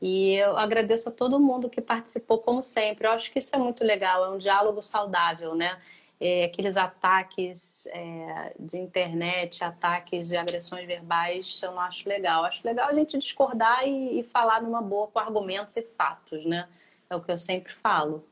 E 0.00 0.34
eu 0.34 0.56
agradeço 0.56 1.08
a 1.08 1.12
todo 1.12 1.40
mundo 1.40 1.68
que 1.68 1.80
participou, 1.80 2.38
como 2.38 2.62
sempre. 2.62 3.06
Eu 3.06 3.12
acho 3.12 3.30
que 3.32 3.38
isso 3.38 3.54
é 3.54 3.58
muito 3.58 3.82
legal, 3.84 4.24
é 4.24 4.30
um 4.30 4.38
diálogo 4.38 4.82
saudável, 4.82 5.54
né? 5.54 5.80
É, 6.20 6.44
aqueles 6.44 6.76
ataques 6.76 7.86
é, 7.88 8.52
de 8.58 8.78
internet, 8.78 9.62
ataques 9.62 10.28
de 10.28 10.36
agressões 10.36 10.86
verbais, 10.86 11.60
eu 11.62 11.72
não 11.72 11.80
acho 11.80 12.08
legal. 12.08 12.44
Acho 12.44 12.66
legal 12.66 12.88
a 12.88 12.94
gente 12.94 13.18
discordar 13.18 13.86
e, 13.86 14.20
e, 14.20 14.22
falar 14.22 14.62
numa 14.62 14.82
boa 14.82 15.06
com 15.08 15.18
argumentos 15.18 15.76
e 15.76 15.82
fatos, 15.96 16.44
né? 16.44 16.68
É 17.08 17.16
o 17.16 17.20
que 17.20 17.30
eu 17.30 17.38
sempre 17.38 17.72
falo. 17.72 18.24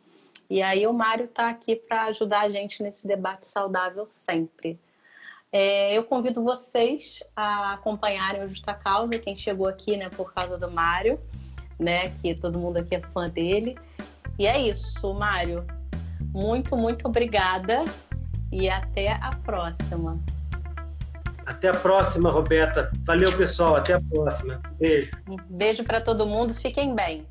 E 0.51 0.62
aí 0.62 0.87
o 0.87 0.93
Mário 0.93 1.24
está 1.26 1.49
aqui 1.49 1.76
para 1.76 2.05
ajudar 2.05 2.43
a 2.43 2.51
gente 2.51 2.82
nesse 2.82 3.07
debate 3.07 3.47
saudável 3.47 4.07
sempre. 4.09 4.78
É, 5.53 5.97
eu 5.97 6.05
convido 6.05 6.42
vocês 6.42 7.22
a 7.34 7.74
acompanharem 7.74 8.44
o 8.44 8.49
Justa 8.49 8.74
Causa, 8.74 9.18
quem 9.18 9.36
chegou 9.36 9.66
aqui, 9.66 9.97
né, 9.97 10.09
por 10.11 10.32
causa 10.34 10.59
do 10.59 10.70
Mário, 10.70 11.20
né, 11.78 12.11
que 12.20 12.34
todo 12.34 12.59
mundo 12.59 12.78
aqui 12.78 12.94
é 12.94 13.01
fã 13.01 13.28
dele. 13.28 13.76
E 14.38 14.47
é 14.47 14.61
isso, 14.61 15.14
Mário. 15.14 15.66
Muito, 16.32 16.76
muito 16.76 17.09
obrigada 17.09 17.84
e 18.53 18.68
até 18.68 19.12
a 19.12 19.30
próxima. 19.44 20.20
Até 21.47 21.68
a 21.68 21.74
próxima, 21.74 22.30
Roberta. 22.30 22.90
Valeu, 23.05 23.34
pessoal. 23.36 23.76
Até 23.76 23.94
a 23.94 24.01
próxima. 24.01 24.61
Beijo. 24.78 25.12
Um 25.28 25.36
beijo 25.49 25.84
para 25.84 26.01
todo 26.01 26.26
mundo. 26.26 26.53
Fiquem 26.53 26.92
bem. 26.92 27.24